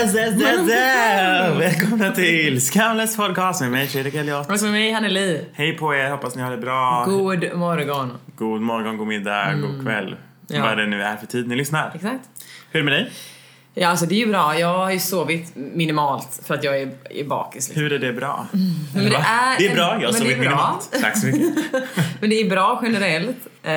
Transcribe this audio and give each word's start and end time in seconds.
Zä, 0.00 0.06
zä, 0.06 0.38
zä, 0.38 0.66
zä. 0.66 1.58
Välkomna 1.58 2.10
till 2.12 2.60
Skamlös 2.60 3.16
podcast 3.16 3.60
med 3.60 3.70
mig 3.70 3.86
Fredrik 3.86 4.14
Elliot. 4.14 4.50
Och 4.50 4.62
med 4.62 4.72
mig 4.72 4.94
Anneli. 4.94 5.44
Hej 5.52 5.76
på 5.76 5.94
er, 5.94 6.10
hoppas 6.10 6.36
ni 6.36 6.42
har 6.42 6.50
det 6.50 6.56
bra. 6.58 7.04
God 7.04 7.56
morgon. 7.56 8.18
God 8.36 8.60
morgon, 8.60 8.96
god 8.96 9.06
middag, 9.06 9.54
god 9.54 9.82
kväll. 9.82 10.16
Ja. 10.46 10.62
Vad 10.62 10.78
det 10.78 10.86
nu 10.86 11.02
är 11.02 11.16
för 11.16 11.26
tid 11.26 11.48
ni 11.48 11.56
lyssnar. 11.56 11.92
Exakt. 11.94 12.28
Hur 12.70 12.80
är 12.80 12.84
det 12.84 12.90
med 12.90 12.92
dig? 12.92 13.10
Ja, 13.74 13.88
alltså 13.88 14.06
det 14.06 14.14
är 14.14 14.18
ju 14.18 14.26
bra. 14.26 14.58
Jag 14.58 14.78
har 14.78 14.90
ju 14.90 14.98
sovit 14.98 15.56
minimalt 15.56 16.40
för 16.46 16.54
att 16.54 16.64
jag 16.64 16.80
är, 16.80 16.90
är 17.10 17.24
bakis. 17.24 17.68
Liksom. 17.68 17.82
Hur 17.82 17.92
är 17.92 17.98
det 17.98 18.12
bra? 18.12 18.46
Men 18.94 19.04
det 19.04 19.16
är 19.16 19.58
det 19.58 19.66
är 19.66 19.74
bra, 19.74 19.98
jag 20.00 20.08
har 20.08 20.12
sovit 20.12 20.38
minimalt. 20.38 20.98
Tack 21.00 21.18
så 21.18 21.26
mycket. 21.26 21.64
Men 22.20 22.30
det 22.30 22.40
är 22.40 22.50
bra 22.50 22.80
generellt. 22.82 23.36
Eh, 23.62 23.72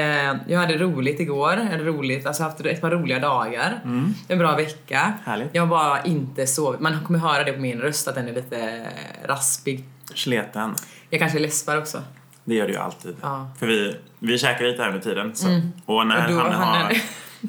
jag 0.47 0.59
hade 0.59 0.77
roligt 0.77 1.19
igår. 1.19 1.53
Jag 1.53 1.65
hade 1.65 1.83
roligt, 1.83 2.25
alltså 2.25 2.43
haft 2.43 2.59
ett 2.65 2.81
par 2.81 2.91
roliga 2.91 3.19
dagar. 3.19 3.79
En 4.27 4.37
bra 4.37 4.55
vecka. 4.55 4.99
Mm. 4.99 5.13
Härligt. 5.25 5.49
Jag 5.51 5.61
har 5.61 5.67
bara 5.67 6.03
inte 6.03 6.47
sovit. 6.47 6.79
Man 6.79 7.05
kommer 7.05 7.19
höra 7.19 7.43
det 7.43 7.53
på 7.53 7.61
min 7.61 7.79
röst 7.79 8.07
att 8.07 8.15
den 8.15 8.27
är 8.27 8.33
lite 8.33 8.87
raspig. 9.25 9.83
Sleten. 10.15 10.75
Jag 11.09 11.19
kanske 11.19 11.39
läspar 11.39 11.77
också. 11.77 12.01
Det 12.45 12.55
gör 12.55 12.67
du 12.67 12.73
ju 12.73 12.79
alltid. 12.79 13.15
Ja. 13.21 13.51
För 13.59 13.67
vi, 13.67 13.95
vi 14.19 14.37
käkar 14.37 14.65
lite 14.65 14.81
här 14.81 14.89
under 14.89 15.01
tiden. 15.01 15.35
Så. 15.35 15.61
Och 15.85 16.07
när 16.07 16.27
Och 16.27 16.33
då 16.33 16.39
Hanne 16.39 16.55
har 16.55 16.93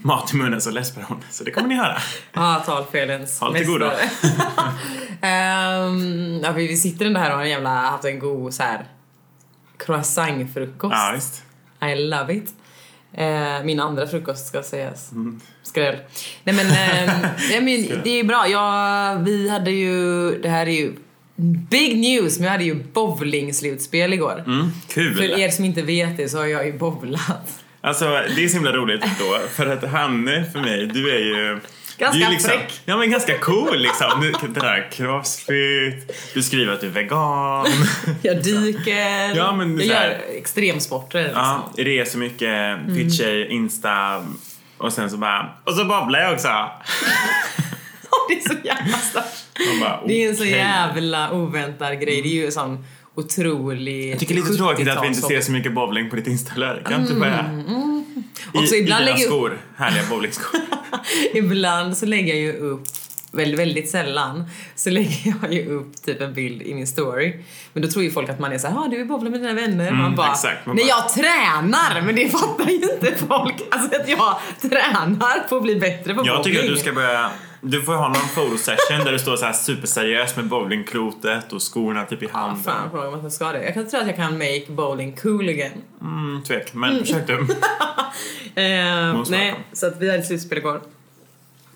mat 0.03 0.35
i 0.35 0.37
munnen 0.37 0.61
så 0.61 0.71
läspar 0.71 1.03
hon. 1.09 1.25
Så 1.31 1.45
det 1.45 1.51
kommer 1.51 1.69
ni 1.69 1.75
höra. 1.75 1.99
Ja, 2.33 2.63
talfelens 2.67 3.41
Håll 3.41 3.55
till 3.55 3.67
godo. 3.67 3.91
Ehm, 5.21 6.41
ja, 6.43 6.53
vi 6.53 6.77
sitter 6.77 7.07
ändå 7.07 7.21
här 7.21 7.31
och 7.31 7.37
har 7.37 7.45
en 7.45 7.51
jävla, 7.51 7.71
haft 7.71 8.05
en 8.05 8.19
god 8.19 8.55
så 8.55 8.63
här 8.63 8.85
croissantfrukost. 9.77 10.95
Ja, 10.95 11.13
visst. 11.15 11.43
I 11.83 11.95
love 11.95 12.35
it. 12.35 12.55
Eh, 13.13 13.65
min 13.65 13.81
andra 13.81 14.07
frukost 14.07 14.47
ska 14.47 14.63
sägas. 14.63 15.13
Mm. 15.13 15.41
Skräll. 15.63 15.97
Nej 16.45 16.55
men, 16.55 16.67
eh, 16.67 17.15
nej, 17.51 17.61
men 17.61 18.03
det 18.05 18.11
är 18.11 18.25
bra. 18.25 18.49
Ja, 18.49 19.15
vi 19.25 19.49
hade 19.49 19.71
ju, 19.71 20.31
det 20.43 20.49
här 20.49 20.67
är 20.67 20.73
ju 20.73 20.93
big 21.71 21.99
news, 21.99 22.39
men 22.39 22.43
vi 22.45 22.49
hade 22.49 22.65
ju 22.65 22.75
bowling-slutspel 22.75 24.13
igår. 24.13 24.45
Mm, 24.47 24.71
kul. 24.89 25.15
För 25.15 25.39
er 25.39 25.49
som 25.49 25.65
inte 25.65 25.83
vet 25.83 26.17
det 26.17 26.29
så 26.29 26.39
har 26.39 26.47
jag 26.47 26.67
ju 26.67 26.79
bowlat. 26.79 27.64
Alltså 27.85 28.05
det 28.37 28.45
är 28.45 28.49
så 28.49 28.55
himla 28.55 28.73
roligt 28.73 29.03
då 29.19 29.39
för 29.55 29.67
att 29.67 29.91
Hanne 29.91 30.45
för 30.53 30.61
mig, 30.61 30.87
du 30.87 31.11
är 31.15 31.19
ju 31.19 31.61
Ganska 31.99 32.19
du 32.19 32.25
är 32.25 32.31
liksom, 32.31 32.51
fräck. 32.51 32.81
Ja 32.85 32.97
men 32.97 33.11
ganska 33.11 33.39
cool 33.39 33.79
liksom. 33.79 34.21
Du, 34.21 34.49
det 34.49 34.61
där 34.61 34.91
crossfit, 34.93 36.17
du 36.35 36.43
skriver 36.43 36.73
att 36.73 36.81
du 36.81 36.87
är 36.87 36.91
vegan. 36.91 37.67
Jag 38.23 38.43
dyker, 38.43 39.37
Ja, 39.37 39.53
men 39.53 39.81
jag 39.81 39.95
här- 39.97 40.09
gör 40.11 40.19
extremsporter. 40.39 41.23
Liksom. 41.23 41.43
ja, 41.77 41.85
reser 41.85 42.19
mycket, 42.19 42.49
Mm. 42.49 42.97
fit-tjej, 42.97 43.49
Insta 43.51 44.25
och 44.79 44.93
sen 44.93 45.11
så 45.11 45.17
bara, 45.17 45.51
och 45.65 45.75
så 45.75 45.85
babblar 45.85 46.21
jag 46.21 46.33
också. 46.33 46.49
det 48.29 48.35
är 48.35 48.49
så 48.49 48.55
jävla 48.65 48.99
bara, 49.81 50.01
Det 50.07 50.25
är 50.25 50.29
en 50.29 50.37
så 50.37 50.45
jävla 50.45 51.31
oväntad 51.33 52.01
grej. 52.01 52.23
Det 52.23 52.29
är 52.29 52.45
ju 52.45 52.51
sån 52.51 52.85
otrolig 53.15 54.11
Jag 54.13 54.19
tycker 54.19 54.35
det 54.35 54.41
är 54.41 54.43
lite 54.45 54.57
tråkigt 54.57 54.89
att 54.89 55.03
vi 55.03 55.07
inte 55.07 55.21
ser 55.21 55.29
70-talshobby. 55.29 55.41
så 55.41 55.53
mycket 55.53 55.75
bowling 55.75 56.11
på 56.11 56.17
ditt 56.17 56.27
Insta-flöde. 56.27 56.83
Kan 56.83 57.01
inte 57.01 57.15
bara... 57.15 57.39
Mm, 57.39 58.05
Också 58.55 58.75
I, 58.75 58.79
ibland 58.79 59.03
i 59.03 59.05
dina 59.05 59.15
lägger 59.15 59.19
jag 59.19 59.21
skor, 59.21 59.59
härliga 59.77 60.03
bowlingskor. 60.11 60.61
Ibland 61.35 61.97
så 61.97 62.07
lägger 62.07 62.35
jag 62.35 62.43
ju 62.43 62.53
upp, 62.53 62.83
väldigt, 63.33 63.61
väldigt 63.61 63.91
sällan, 63.91 64.45
så 64.75 64.91
lägger 64.91 65.35
jag 65.43 65.53
ju 65.55 65.67
upp 65.69 66.03
typ 66.05 66.21
en 66.21 66.35
bild 66.35 66.63
i 66.63 66.75
min 66.75 66.87
story. 66.87 67.43
Men 67.73 67.83
då 67.83 67.89
tror 67.89 68.05
ju 68.05 68.11
folk 68.11 68.29
att 68.31 68.41
man 68.41 68.53
är 68.53 68.59
såhär, 68.59 68.77
ah, 68.79 68.89
du 68.91 69.01
är 69.01 69.05
bowlar 69.05 69.31
med 69.31 69.41
dina 69.41 69.53
vänner. 69.55 69.91
man 69.93 70.15
bara, 70.15 70.31
exakt. 70.33 70.67
Man 70.67 70.77
nej 70.77 70.85
bara- 70.85 70.97
jag 70.99 71.09
tränar! 71.15 72.03
Men 72.07 72.17
det 72.17 72.29
fattar 72.29 72.67
ju 72.69 72.75
inte 72.75 73.15
folk. 73.29 73.55
Alltså 73.71 74.01
att 74.01 74.09
jag 74.09 74.39
tränar 74.71 75.49
på 75.49 75.57
att 75.57 75.63
bli 75.63 75.77
bättre 75.77 76.15
på 76.15 76.23
Jag 76.27 76.45
tycker 76.45 76.59
att 76.59 76.63
bowling. 76.65 76.75
du 76.75 76.81
ska 76.81 76.93
börja... 76.93 77.31
Du 77.67 77.83
får 77.83 77.95
ha 77.95 78.09
någon 78.09 78.17
fotosession 78.17 79.05
där 79.05 79.13
du 79.13 79.19
står 79.19 79.37
så 79.37 79.45
här 79.45 79.53
superseriös 79.53 80.37
med 80.37 80.49
bowlingklotet 80.49 81.53
och 81.53 81.63
skorna 81.73 82.05
typ 82.05 82.23
i 82.23 82.29
Ja, 82.33 82.39
handen. 82.39 82.63
fan 82.65 82.91
fråga 82.91 83.09
om 83.09 83.21
jag 83.23 83.33
ska 83.33 83.53
det. 83.53 83.65
Jag 83.65 83.75
kan 83.75 83.87
tro 83.89 84.01
att 84.01 84.07
jag 84.07 84.17
kan 84.17 84.33
make 84.39 84.65
bowling 84.69 85.17
cool 85.23 85.49
again. 85.49 85.83
Mm, 86.01 86.43
tvek, 86.43 86.75
men 86.75 86.99
försök 86.99 87.27
du. 87.27 87.47
Eh, 88.57 89.23
nej, 89.31 89.55
så 89.73 89.87
att 89.87 90.01
vi 90.01 90.11
hade 90.11 90.23
slutspel 90.23 90.59
igår. 90.59 90.81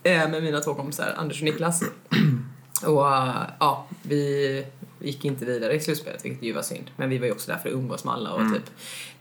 Eh, 0.03 0.29
med 0.29 0.43
mina 0.43 0.61
två 0.61 0.75
kompisar, 0.75 1.15
Anders 1.17 1.39
och 1.39 1.45
Niklas. 1.45 1.83
och 2.87 3.09
eh, 3.17 3.35
ja, 3.61 3.87
vi 4.03 4.65
gick 5.01 5.25
inte 5.25 5.45
vidare 5.45 5.75
i 5.75 5.81
slutspelet, 5.81 6.25
vilket 6.25 6.43
ju 6.43 6.53
var 6.53 6.63
synd. 6.63 6.91
Men 6.97 7.09
vi 7.11 7.19
var 7.19 7.27
ju 7.27 7.33
också 7.33 7.51
där 7.51 7.59
för 7.59 7.69
att 7.69 7.75
umgås 7.75 8.05
med 8.05 8.15
alla 8.15 8.33
och 8.33 8.41
Mm. 8.41 8.53
typ 8.55 8.71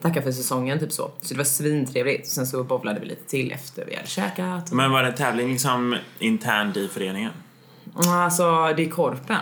tacka 0.01 0.21
för 0.21 0.31
säsongen, 0.31 0.79
typ 0.79 0.91
så. 0.91 1.11
Så 1.21 1.33
det 1.33 1.37
var 1.37 1.43
svintrevligt. 1.45 2.27
Sen 2.27 2.47
så 2.47 2.63
bowlade 2.63 2.99
vi 2.99 3.05
lite 3.05 3.29
till 3.29 3.51
efter 3.51 3.85
vi 3.85 3.95
hade 3.95 4.07
käkat. 4.07 4.71
Men 4.71 4.91
var 4.91 5.03
det 5.03 5.11
tävling 5.11 5.51
liksom 5.51 5.95
internt 6.19 6.77
i 6.77 6.87
föreningen? 6.87 7.31
Alltså, 7.93 8.73
det 8.77 8.83
är 8.85 8.89
korpen. 8.89 9.37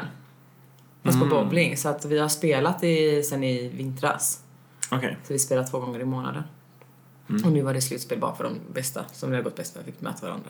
Fast 1.04 1.16
Mm. 1.16 1.30
på 1.30 1.36
bowling. 1.36 1.78
Så 1.78 1.90
att 1.90 2.06
vi 2.06 2.20
har 2.20 2.30
spelat 2.30 2.84
i, 2.84 3.24
sen 3.24 3.44
i 3.44 3.68
vintras. 3.70 4.40
Okej. 4.92 5.18
Så 5.28 5.34
vi 5.34 5.40
spelar 5.40 5.64
två 5.64 5.80
gånger 5.80 6.00
i 6.00 6.06
månaden. 6.06 6.44
Mm. 7.30 7.44
Och 7.46 7.52
nu 7.52 7.62
var 7.62 7.74
det 7.74 7.82
slutspel 7.82 8.20
bara 8.20 8.36
för 8.36 8.44
de 8.44 8.54
bästa, 8.74 9.06
som 9.12 9.30
det 9.30 9.36
har 9.36 9.44
gått 9.44 9.56
bäst 9.56 9.74
för. 9.74 9.84
Fick 9.84 10.02
möta 10.02 10.26
varandra. 10.26 10.50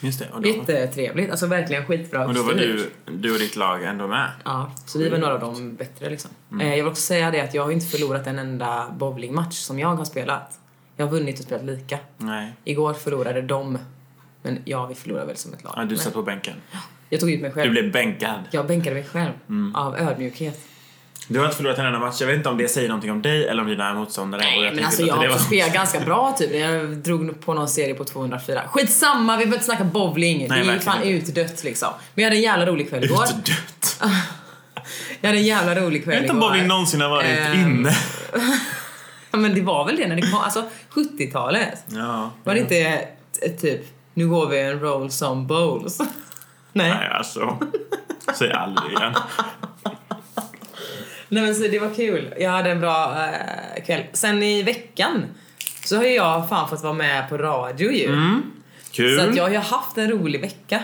Just 0.00 0.18
det. 0.18 0.28
Och 0.32 0.42
då, 0.42 0.48
Jättetrevligt, 0.48 1.30
alltså 1.30 1.46
verkligen 1.46 1.86
skitbra 1.86 2.26
och 2.26 2.34
då 2.34 2.42
var 2.42 2.54
du, 2.54 2.90
du 3.06 3.32
och 3.32 3.38
ditt 3.38 3.56
lag 3.56 3.82
ändå 3.84 4.06
med? 4.06 4.30
Ja, 4.44 4.72
så 4.86 4.98
vi 4.98 5.08
var 5.08 5.18
några 5.18 5.34
av 5.34 5.40
de 5.40 5.74
bättre 5.76 6.10
liksom. 6.10 6.30
Mm. 6.52 6.60
Eh, 6.66 6.68
Jag 6.76 6.76
vill 6.84 6.86
också 6.92 7.02
säga 7.02 7.30
det 7.30 7.40
att 7.40 7.54
jag 7.54 7.64
har 7.64 7.70
inte 7.72 7.86
förlorat 7.86 8.26
en 8.26 8.38
enda 8.38 8.90
bowlingmatch 8.98 9.54
som 9.56 9.78
jag 9.78 9.94
har 9.96 10.04
spelat. 10.04 10.58
Jag 10.96 11.06
har 11.06 11.12
vunnit 11.12 11.38
och 11.38 11.44
spelat 11.44 11.64
lika. 11.64 11.98
Nej. 12.16 12.52
Igår 12.64 12.94
förlorade 12.94 13.42
de, 13.42 13.78
men 14.42 14.58
ja, 14.64 14.86
vi 14.86 14.94
förlorade 14.94 15.26
väl 15.26 15.36
som 15.36 15.52
ett 15.54 15.64
lag. 15.64 15.72
Ja, 15.76 15.84
du 15.84 15.96
satt 15.96 16.12
på 16.12 16.22
bänken. 16.22 16.54
Jag 17.08 17.20
tog 17.20 17.30
ut 17.30 17.40
mig 17.40 17.50
Du 17.50 17.54
själv. 17.54 17.70
blev 17.70 17.92
bänkad. 17.92 18.38
Jag 18.50 18.66
bänkade 18.66 18.94
mig 18.94 19.04
själv 19.04 19.32
Mm. 19.48 19.74
av 19.74 19.96
ödmjukhet. 19.98 20.60
Du 21.30 21.38
har 21.38 21.44
inte 21.46 21.56
förlorat 21.56 21.78
en 21.78 21.86
enda 21.86 21.98
match. 21.98 22.16
Jag 22.20 22.26
vet 22.26 22.36
inte 22.36 22.48
om 22.48 22.58
det 22.58 22.68
säger 22.68 22.88
någonting 22.88 23.10
om 23.10 23.22
dig 23.22 23.48
eller 23.48 23.62
om 23.62 23.68
dina 23.68 23.94
motståndare. 23.94 24.42
Nej, 24.42 24.72
men 24.74 24.84
alltså 24.84 25.02
jag 25.02 25.14
har 25.14 25.28
var- 25.28 25.36
spelat 25.38 25.72
ganska 25.74 26.00
bra 26.00 26.34
typ. 26.38 26.54
Jag 26.54 26.88
drog 26.96 27.40
på 27.44 27.54
någon 27.54 27.68
serie 27.68 27.94
på 27.94 28.04
204. 28.04 28.62
Skitsamma, 28.68 29.32
vi 29.36 29.44
behöver 29.44 29.54
inte 29.56 29.64
snacka 29.64 29.84
bowling. 29.84 30.48
det 30.48 30.54
är 30.54 30.64
ju 30.74 30.78
fan 30.78 31.02
inte. 31.02 31.08
utdött 31.32 31.64
liksom. 31.64 31.88
Men 32.14 32.22
jag 32.22 32.30
hade 32.30 32.36
en 32.36 32.42
jävla 32.42 32.66
rolig 32.66 32.88
kväll 32.90 33.04
igår. 33.04 33.24
Utdött. 33.24 34.00
Jag 35.20 35.28
hade 35.28 35.38
en 35.40 35.44
jävla 35.46 35.74
rolig 35.74 35.98
Jag 35.98 36.04
kväll 36.04 36.14
vet 36.14 36.22
inte 36.22 36.32
om 36.32 36.38
igår. 36.38 36.48
bowling 36.48 36.66
någonsin 36.66 37.00
har 37.00 37.08
varit 37.08 37.26
Ehm, 37.38 37.60
inne. 37.60 37.96
Ja, 39.30 39.38
men 39.38 39.54
det 39.54 39.60
var 39.60 39.84
väl 39.86 39.96
det 39.96 40.06
när 40.06 40.16
det 40.16 40.22
kom, 40.22 40.34
alltså 40.40 40.64
70-talet. 40.94 41.84
Ja. 41.86 42.30
Var 42.44 42.54
det 42.54 42.60
inte 42.60 43.08
typ, 43.60 43.80
nu 44.14 44.28
går 44.28 44.48
vi 44.48 44.60
en 44.60 44.80
roll 44.80 45.10
som 45.10 45.46
bowls? 45.46 45.98
Nej. 46.72 46.90
Nej, 46.90 47.08
alltså. 47.08 47.58
Säg 48.38 48.52
aldrig 48.52 48.92
igen. 48.92 49.14
Nej 51.28 51.42
men 51.42 51.54
så 51.54 51.62
det 51.62 51.78
var 51.78 51.94
kul. 51.94 52.34
Jag 52.38 52.50
hade 52.50 52.70
en 52.70 52.80
bra 52.80 53.16
eh, 53.24 53.84
kväll. 53.84 54.02
Sen 54.12 54.42
i 54.42 54.62
veckan 54.62 55.24
så 55.84 55.96
har 55.96 56.04
jag 56.04 56.48
fan 56.48 56.68
fått 56.68 56.82
vara 56.82 56.92
med 56.92 57.28
på 57.28 57.38
radio 57.38 57.92
ju. 57.92 58.06
Mm. 58.06 58.42
Kul. 58.92 59.18
Så 59.18 59.28
att 59.28 59.36
jag 59.36 59.42
har 59.42 59.50
ju 59.50 59.56
haft 59.56 59.98
en 59.98 60.10
rolig 60.10 60.40
vecka. 60.40 60.82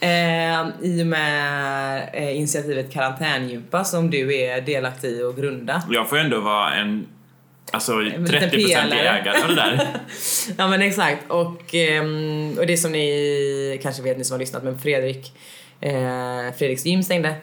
Eh, 0.00 0.68
I 0.82 1.02
och 1.02 1.06
med 1.06 2.10
eh, 2.12 2.36
initiativet 2.36 2.92
Karantängympa 2.92 3.84
som 3.84 4.10
du 4.10 4.36
är 4.36 4.60
delaktig 4.60 5.08
i 5.08 5.22
och 5.22 5.36
grunda. 5.36 5.82
Jag 5.90 6.08
får 6.08 6.18
ju 6.18 6.24
ändå 6.24 6.40
vara 6.40 6.74
en 6.74 7.06
alltså, 7.72 7.98
liten 7.98 8.26
30% 8.26 8.50
pelare. 8.50 9.08
ägare 9.08 9.42
av 9.42 9.48
det 9.48 9.54
där. 9.54 9.88
Ja 10.58 10.68
men 10.68 10.82
exakt. 10.82 11.30
Och, 11.30 11.74
ehm, 11.74 12.58
och 12.58 12.66
det 12.66 12.76
som 12.76 12.92
ni 12.92 13.80
kanske 13.82 14.02
vet, 14.02 14.18
ni 14.18 14.24
som 14.24 14.34
har 14.34 14.38
lyssnat, 14.38 14.62
men 14.62 14.78
Fredrik 14.78 15.32
eh, 15.80 16.56
Fredriks 16.58 16.86
gym 16.86 17.02
stängde. 17.02 17.34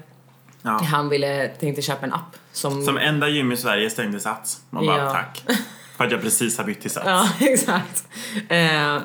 Ja. 0.61 0.69
Han 0.91 1.09
ville, 1.09 1.47
tänkte 1.47 1.81
köpa 1.81 2.05
en 2.05 2.13
app 2.13 2.35
som... 2.51 2.81
Som 2.81 2.97
enda 2.97 3.27
gym 3.29 3.51
i 3.51 3.57
Sverige 3.57 3.89
stängde 3.89 4.19
Sats. 4.19 4.61
Man 4.69 4.85
bara, 4.85 4.97
Ja. 4.97 5.11
tack. 5.11 5.43
För 5.97 6.05
att 6.05 6.11
jag 6.11 6.21
precis 6.21 6.57
har 6.57 6.65
bytt 6.65 6.81
till 6.81 6.91
Sats. 6.91 7.05
Ja, 7.07 7.29
exakt. 7.47 8.07
Eh, 8.49 8.97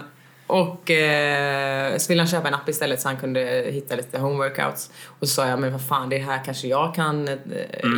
och 0.46 0.90
eh, 0.90 1.96
så 1.98 2.08
ville 2.08 2.20
han 2.22 2.28
köpa 2.28 2.48
en 2.48 2.54
app 2.54 2.68
istället 2.68 3.00
så 3.00 3.08
han 3.08 3.16
kunde 3.16 3.64
hitta 3.72 3.96
lite 3.96 4.18
homeworkouts. 4.18 4.90
Och 5.06 5.28
så 5.28 5.34
sa 5.34 5.48
jag, 5.48 5.58
men 5.60 5.72
vad 5.72 5.86
fan, 5.86 6.08
det 6.08 6.18
här 6.18 6.44
kanske 6.44 6.68
jag 6.68 6.94
kan 6.94 7.28
eh, 7.28 7.34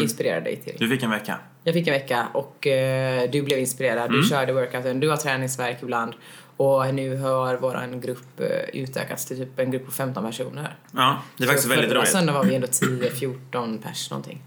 inspirera 0.03 0.41
dig 0.41 0.57
till. 0.57 0.75
Du 0.79 0.89
fick 0.89 1.03
en 1.03 1.11
vecka. 1.11 1.39
Jag 1.65 1.75
fick 1.75 1.87
en 1.87 1.93
vecka 1.95 2.27
och 2.35 2.67
eh, 2.67 3.31
du 3.31 3.43
blev 3.43 3.59
inspirerad. 3.59 4.11
Du 4.11 4.23
körde 4.23 4.53
workouten, 4.53 5.01
du 5.01 5.09
har 5.09 5.17
träningsverk 5.17 5.79
ibland. 5.83 6.13
Och 6.57 6.95
nu 6.95 7.17
har 7.17 7.57
vår 7.57 8.01
grupp 8.01 8.41
eh, 8.41 8.81
utökats 8.81 9.27
till 9.27 9.37
typ 9.37 9.59
en 9.59 9.71
grupp 9.71 9.87
på 9.87 9.93
15 9.93 10.25
personer. 10.27 10.77
Ja, 10.91 11.19
det 11.37 11.45
är 11.45 11.47
faktiskt 11.47 11.69
Så 11.69 11.75
väldigt 11.75 11.93
roligt. 11.93 12.09
söndagen 12.09 12.35
var 12.35 12.45
vi 12.45 12.55
ändå 12.55 12.67
10-14 12.67 13.83
pers 13.83 14.11
någonting. 14.11 14.43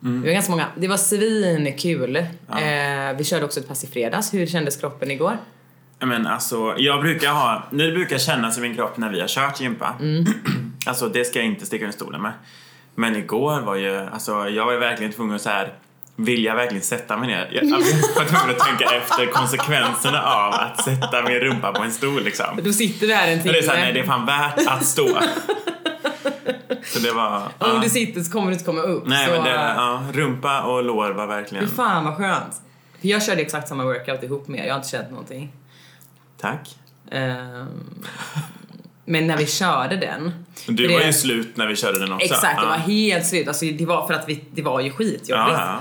Vi 0.00 0.18
var 0.18 0.26
ganska 0.32 0.50
många. 0.50 0.66
Det 0.76 0.88
var 0.88 0.96
svinkul. 0.96 2.16
Eh, 2.16 2.24
vi 3.16 3.24
körde 3.24 3.44
också 3.44 3.60
ett 3.60 3.68
pass 3.68 3.84
i 3.84 3.86
fredags. 3.86 4.34
Hur 4.34 4.46
kändes 4.46 4.76
kroppen 4.76 5.10
igår? 5.10 5.38
Ja, 5.98 6.06
Men 6.06 6.26
alltså, 6.26 6.74
jag 6.78 7.00
brukar 7.00 7.30
ha, 7.32 7.62
det 7.70 7.92
brukar 7.92 8.18
kännas 8.18 8.58
i 8.58 8.60
min 8.60 8.74
kropp 8.74 8.96
när 8.96 9.10
vi 9.10 9.20
har 9.20 9.28
kört 9.28 9.60
gympa. 9.60 9.94
Mm. 10.00 10.24
Alltså 10.86 11.08
det 11.08 11.24
ska 11.24 11.38
jag 11.38 11.46
inte 11.46 11.66
sticka 11.66 11.84
under 11.84 11.96
stolen 11.96 12.22
med. 12.22 12.32
Men 12.94 13.16
igår 13.16 13.60
var 13.60 13.74
ju, 13.76 13.96
alltså 13.96 14.48
jag 14.48 14.66
var 14.66 14.76
verkligen 14.76 15.12
tvungen 15.12 15.36
att 15.36 15.42
så 15.42 15.48
här. 15.48 15.72
Vill 16.20 16.44
jag 16.44 16.54
verkligen 16.56 16.82
sätta 16.84 17.16
mig 17.16 17.28
ner? 17.28 17.50
Jag 17.52 17.72
alltså, 17.74 17.96
jag 18.14 18.22
var 18.22 18.28
tvungen 18.30 18.56
att 18.56 18.66
tänka 18.66 18.84
efter 18.84 19.26
konsekvenserna 19.26 20.22
av 20.22 20.54
att 20.54 20.84
sätta 20.84 21.22
min 21.22 21.34
rumpa 21.40 21.72
på 21.72 21.82
en 21.82 21.92
stol 21.92 22.22
liksom. 22.24 22.46
Då 22.62 22.72
sitter 22.72 23.14
här 23.14 23.28
en 23.28 23.36
Och 23.38 23.42
timme. 23.42 23.52
det 23.52 23.58
är 23.58 23.62
såhär, 23.62 23.80
nej 23.80 23.92
det 23.92 24.00
är 24.00 24.04
fan 24.04 24.26
värt 24.26 24.66
att 24.66 24.86
stå. 24.86 25.08
Så 26.84 26.98
det 26.98 27.12
var... 27.12 27.36
Om 27.36 27.50
ja. 27.58 27.80
du 27.82 27.90
sitter 27.90 28.20
så 28.20 28.32
kommer 28.32 28.46
du 28.46 28.52
inte 28.52 28.64
komma 28.64 28.80
upp. 28.80 29.06
Nej 29.06 29.26
så, 29.26 29.32
men 29.32 29.44
det, 29.44 29.50
ja, 29.50 30.02
rumpa 30.12 30.62
och 30.62 30.84
lår 30.84 31.10
var 31.10 31.26
Fy 31.26 31.32
verkligen... 31.32 31.68
fan 31.68 32.04
vad 32.04 32.16
skönt. 32.16 32.62
För 33.00 33.08
jag 33.08 33.22
körde 33.22 33.40
exakt 33.42 33.68
samma 33.68 33.84
workout 33.84 34.22
ihop 34.22 34.48
med 34.48 34.60
er, 34.60 34.64
jag 34.66 34.74
har 34.74 34.78
inte 34.78 34.88
känt 34.90 35.10
någonting. 35.10 35.52
Tack. 36.40 36.76
Ehm, 37.10 37.66
men 39.04 39.26
när 39.26 39.36
vi 39.36 39.46
körde 39.46 39.96
den. 39.96 40.44
Du 40.66 40.88
var 40.88 40.98
det- 40.98 41.06
ju 41.06 41.12
slut 41.12 41.56
när 41.56 41.66
vi 41.66 41.76
körde 41.76 41.98
den 41.98 42.12
också. 42.12 42.24
Exakt, 42.26 42.56
det 42.60 42.62
Ja. 42.62 42.68
var 42.68 42.76
helt 42.76 43.26
slut. 43.26 43.48
Alltså, 43.48 43.64
det 43.64 43.86
var 43.86 44.06
för 44.06 44.14
att 44.14 44.28
vi, 44.28 44.44
det 44.50 44.62
var 44.62 44.80
ju 44.80 44.90
skitjobbigt. 44.90 45.28
Ja, 45.58 45.78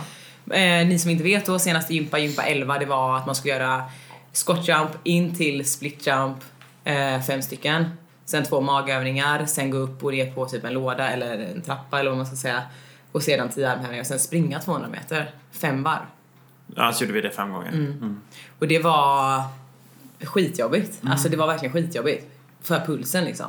Eh, 0.51 0.87
ni 0.87 0.99
som 0.99 1.11
inte 1.11 1.23
vet 1.23 1.45
då, 1.45 1.59
senaste 1.59 1.93
gympa, 1.93 2.19
gympa 2.19 2.43
11, 2.43 2.79
det 2.79 2.85
var 2.85 3.17
att 3.17 3.25
man 3.25 3.35
skulle 3.35 3.53
göra 3.53 3.83
squat 4.33 4.67
jump 4.67 4.91
in 5.03 5.35
till 5.35 5.69
split 5.69 6.07
jump, 6.07 6.37
eh, 6.83 7.21
fem 7.21 7.41
stycken. 7.41 7.85
Sen 8.25 8.43
två 8.43 8.61
magövningar, 8.61 9.45
sen 9.45 9.69
gå 9.71 9.77
upp 9.77 10.03
och 10.03 10.11
ner 10.11 10.31
på 10.31 10.45
typ 10.45 10.63
en 10.63 10.73
låda 10.73 11.09
eller 11.09 11.39
en 11.39 11.61
trappa 11.61 11.99
eller 11.99 12.09
vad 12.09 12.17
man 12.17 12.25
ska 12.27 12.35
säga. 12.35 12.63
Och 13.11 13.23
sedan 13.23 13.49
10 13.49 13.71
armhävningar 13.71 14.01
och 14.01 14.07
sen 14.07 14.19
springa 14.19 14.59
200 14.59 14.89
meter, 14.89 15.31
fem 15.51 15.83
varv. 15.83 16.01
ja, 16.75 16.93
så 16.93 17.03
gjorde 17.03 17.13
vi 17.13 17.21
det 17.21 17.29
fem 17.31 17.51
gånger. 17.51 17.71
Mm. 17.71 18.21
Och 18.59 18.67
det 18.67 18.79
var 18.79 19.43
skitjobbigt. 20.23 21.01
Mm. 21.01 21.11
Alltså 21.11 21.29
det 21.29 21.37
var 21.37 21.47
verkligen 21.47 21.73
skitjobbigt. 21.73 22.25
För 22.61 22.79
pulsen 22.79 23.25
liksom. 23.25 23.45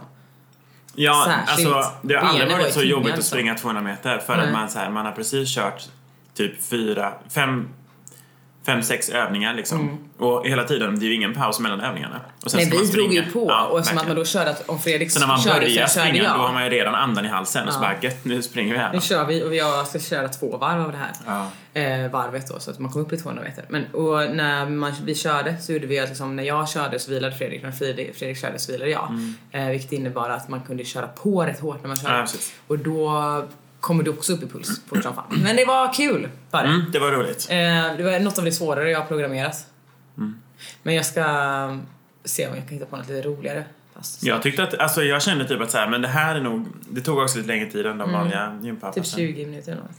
Ja, 0.94 1.24
Särskilt. 1.26 1.72
alltså 1.74 1.92
det 2.02 2.14
har 2.14 2.22
aldrig 2.28 2.50
varit 2.50 2.72
så 2.72 2.82
jobbigt 2.82 3.10
att 3.10 3.16
liksom. 3.18 3.30
springa 3.36 3.54
200 3.54 3.82
meter 3.82 4.18
för 4.18 4.36
Nej. 4.36 4.46
att 4.46 4.52
man, 4.52 4.70
så 4.70 4.78
här, 4.78 4.90
man 4.90 5.06
har 5.06 5.12
precis 5.12 5.54
kört 5.54 5.88
typ 6.38 6.64
fyra, 6.64 7.12
fem, 7.30 7.68
fem 8.66 8.82
sex 8.82 9.08
övningar 9.08 9.54
liksom. 9.54 9.98
Och 10.18 10.46
hela 10.46 10.64
tiden, 10.64 10.98
det 10.98 11.04
är 11.04 11.08
ju 11.08 11.14
ingen 11.14 11.34
paus 11.34 11.60
mellan 11.60 11.80
övningarna. 11.80 12.20
Och 12.44 12.50
sen 12.50 12.60
Nej, 12.60 12.80
vi 12.80 12.86
drog 12.92 13.12
ju 13.12 13.22
på 13.32 13.46
Ja, 13.48 13.66
och 13.66 13.78
eftersom 13.78 13.98
att 13.98 14.06
man 14.06 14.16
då 14.16 14.24
körde 14.24 14.50
att 14.50 14.68
om 14.68 14.78
Fredrik 14.78 15.10
Så 15.10 15.20
när 15.20 15.26
man 15.26 15.38
körde 15.40 15.60
börjar 15.60 15.86
körde 15.86 15.88
springa, 15.88 16.34
då 16.36 16.40
har 16.40 16.52
man 16.52 16.64
ju 16.64 16.70
redan 16.70 16.94
andan 16.94 17.24
i 17.24 17.28
halsen 17.28 17.66
och 17.68 17.72
så 17.72 17.78
Ja. 17.78 17.80
bara 17.80 17.94
gött, 18.02 18.24
nu 18.24 18.42
springer 18.42 18.72
vi 18.72 18.78
här. 18.78 18.92
Nu 18.92 19.00
kör 19.00 19.24
vi 19.24 19.44
och 19.44 19.54
jag 19.54 19.86
ska 19.86 19.98
köra 19.98 20.28
två 20.28 20.56
varv 20.56 20.80
av 20.82 20.92
det 20.92 20.98
här. 20.98 21.12
Ja. 21.26 21.50
Eh, 21.80 22.10
varvet 22.10 22.48
då 22.48 22.60
så 22.60 22.70
att 22.70 22.78
man 22.78 22.92
kom 22.92 23.02
upp 23.02 23.12
i 23.12 23.16
200 23.16 23.44
meter. 23.44 23.64
Men, 23.68 23.84
och 23.92 24.36
när 24.36 24.66
man, 24.66 24.92
vi 25.04 25.14
körde 25.14 25.56
så 25.60 25.72
gjorde 25.72 25.86
vi 25.86 25.98
att 25.98 26.08
liksom, 26.08 26.36
när 26.36 26.42
jag 26.42 26.68
körde 26.68 26.98
så 26.98 27.10
vilade 27.10 27.36
Fredrik, 27.36 27.62
när 27.62 27.72
Fredrik, 27.72 28.16
Fredrik 28.16 28.38
körde 28.40 28.58
så 28.58 28.72
vilade 28.72 28.90
jag. 28.90 29.08
Eh, 29.50 29.66
vilket 29.68 29.92
innebar 29.92 30.30
att 30.30 30.48
man 30.48 30.60
kunde 30.60 30.84
köra 30.84 31.06
på 31.06 31.42
rätt 31.44 31.60
hårt 31.60 31.82
när 31.82 31.88
man 31.88 31.96
körde. 31.96 32.14
Mm. 32.14 32.26
Ja, 32.32 32.38
och 32.66 32.78
då 32.78 33.44
kommer 33.88 34.02
du 34.04 34.10
också 34.10 34.32
upp 34.32 34.42
i 34.42 34.46
puls 34.46 34.80
fort 34.86 35.02
som 35.02 35.14
fan. 35.14 35.24
Men 35.44 35.56
det 35.56 35.64
var 35.64 35.92
kul 35.92 36.28
var 36.50 36.62
det. 36.62 36.68
Mm, 36.68 36.84
det 36.92 36.98
var 36.98 37.12
roligt. 37.12 37.46
Eh, 37.50 37.56
det 37.96 38.02
var 38.02 38.20
något 38.20 38.38
av 38.38 38.44
det 38.44 38.52
svårare 38.52 38.90
jag 38.90 39.00
har 39.00 39.06
programmerat. 39.06 39.66
Mm. 40.18 40.34
Men 40.82 40.94
jag 40.94 41.06
ska 41.06 41.22
se 42.24 42.48
om 42.48 42.54
jag 42.54 42.64
kan 42.64 42.74
hitta 42.74 42.86
på 42.86 42.96
något 42.96 43.08
lite 43.08 43.28
roligare. 43.28 43.64
Fast, 43.96 44.22
Jag 44.22 44.42
tyckte 44.42 44.62
att, 44.62 44.74
alltså 44.74 45.02
jag 45.02 45.22
kände 45.22 45.48
typ 45.48 45.60
att 45.60 45.70
så 45.70 45.78
här, 45.78 45.88
men 45.88 46.02
det 46.02 46.08
här 46.08 46.34
är 46.36 46.40
nog, 46.40 46.66
det 46.90 47.00
tog 47.00 47.18
också 47.18 47.36
lite 47.38 47.48
längre 47.48 47.70
tid 47.70 47.86
än 47.86 47.98
de 47.98 48.12
vanliga 48.12 48.58
gympapassen. 48.62 49.02
typ 49.02 49.12
20 49.12 49.46
minuter 49.46 49.72
eller 49.72 49.82
något. 49.82 49.90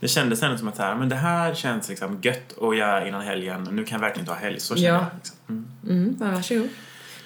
Det 0.00 0.08
kändes 0.08 0.42
ändå 0.42 0.58
som 0.58 0.68
att 0.68 0.78
här, 0.78 0.94
men 0.94 1.08
det 1.08 1.16
här 1.16 1.54
känns 1.54 1.88
liksom 1.88 2.18
gött 2.22 2.58
att 2.62 2.76
göra 2.76 3.08
innan 3.08 3.22
helgen. 3.22 3.68
Nu 3.72 3.84
kan 3.84 3.96
jag 3.96 4.00
verkligen 4.00 4.26
ta 4.26 4.34
helg. 4.34 4.60
Så 4.60 4.76
känner 4.76 4.88
Ja. 4.88 4.94
jag. 4.94 5.04
Liksom. 5.16 5.36
Mm. 5.48 5.66
Mm, 6.20 6.34
varsågod. 6.34 6.68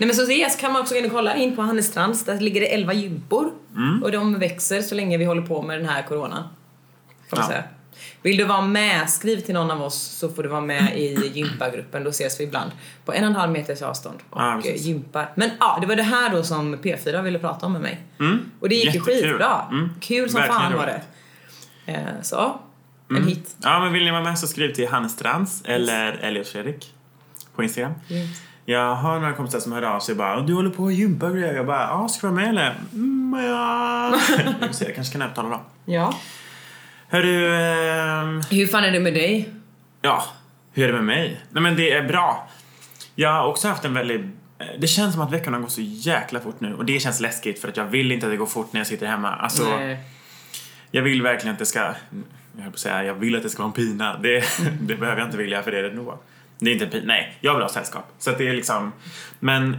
Nej 0.00 0.06
men 0.06 0.17
så 0.17 0.26
så 0.50 0.58
kan 0.61 0.73
man 0.73 0.82
också 0.82 0.94
gå 0.94 0.99
in 1.00 1.06
och 1.06 1.12
kolla 1.12 1.37
in 1.37 1.56
på 1.56 1.62
Hannestrands. 1.62 2.25
Där 2.25 2.41
ligger 2.41 2.61
det 2.61 2.67
11 2.75 2.93
gympor. 2.93 3.50
Mm. 3.76 4.02
Och 4.02 4.12
de 4.12 4.38
växer 4.38 4.82
så 4.82 4.94
länge 4.94 5.19
vi 5.19 5.25
håller 5.25 5.43
på 5.43 5.62
med 5.62 5.79
den 5.79 5.88
här 5.88 6.02
coronan. 6.02 6.43
Man 7.31 7.41
Ja. 7.41 7.47
säga. 7.47 7.64
Vill 8.23 8.37
du 8.37 8.44
vara 8.44 8.61
med, 8.62 9.11
skriv 9.11 9.41
till 9.41 9.55
någon 9.55 9.70
av 9.70 9.82
oss 9.82 9.94
så 10.00 10.29
får 10.29 10.43
du 10.43 10.49
vara 10.49 10.61
med 10.61 10.99
i 10.99 11.31
gympagruppen. 11.35 12.05
Då 12.05 12.11
ses 12.11 12.41
vi 12.41 12.44
ibland 12.44 12.70
på 13.05 13.12
en 13.12 13.25
och 13.25 13.31
en 13.31 13.37
halv 13.37 13.52
meters 13.52 13.82
avstånd 13.82 14.19
och 14.31 14.41
Ja, 14.41 14.61
eh, 14.64 14.76
gympar. 14.87 15.32
Men 15.35 15.50
ja, 15.61 15.79
det 15.81 15.87
var 15.87 15.97
det 15.97 16.03
här 16.03 16.31
då 16.31 16.43
som 16.43 16.76
P4 16.76 17.23
ville 17.23 17.38
prata 17.38 17.67
om 17.67 17.73
med 17.73 17.82
mig. 17.82 18.00
Mm. 18.20 18.38
Och 18.61 18.69
det 18.69 18.75
gick 18.75 18.94
ju 18.94 19.00
skitbra. 19.00 19.67
Mm. 19.70 19.88
Kul 20.00 20.31
som 20.31 20.41
Verkligen 20.41 20.61
fan 20.62 20.73
var 20.76 20.87
det. 20.87 21.03
Eh, 21.93 22.23
så 22.23 22.61
en 23.08 23.17
Mm. 23.17 23.29
hit. 23.29 23.56
Ja, 23.62 23.81
men 23.81 23.93
vill 23.93 24.05
ni 24.05 24.11
vara 24.11 24.23
med 24.23 24.38
så 24.38 24.46
skriv 24.46 24.75
till 24.75 24.88
Hannes 24.88 25.12
Strands 25.12 25.62
eller 25.64 26.12
Elliot 26.12 26.49
Fredrik 26.49 26.94
på 27.55 27.62
Instagram. 27.62 27.93
Grymt. 28.08 28.31
Jag 28.70 28.94
har 28.94 29.20
några 29.20 29.32
kompisar 29.32 29.61
som 29.61 29.72
hörde 29.72 29.88
av 29.88 30.00
sig 30.00 30.12
och 30.12 30.17
bara 30.19 30.40
du 30.40 30.55
håller 30.55 30.70
på 30.70 30.87
att 30.87 30.94
gympa 30.94 31.26
och 31.26 31.32
grejer. 31.32 31.55
Jag 31.55 31.67
bara 31.67 31.82
ja, 31.82 32.08
ska 32.08 32.26
du 32.26 32.32
vara 32.32 32.43
med 32.43 32.50
eller? 32.50 32.75
Mm, 32.93 33.44
ja. 33.44 34.19
Jag 34.61 34.75
se, 34.75 34.84
jag 34.84 34.94
kanske 34.94 35.12
kan 35.12 35.22
övertala 35.22 35.49
dem. 35.49 35.61
Ja. 35.84 36.14
Hörru, 37.08 37.55
ehm, 37.55 38.43
Hur 38.50 38.67
fan 38.67 38.84
är 38.84 38.90
det 38.90 39.00
med 39.00 39.14
dig? 39.14 39.50
ja, 40.02 40.25
hur 40.72 40.84
är 40.84 40.87
det 40.88 40.93
med 40.93 41.05
mig? 41.05 41.40
Nej 41.50 41.62
men 41.62 41.76
det 41.76 41.93
är 41.93 42.02
bra. 42.08 42.49
Jag 43.14 43.32
har 43.32 43.46
också 43.46 43.69
haft 43.69 43.84
en 43.84 43.94
väldigt 43.94 44.20
eh, 44.58 44.67
det 44.78 44.87
känns 44.87 45.14
som 45.14 45.22
att 45.22 45.32
veckorna 45.32 45.58
går 45.58 45.69
så 45.69 45.81
jäkla 45.81 46.40
fort 46.40 46.61
nu 46.61 46.75
och 46.75 46.84
det 46.84 47.00
känns 47.00 47.20
läskigt 47.20 47.61
för 47.61 47.69
att 47.69 47.76
jag 47.76 47.84
vill 47.84 48.12
inte 48.12 48.26
att 48.26 48.32
det 48.32 48.37
går 48.37 48.46
fort 48.46 48.72
när 48.72 48.81
jag 48.81 48.87
sitter 48.87 49.06
hemma. 49.06 49.31
Alltså, 49.31 49.76
Nej. 49.76 49.99
jag 50.90 51.02
vill 51.02 51.22
verkligen 51.22 51.52
att 51.52 51.58
det 51.58 51.67
ska, 51.67 51.78
jag 51.78 52.62
höll 52.62 52.70
på 52.70 52.75
att 52.75 52.78
säga, 52.78 53.05
jag 53.05 53.14
vill 53.14 53.37
att 53.37 53.43
det 53.43 53.50
ska 53.50 53.62
vara 53.62 53.69
en 53.69 53.72
pina. 53.72 54.19
Det, 54.19 54.44
det 54.81 54.96
behöver 54.96 55.20
jag 55.20 55.28
inte 55.28 55.38
vilja 55.38 55.62
för 55.62 55.70
det 55.70 55.78
är 55.78 55.82
det 55.82 55.94
nog. 55.94 56.14
Det 56.61 56.71
är 56.71 56.83
inte 56.83 56.99
en 56.99 57.07
nej, 57.07 57.39
jag 57.41 57.55
vill 57.55 57.62
ha 57.62 57.69
sällskap. 57.69 58.12
Så 58.19 58.31
att 58.31 58.39
det 58.39 58.49
är 58.49 58.53
liksom, 58.53 58.93
men 59.41 59.79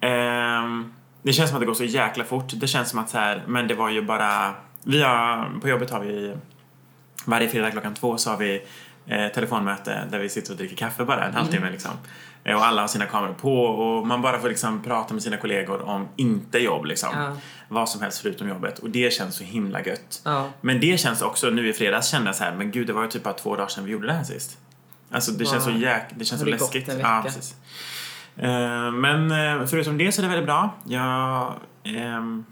ehm, 0.00 0.92
det 1.22 1.32
känns 1.32 1.50
som 1.50 1.56
att 1.56 1.60
det 1.60 1.66
går 1.66 1.74
så 1.74 1.84
jäkla 1.84 2.24
fort. 2.24 2.52
Det 2.54 2.66
känns 2.66 2.90
som 2.90 2.98
att 2.98 3.10
så 3.10 3.18
här, 3.18 3.42
men 3.46 3.68
det 3.68 3.74
var 3.74 3.90
ju 3.90 4.02
bara, 4.02 4.54
vi 4.84 5.02
har, 5.02 5.60
på 5.60 5.68
jobbet 5.68 5.90
har 5.90 6.00
vi 6.00 6.36
varje 7.24 7.48
fredag 7.48 7.70
klockan 7.70 7.94
två 7.94 8.16
så 8.16 8.30
har 8.30 8.36
vi 8.36 8.62
eh, 9.06 9.28
telefonmöte 9.28 10.04
där 10.10 10.18
vi 10.18 10.28
sitter 10.28 10.50
och 10.52 10.56
dricker 10.56 10.76
kaffe 10.76 11.04
bara 11.04 11.24
en 11.24 11.34
halvtimme 11.34 11.70
liksom. 11.70 11.90
Eh, 12.44 12.56
Och 12.56 12.64
alla 12.66 12.80
har 12.80 12.88
sina 12.88 13.06
kameror 13.06 13.34
på 13.34 13.64
och 13.64 14.06
man 14.06 14.22
bara 14.22 14.38
får 14.40 14.48
liksom 14.48 14.82
prata 14.82 15.14
med 15.14 15.22
sina 15.22 15.36
kollegor 15.36 15.82
om 15.82 16.08
inte 16.16 16.58
jobb 16.58 16.84
liksom. 16.84 17.08
Ja. 17.14 17.36
Vad 17.68 17.88
som 17.88 18.02
helst 18.02 18.22
förutom 18.22 18.48
jobbet 18.48 18.78
och 18.78 18.90
det 18.90 19.12
känns 19.12 19.34
så 19.36 19.44
himla 19.44 19.82
gött. 19.82 20.22
Ja. 20.24 20.48
Men 20.60 20.80
det 20.80 21.00
känns 21.00 21.22
också, 21.22 21.50
nu 21.50 21.68
i 21.68 21.72
fredags 21.72 22.08
kände 22.10 22.28
jag 22.28 22.36
så 22.36 22.44
här, 22.44 22.54
men 22.54 22.70
gud 22.70 22.86
det 22.86 22.92
var 22.92 23.02
ju 23.02 23.08
typ 23.08 23.22
bara 23.22 23.34
två 23.34 23.56
dagar 23.56 23.68
sedan 23.68 23.84
vi 23.84 23.90
gjorde 23.92 24.06
det 24.06 24.12
här 24.12 24.24
sist. 24.24 24.58
Alltså 25.10 25.32
det 25.32 25.44
känns 25.44 25.64
så 25.64 25.70
jäk, 25.70 26.02
det 26.14 26.24
känns 26.24 26.40
så 26.40 26.44
det 26.44 26.50
gått 26.52 26.60
läskigt. 26.60 26.88
en 26.88 27.00
Ja, 27.00 27.16
vecka? 27.16 27.22
precis. 27.22 27.54
Eh, 28.36 28.90
men 28.92 29.30
eh, 29.30 29.66
förutom 29.66 29.98
det 29.98 30.12
så 30.12 30.20
är 30.20 30.22
det 30.22 30.28
väldigt 30.28 30.46
bra. 30.46 30.74
Jag, 30.84 31.54
ehm, 31.84 32.44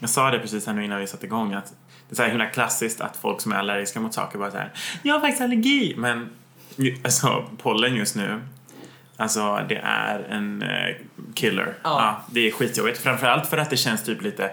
jag 0.00 0.10
sa 0.10 0.30
det 0.30 0.38
precis 0.38 0.66
här 0.66 0.74
nu 0.74 0.84
innan 0.84 1.00
vi 1.00 1.06
satte 1.06 1.26
igång 1.26 1.54
att 1.54 1.66
det 2.08 2.14
är 2.14 2.16
så 2.16 2.22
här 2.22 2.28
himla 2.28 2.46
klassiskt 2.46 3.00
att 3.00 3.16
folk 3.16 3.40
som 3.40 3.52
är 3.52 3.56
allergiska 3.56 4.00
mot 4.00 4.14
saker 4.14 4.38
bara 4.38 4.50
så 4.50 4.56
här, 4.56 4.72
jag 5.02 5.14
har 5.14 5.20
faktiskt 5.20 5.42
allergi. 5.42 5.94
Men 5.96 6.30
alltså 7.04 7.44
pollen 7.62 7.94
just 7.96 8.16
nu, 8.16 8.40
alltså 9.16 9.60
det 9.68 9.76
är 9.84 10.18
en 10.30 10.62
eh, 10.62 10.96
killer. 11.34 11.74
Ja. 11.82 12.22
det 12.30 12.40
är 12.48 12.50
skitjobbigt. 12.52 12.98
Framförallt 12.98 13.46
för 13.46 13.58
att 13.58 13.70
det 13.70 13.76
känns 13.76 14.04
typ 14.04 14.22
lite 14.22 14.50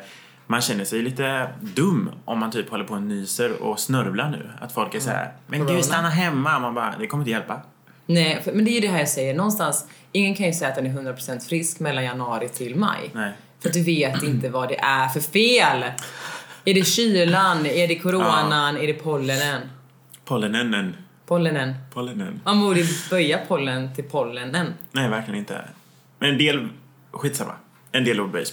man 0.51 0.61
känner 0.61 0.85
sig 0.85 1.01
lite 1.01 1.49
dum 1.61 2.11
om 2.25 2.39
man 2.39 2.51
typ 2.51 2.69
håller 2.69 2.83
på 2.83 2.93
och 2.93 3.01
nyser 3.01 3.63
och 3.63 3.79
snörvlar 3.79 4.29
nu. 4.29 4.49
Att 4.61 4.71
folk 4.71 4.95
är 4.95 4.99
så 4.99 5.09
här, 5.09 5.33
men 5.47 5.59
Corona. 5.59 5.75
gud 5.75 5.85
stanna 5.85 6.09
hemma. 6.09 6.59
Man 6.59 6.73
bara, 6.73 6.95
det 6.99 7.07
kommer 7.07 7.21
inte 7.21 7.31
hjälpa. 7.31 7.61
Nej, 8.05 8.41
men 8.53 8.65
det 8.65 8.71
är 8.71 8.73
ju 8.73 8.79
det 8.79 8.87
här 8.87 8.99
jag 8.99 9.09
säger. 9.09 9.33
Någonstans, 9.33 9.85
ingen 10.11 10.35
kan 10.35 10.45
ju 10.45 10.53
säga 10.53 10.69
att 10.69 10.75
den 10.75 10.85
är 10.85 11.13
100% 11.13 11.47
frisk 11.47 11.79
mellan 11.79 12.03
januari 12.03 12.49
till 12.49 12.75
maj. 12.75 13.09
Nej. 13.13 13.33
För 13.59 13.69
du 13.69 13.83
vet 13.83 14.23
inte 14.23 14.49
vad 14.49 14.69
det 14.69 14.79
är 14.79 15.07
för 15.07 15.19
fel. 15.19 15.83
Är 16.65 16.73
det 16.73 16.85
kylan? 16.85 17.65
Är 17.65 17.87
det 17.87 17.99
coronan? 17.99 18.77
Är 18.77 18.87
det 18.87 18.93
pollenen? 18.93 19.61
Pollenen. 20.25 20.95
Pollenen. 21.25 21.75
Pollenen. 21.93 22.41
Man 22.45 22.59
borde 22.59 22.83
böja 23.09 23.39
pollen 23.47 23.95
till 23.95 24.03
pollenen. 24.03 24.73
Nej, 24.91 25.09
verkligen 25.09 25.39
inte. 25.39 25.61
Men 26.19 26.29
en 26.29 26.37
del, 26.37 26.67
skitsamma. 27.11 27.53
En 27.91 28.03
del 28.03 28.21
ord 28.21 28.31
böjs 28.31 28.51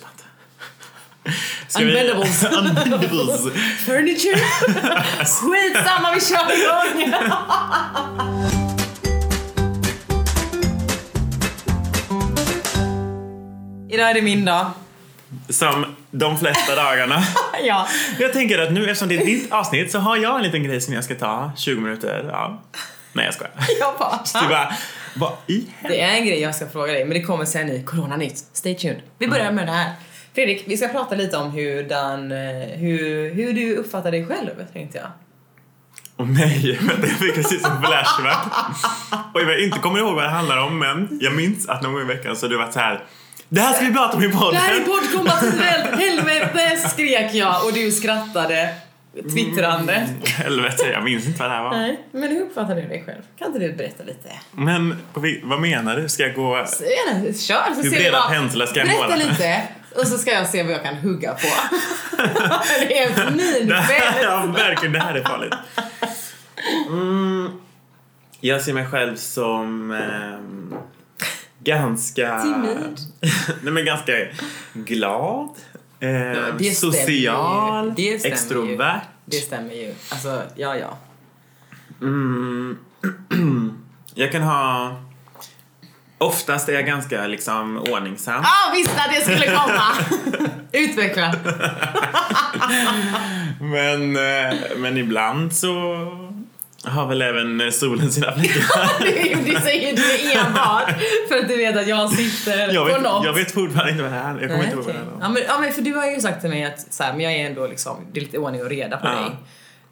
Ska 1.68 1.84
vi- 1.84 1.90
Unbendables. 1.90 2.44
Unbendables. 2.58 3.40
Furniture. 3.86 4.36
Skitsamma, 5.24 6.14
vi 6.14 6.20
kör 6.20 6.52
igång! 6.52 7.14
Idag 13.88 14.10
är 14.10 14.14
det 14.14 14.22
min 14.22 14.44
dag. 14.44 14.70
Som 15.48 15.96
de 16.10 16.38
flesta 16.38 16.74
dagarna. 16.74 17.22
Ja. 17.64 17.88
Jag 18.18 18.32
tänker 18.32 18.58
att 18.58 18.72
nu 18.72 18.80
eftersom 18.84 19.08
det 19.08 19.16
är 19.16 19.24
ditt 19.26 19.52
avsnitt 19.52 19.92
så 19.92 19.98
har 19.98 20.16
jag 20.16 20.36
en 20.36 20.42
liten 20.42 20.64
grej 20.64 20.80
som 20.80 20.94
jag 20.94 21.04
ska 21.04 21.14
ta 21.14 21.52
20 21.56 21.80
minuter. 21.80 22.28
Ja. 22.32 22.62
Nej, 23.12 23.24
jag 23.24 23.34
skojar. 23.34 23.52
Jag 23.80 23.94
bara, 23.98 24.24
Så 24.24 24.38
du 24.38 24.48
bara, 24.48 24.74
vad 25.14 25.32
i 25.46 25.66
Det 25.82 26.00
är 26.00 26.08
en 26.16 26.26
grej 26.26 26.40
jag 26.40 26.54
ska 26.54 26.68
fråga 26.68 26.92
dig, 26.92 27.04
men 27.04 27.14
det 27.18 27.22
kommer 27.22 27.44
sen 27.44 27.68
i 27.70 27.82
Corona-nytt. 27.82 28.38
Stay 28.52 28.74
tuned. 28.74 29.00
Vi 29.18 29.28
börjar 29.28 29.52
med 29.52 29.66
det 29.66 29.72
här. 29.72 29.92
Fredrik, 30.36 30.64
vi 30.66 30.76
ska 30.76 30.88
prata 30.88 31.14
lite 31.14 31.36
om 31.36 31.50
hur, 31.50 31.82
den, 31.82 32.32
eh, 32.32 32.38
hur, 32.78 33.34
hur 33.34 33.52
du 33.52 33.76
uppfattar 33.76 34.10
dig 34.10 34.26
själv, 34.26 34.50
tänkte 34.72 34.98
jag. 34.98 35.06
Åh 36.16 36.26
nej, 36.28 36.78
vänta, 36.80 37.06
jag 37.06 37.16
fick 37.16 37.34
precis 37.34 37.64
en 37.64 37.82
flashback. 37.82 38.46
Och 39.34 39.40
jag 39.40 39.60
inte 39.60 39.78
kommer 39.78 39.98
ihåg 39.98 40.14
vad 40.14 40.24
det 40.24 40.30
handlar 40.30 40.58
om 40.58 40.78
men 40.78 41.18
jag 41.20 41.34
minns 41.34 41.68
att 41.68 41.82
någon 41.82 41.92
gång 41.92 42.02
i 42.02 42.04
veckan 42.04 42.36
så 42.36 42.46
har 42.46 42.50
du 42.50 42.56
varit 42.56 42.72
så 42.72 42.78
här. 42.80 43.04
Det 43.48 43.60
här 43.60 43.72
ska 43.72 43.84
vi 43.84 43.92
prata 43.92 44.16
om 44.16 44.22
i 44.22 44.28
podden. 44.28 44.52
Det 44.52 44.58
här 44.58 44.74
är 44.74 44.80
poddkompatibelt! 44.80 46.00
Helvete 46.00 46.88
skrek 46.88 47.34
jag 47.34 47.64
och 47.66 47.72
du 47.72 47.90
skrattade 47.92 48.74
twittrande. 49.34 50.06
Helvete, 50.24 50.86
jag 50.92 51.04
minns 51.04 51.26
inte 51.26 51.38
vad 51.40 51.50
det 51.50 51.54
här 51.54 51.62
var. 51.62 51.70
Nej, 51.70 52.00
men 52.12 52.22
hur 52.22 52.40
uppfattar 52.42 52.74
du 52.74 52.82
dig 52.82 53.02
själv? 53.06 53.22
Kan 53.38 53.46
inte 53.48 53.58
du 53.58 53.72
berätta 53.72 54.04
lite? 54.04 54.30
Men 54.52 54.96
vad 55.42 55.60
menar 55.60 55.96
du? 55.96 56.08
Ska 56.08 56.22
jag 56.22 56.34
gå... 56.34 56.56
Gärna, 56.56 57.32
kör 57.32 57.74
så 57.74 57.82
Hur 57.82 57.90
breda 57.90 58.18
vad- 58.18 58.28
penslar 58.28 58.66
ska 58.66 58.78
jag 58.78 58.88
Berätta 58.88 59.02
måla? 59.02 59.16
lite. 59.16 59.62
Och 59.96 60.06
så 60.06 60.18
ska 60.18 60.30
jag 60.30 60.48
se 60.48 60.62
vad 60.62 60.72
jag 60.72 60.82
kan 60.82 60.96
hugga 60.96 61.34
på. 61.34 61.46
det 62.78 62.98
är 62.98 63.10
här, 63.10 63.30
minfält. 63.30 64.16
ja, 64.22 64.46
verkligen, 64.56 64.92
det 64.92 64.98
här 65.00 65.14
är 65.14 65.24
farligt. 65.24 65.54
Mm, 66.88 67.50
jag 68.40 68.62
ser 68.62 68.72
mig 68.72 68.86
själv 68.86 69.16
som 69.16 69.90
ehm, 69.90 70.74
ganska... 71.58 72.42
Timid. 72.42 72.98
Nej 73.62 73.72
men 73.72 73.84
ganska 73.84 74.12
glad. 74.74 75.50
ehm, 76.00 76.56
det 76.58 76.70
stämmer 76.70 76.92
social. 76.92 77.92
stämmer 77.92 78.00
ju. 78.00 78.32
extrovert. 78.32 79.00
Det 79.24 79.36
stämmer 79.36 79.74
ju. 79.74 79.94
Alltså, 80.10 80.42
ja 80.56 80.76
ja. 80.76 80.98
Mm, 82.00 82.78
jag 84.14 84.32
kan 84.32 84.42
ha... 84.42 84.96
Oftast 86.18 86.68
är 86.68 86.72
jag 86.72 86.86
ganska 86.86 87.26
liksom 87.26 87.78
ordningsam. 87.78 88.40
Ah, 88.44 88.72
visste 88.74 89.02
att 89.02 89.10
det 89.14 89.20
skulle 89.20 89.46
komma! 89.46 89.92
Utveckla. 90.72 91.34
Men, 93.60 94.16
eh, 94.16 94.54
men 94.76 94.96
ibland 94.96 95.52
så 95.56 95.72
har 96.84 97.06
väl 97.06 97.22
även 97.22 97.72
solen 97.72 98.12
sina 98.12 98.32
fläckar. 98.32 99.44
Du, 99.44 99.60
säger 99.60 99.96
du 99.96 100.32
enbart 100.38 100.90
för 101.28 101.38
att 101.38 101.48
du 101.48 101.56
vet 101.56 101.76
att 101.76 101.86
jag 101.88 102.10
sitter 102.10 102.72
Jag 102.72 102.86
på 102.86 102.92
vet, 102.92 103.02
något. 103.02 103.24
jag 103.24 103.32
vet 103.32 103.52
fortfarande 103.52 103.90
inte 103.90 104.02
vad 104.02 104.12
det 104.12 104.18
är. 104.18 104.28
Jag 104.40 104.40
kommer 104.40 104.56
Nej, 104.56 104.64
inte 104.64 104.76
ihåg 104.76 104.84
vad 104.84 104.94
det 104.94 104.98
är. 105.00 105.04
ja, 105.20 105.28
men, 105.28 105.42
ja 105.48 105.58
men 105.58 105.72
för 105.72 105.82
du 105.82 105.94
har 105.94 106.06
ju 106.10 106.20
sagt 106.20 106.40
till 106.40 106.50
mig 106.50 106.64
att 106.64 106.86
så 106.94 107.02
här, 107.02 107.12
men 107.12 107.20
jag 107.20 107.32
är 107.32 107.46
ändå 107.46 107.66
liksom, 107.66 108.06
det 108.12 108.20
är 108.20 108.24
lite 108.24 108.38
ordning 108.38 108.62
och 108.62 108.68
reda 108.70 108.96
på 108.96 109.06
Ja. 109.06 109.12
dig. 109.12 109.30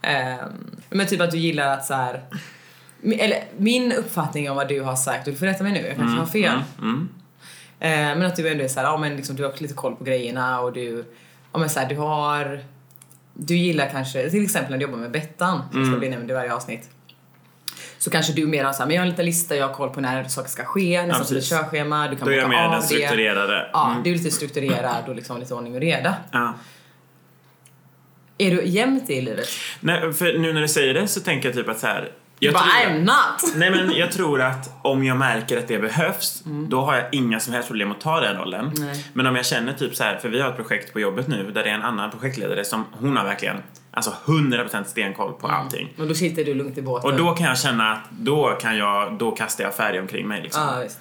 Ehm, 0.02 0.49
men 0.90 1.07
typ 1.07 1.21
att 1.21 1.31
du 1.31 1.38
gillar 1.38 1.69
att 1.75 1.85
så 1.87 1.95
här, 1.95 2.21
eller 3.12 3.44
min 3.56 3.92
uppfattning 3.92 4.50
om 4.50 4.56
vad 4.56 4.68
du 4.68 4.80
har 4.80 4.96
sagt, 4.96 5.25
du 5.25 5.34
får 5.34 5.46
rätta 5.46 5.62
mig 5.64 5.73
nu, 5.73 5.87
jag 5.88 5.96
kanske 5.96 6.18
har 6.18 6.26
fel. 6.26 6.58
Mm. 6.78 7.08
Eh, 7.80 7.90
men 7.90 8.23
att 8.23 8.37
du 8.37 8.49
ändå 8.49 8.64
är 8.64 8.68
så 8.68 8.80
här, 8.80 8.87
ja 8.87 8.96
men 8.96 9.16
liksom, 9.16 9.37
du 9.37 9.44
har 9.44 9.52
lite 9.58 9.75
koll 9.75 9.96
på 9.96 10.04
grejerna 10.04 10.61
och 10.61 10.73
du, 10.73 11.04
ja 11.52 11.58
men 11.58 11.70
så 11.70 11.80
här, 11.80 11.88
du 11.88 11.96
har, 11.96 12.61
du 13.34 13.56
gillar 13.56 13.88
kanske, 13.90 14.30
till 14.30 14.44
exempel 14.44 14.70
när 14.70 14.78
du 14.78 14.82
jobbar 14.82 14.99
med 14.99 15.11
Bettan, 15.11 15.62
som 15.70 15.80
Mm. 15.80 15.92
ska 15.92 15.99
bli 15.99 16.08
nämnd 16.08 16.30
i 16.30 16.34
varje 16.34 16.54
avsnitt. 16.54 16.90
Så 17.99 18.11
kanske 18.11 18.32
du 18.32 18.46
mer 18.46 18.64
har 18.64 18.73
såhär, 18.73 18.87
men 18.87 18.94
jag 18.94 19.02
har 19.02 19.06
en 19.06 19.11
liten 19.11 19.25
lista, 19.26 19.56
jag 19.56 19.66
har 19.68 19.75
koll 19.75 19.90
på 19.90 20.00
när 20.00 20.25
saker 20.25 20.49
ska 20.50 20.64
ske, 20.64 21.06
nästan 21.06 21.26
som 21.26 21.37
ett 21.37 21.42
precis. 21.42 21.50
körschema, 21.58 22.08
du 22.08 22.16
kan 22.16 22.26
Då 22.28 22.32
är 22.34 22.38
jag 22.38 22.49
mer 22.49 22.64
av 22.64 22.70
den 22.70 22.80
det. 22.80 22.87
strukturerade. 22.87 23.70
Ja, 23.73 23.90
Mm. 23.90 24.02
du 24.02 24.11
är 24.11 24.14
lite 24.14 24.30
strukturerad 24.30 25.08
och 25.08 25.14
liksom 25.14 25.40
lite 25.40 25.54
ordning 25.54 25.75
och 25.75 25.80
reda. 25.80 26.14
Ja. 26.32 26.54
Är 28.38 28.50
du 28.50 28.64
jämnt 28.64 29.11
i 29.11 29.20
livet? 29.20 29.46
Nej, 29.80 30.12
för 30.12 30.38
nu 30.38 30.52
när 30.52 30.61
du 30.61 30.68
säger 30.68 30.94
det 30.94 31.08
så 31.08 31.20
tänker 31.20 31.49
jag 31.49 31.56
typ 31.56 31.68
att 31.68 31.78
så 31.78 31.87
här. 31.87 32.11
Jag 32.38 32.54
bara, 32.54 32.62
tror, 32.62 32.92
I'm 32.92 33.04
not! 33.04 33.54
nej 33.56 33.70
men 33.70 33.92
jag 33.96 34.12
tror 34.12 34.42
att 34.42 34.70
om 34.82 35.04
jag 35.04 35.16
märker 35.16 35.58
att 35.58 35.68
det 35.68 35.78
behövs, 35.78 36.42
då 36.44 36.80
har 36.80 36.94
jag 36.94 37.04
inga 37.12 37.40
som 37.40 37.52
helst 37.52 37.68
problem 37.68 37.90
att 37.92 38.00
ta 38.00 38.20
den 38.20 38.36
rollen. 38.36 38.66
Mm. 38.66 38.86
Nej. 38.86 39.04
Men 39.12 39.26
om 39.26 39.36
jag 39.36 39.46
känner 39.46 39.72
typ 39.72 39.96
så 39.96 40.04
här, 40.04 40.16
för 40.16 40.28
vi 40.28 40.40
har 40.40 40.50
ett 40.50 40.56
projekt 40.56 40.92
på 40.92 41.00
jobbet 41.00 41.28
nu 41.28 41.50
där 41.50 41.64
det 41.64 41.70
är 41.70 41.74
en 41.74 41.82
annan 41.82 42.10
projektledare 42.10 42.64
som 42.64 42.84
hon 42.92 43.16
har 43.16 43.24
verkligen 43.24 43.62
alltså 43.90 44.12
100% 44.24 44.84
stenkoll 44.84 45.32
på 45.32 45.46
allting. 45.46 45.88
Och 45.98 46.08
då 46.08 46.14
sitter 46.14 46.44
du 46.44 46.54
lugnt 46.54 46.78
i 46.78 46.82
båten. 46.82 47.10
Och 47.10 47.18
då 47.18 47.34
kan 47.34 47.46
jag 47.46 47.58
känna 47.58 47.92
att 47.92 48.10
då 48.10 48.58
kan 48.60 48.76
jag, 48.76 49.18
då 49.18 49.30
kastar 49.30 49.64
jag 49.64 49.74
färg 49.74 50.00
omkring 50.00 50.28
mig 50.28 50.42
liksom. 50.42 50.62
Visst. 50.82 51.00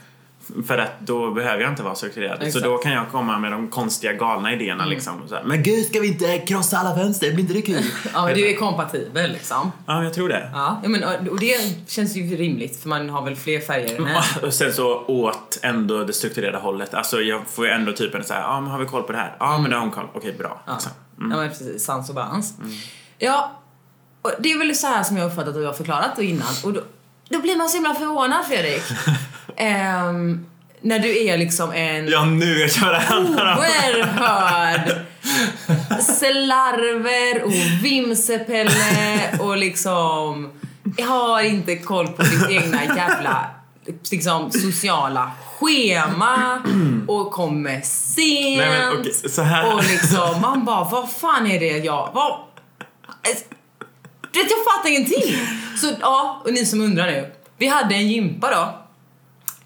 För 0.68 0.78
att 0.78 0.92
då 1.00 1.32
behöver 1.32 1.62
jag 1.62 1.72
inte 1.72 1.84
vara 1.84 1.96
strukturerad. 1.96 2.40
Så 2.40 2.46
Exakt. 2.46 2.66
då 2.66 2.78
kan 2.78 2.92
jag 2.92 3.10
komma 3.12 3.40
med 3.40 3.52
de 3.52 3.68
konstiga 3.68 4.14
galna 4.14 4.54
idéerna 4.54 4.86
liksom. 4.86 5.22
Och 5.22 5.30
så 5.30 5.36
här, 5.36 5.44
men 5.44 5.64
gud, 5.64 5.86
ska 5.86 6.00
vi 6.00 6.08
inte 6.08 6.38
krossa 6.38 6.78
alla 6.78 6.96
fönster? 6.96 7.32
Blir 7.32 7.40
inte 7.40 7.54
det 7.54 7.62
kul? 7.62 7.84
Ja, 8.14 8.26
men 8.26 8.36
du 8.36 8.50
är 8.50 8.56
kompatibel 8.56 9.32
liksom. 9.32 9.72
Ja, 9.88 10.04
jag 10.04 10.14
tror 10.14 10.30
det. 10.30 10.50
Ja, 10.54 10.82
men, 10.88 11.04
och 11.30 11.40
det 11.40 11.56
känns 11.88 12.16
ju 12.16 12.36
rimligt 12.38 12.82
för 12.82 12.90
man 12.90 13.10
har 13.10 13.22
väl 13.26 13.36
fler 13.36 13.60
färger 13.60 13.98
än 13.98 14.06
här. 14.06 14.26
Och 14.46 14.54
sen 14.54 14.74
så 14.74 15.06
åt 15.08 15.60
ändå 15.62 16.04
det 16.04 16.14
strukturerade 16.14 16.58
hållet. 16.58 16.94
Alltså 16.94 17.22
jag 17.22 17.48
får 17.48 17.66
ju 17.66 17.72
ändå 17.72 17.92
typen 17.92 18.24
så 18.24 18.34
här, 18.34 18.42
ja 18.42 18.62
men 18.62 18.72
har 18.72 18.80
vi 18.80 18.86
koll 18.86 19.04
på 19.04 19.12
det 19.12 19.18
här? 19.18 19.36
Ja 19.40 19.58
men 19.58 19.70
det 19.70 19.76
har 19.76 19.82
hon 19.84 19.92
koll 19.92 20.08
Okej, 20.14 20.36
bra. 20.38 20.62
Ja, 20.66 20.74
Liksom. 20.74 20.92
ja 21.18 21.26
men 21.38 21.50
precis. 21.50 21.84
Sans 21.86 22.10
och 22.10 22.16
balans. 22.16 22.54
Ja, 23.18 23.52
och 24.22 24.32
det 24.40 24.52
är 24.52 24.58
väl 24.58 24.76
så 24.76 24.88
här 24.88 25.04
som 25.04 25.18
jag 25.18 25.28
uppfattat 25.28 25.48
att 25.48 25.54
du 25.56 25.66
har 25.66 25.74
förklarat 25.74 26.16
det 26.16 26.26
innan. 26.26 26.48
Och 26.64 26.74
då, 26.74 26.82
då 27.34 27.40
blir 27.40 27.56
man 27.58 27.70
så 27.70 27.78
himla 27.78 27.96
förvånad, 27.96 28.46
Fredrik. 28.46 28.84
Ehm, 29.58 30.46
när 30.82 31.00
du 31.00 31.26
är 31.28 31.38
liksom 31.38 31.72
en 31.72 32.08
Ja, 32.08 32.26
nu 32.26 32.58
vet 32.58 32.76
jag 32.78 32.86
vad 32.86 32.94
det 32.94 33.00
handlar 33.00 33.52
om. 33.54 33.58
oerhörd 33.60 35.06
slarver 36.02 37.44
och 37.44 37.84
vimsepelle 37.84 39.38
och 39.40 39.58
liksom 39.58 40.52
har 41.08 41.42
inte 41.42 41.76
koll 41.76 42.08
på 42.08 42.22
ditt 42.22 42.50
egna 42.50 42.84
jävla 42.96 43.50
liksom, 44.12 44.52
sociala 44.52 45.32
schema 45.60 46.62
och 47.08 47.32
kommer 47.32 47.82
sent. 47.82 48.58
Nej, 48.58 49.04
men 49.36 49.46
här. 49.46 49.76
Och 49.76 49.84
liksom, 49.84 50.42
man 50.42 50.66
bara, 50.66 50.84
vad 50.84 51.12
fan 51.12 51.48
är 51.48 51.60
det 51.60 51.78
jag... 51.78 52.10
Vad, 52.14 52.40
vet, 54.42 54.52
jag 54.52 54.60
fattar 54.76 54.90
ingenting. 54.90 55.48
Så 55.78 55.92
ja, 56.02 56.42
och 56.46 56.54
ni 56.54 56.66
som 56.66 56.82
undrar 56.82 57.06
nu. 57.06 57.32
Vi 57.58 57.68
hade 57.68 57.96
en 57.96 58.08
gympa 58.08 58.52
då. 58.56 58.80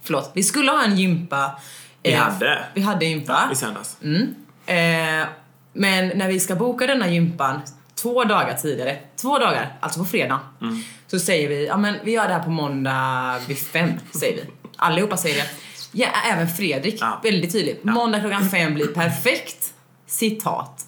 Förlåt, 0.03 0.31
vi 0.33 0.43
skulle 0.43 0.71
ha 0.71 0.83
en 0.83 0.97
gympa. 0.97 1.59
Vi 2.03 2.13
eh, 2.13 2.19
hade. 2.19 2.63
Vi 2.73 2.81
hade 2.81 3.05
gympa. 3.05 3.49
I 3.51 3.55
söndags. 3.55 3.97
Mm. 4.03 4.35
Eh, 4.65 5.27
men 5.73 6.07
när 6.07 6.27
vi 6.27 6.39
ska 6.39 6.55
boka 6.55 6.87
denna 6.87 7.09
gympan 7.09 7.61
två 7.95 8.23
dagar 8.23 8.53
tidigare, 8.61 8.97
två 9.15 9.39
dagar, 9.39 9.77
alltså 9.79 9.99
på 9.99 10.05
fredag, 10.05 10.39
Mm. 10.61 10.83
så 11.07 11.19
säger 11.19 11.49
vi, 11.49 11.67
ja 11.67 11.77
men 11.77 11.95
vi 12.03 12.11
gör 12.11 12.27
det 12.27 12.33
här 12.33 12.43
på 12.43 12.49
måndag 12.49 13.35
vid 13.47 13.57
fem, 13.57 13.91
säger 14.19 14.35
vi. 14.35 14.43
Allihopa 14.77 15.17
säger 15.17 15.35
det. 15.35 15.49
Ja, 15.91 16.07
även 16.31 16.47
Fredrik, 16.49 16.97
Ja. 17.01 17.19
väldigt 17.23 17.51
tydligt. 17.51 17.83
Måndag 17.83 18.19
klockan 18.19 18.49
fem 18.49 18.73
blir 18.73 18.87
perfekt. 18.87 19.73
Citat. 20.07 20.85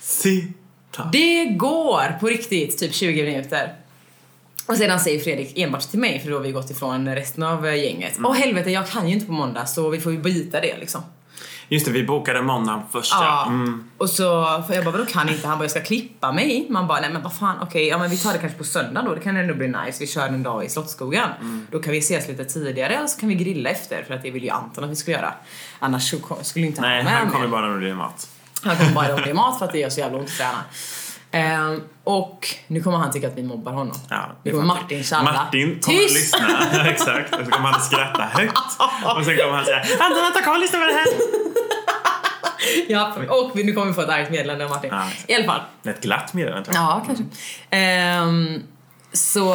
Citat. 0.00 0.54
Det 1.12 1.44
går 1.44 2.18
på 2.20 2.26
riktigt, 2.26 2.78
typ 2.78 2.94
20 2.94 3.24
minuter. 3.24 3.72
Och 4.66 4.76
sedan 4.76 5.00
säger 5.00 5.20
Fredrik 5.20 5.58
enbart 5.58 5.80
till 5.90 5.98
mig, 5.98 6.20
för 6.20 6.30
då 6.30 6.36
har 6.36 6.42
vi 6.42 6.52
gått 6.52 6.70
ifrån 6.70 7.14
resten 7.14 7.42
av 7.42 7.66
eh, 7.66 7.84
gänget. 7.84 8.18
Åh 8.24 8.34
helvete, 8.34 8.70
jag 8.70 8.88
kan 8.88 9.08
ju 9.08 9.14
inte 9.14 9.26
på 9.26 9.32
måndag 9.32 9.66
så 9.66 9.88
vi 9.88 10.00
får 10.00 10.12
ju 10.12 10.18
byta 10.18 10.60
det 10.60 10.76
liksom. 10.80 11.00
Just 11.70 11.86
det, 11.86 11.92
vi 11.92 12.04
bokade 12.04 12.42
måndagen 12.42 12.80
först 12.92 13.12
Ja. 13.12 13.46
Mm. 13.46 13.90
Och 13.98 14.10
så, 14.10 14.62
för 14.66 14.74
jag 14.74 14.84
bara, 14.84 14.90
vadå 14.90 15.06
kan 15.06 15.28
inte? 15.28 15.48
Han 15.48 15.58
bara, 15.58 15.64
jag 15.64 15.70
ska 15.70 15.80
klippa 15.80 16.32
mig. 16.32 16.66
Man 16.70 16.86
bara, 16.86 17.00
nej 17.00 17.10
men 17.12 17.22
vad 17.22 17.36
fan, 17.36 17.56
okej, 17.62 17.86
ja 17.88 17.98
men 17.98 18.10
vi 18.10 18.16
tar 18.16 18.32
det 18.32 18.38
kanske 18.38 18.58
på 18.58 18.64
söndag 18.64 19.02
då, 19.02 19.14
det 19.14 19.20
kan 19.20 19.36
ändå 19.36 19.54
bli 19.54 19.68
nice. 19.68 19.96
Vi 20.00 20.06
kör 20.06 20.26
en 20.26 20.42
dag 20.42 20.64
i 20.64 20.68
Slottsskogen. 20.68 21.28
Då 21.70 21.78
kan 21.78 21.92
vi 21.92 21.98
ses 21.98 22.28
lite 22.28 22.44
tidigare 22.44 23.00
och 23.02 23.10
så 23.10 23.20
kan 23.20 23.28
vi 23.28 23.34
grilla 23.34 23.70
efter, 23.70 24.02
för 24.02 24.14
att 24.14 24.22
det 24.22 24.30
vill 24.30 24.44
ju 24.44 24.50
Anton 24.50 24.84
att 24.84 24.90
vi 24.90 24.96
ska 24.96 25.10
göra. 25.10 25.32
Annars 25.78 26.14
skulle 26.42 26.66
inte 26.66 26.80
han 26.80 26.90
Nej, 26.90 27.04
med 27.04 27.12
han 27.12 27.30
kommer 27.30 27.44
mer. 27.44 27.50
bara 27.52 27.66
när 27.66 27.72
det 27.74 27.78
blir 27.80 27.94
mat. 27.94 28.28
Han 28.64 28.76
kommer 28.76 28.92
bara 28.92 29.14
om 29.14 29.20
det 29.24 29.34
mat 29.34 29.58
för 29.58 29.64
att 29.66 29.72
det 29.72 29.78
gör 29.78 29.90
så 29.90 30.00
jävla 30.00 30.18
ont 30.18 30.28
att 30.28 30.36
träna. 30.36 30.64
Ehm, 31.30 31.82
och 32.04 32.48
nu 32.66 32.82
kommer 32.82 32.98
han 32.98 33.12
tycka 33.12 33.28
att 33.28 33.36
vi 33.36 33.42
mobbar 33.42 33.72
honom. 33.72 33.96
Ja, 34.10 34.26
nu 34.42 34.50
kommer 34.50 34.64
Martin 34.64 35.04
tjalla. 35.04 35.32
Martin 35.32 35.80
kommer 35.80 35.98
Tyst! 35.98 36.14
lyssna. 36.14 36.86
Exakt. 36.90 37.34
Och 37.34 37.44
så 37.44 37.50
kommer 37.50 37.66
han 37.68 37.74
att 37.74 37.84
skratta 37.86 38.22
högt. 38.22 38.58
Och 39.18 39.24
sen 39.24 39.36
kommer 39.36 39.52
han 39.52 39.64
säga 39.64 39.82
Anton, 40.00 40.22
vänta, 40.22 40.42
kom 40.42 40.52
och 40.54 40.60
lyssna 40.60 40.78
på 40.78 40.84
det 40.84 40.92
här. 40.92 41.06
Ja, 42.88 43.12
och 43.28 43.56
nu 43.56 43.72
kommer 43.72 43.86
vi 43.86 43.92
få 43.92 44.00
ett 44.00 44.08
argt 44.08 44.30
meddelande 44.30 44.64
av 44.64 44.70
Martin. 44.70 44.90
Ja. 44.92 45.02
I 45.26 45.34
alla 45.34 45.44
fall. 45.44 45.60
Ett 45.84 46.00
glatt 46.00 46.34
meddelande. 46.34 46.70
Ja, 46.74 47.02
kanske. 47.06 47.24
Ehm, 47.70 48.62
så, 49.12 49.52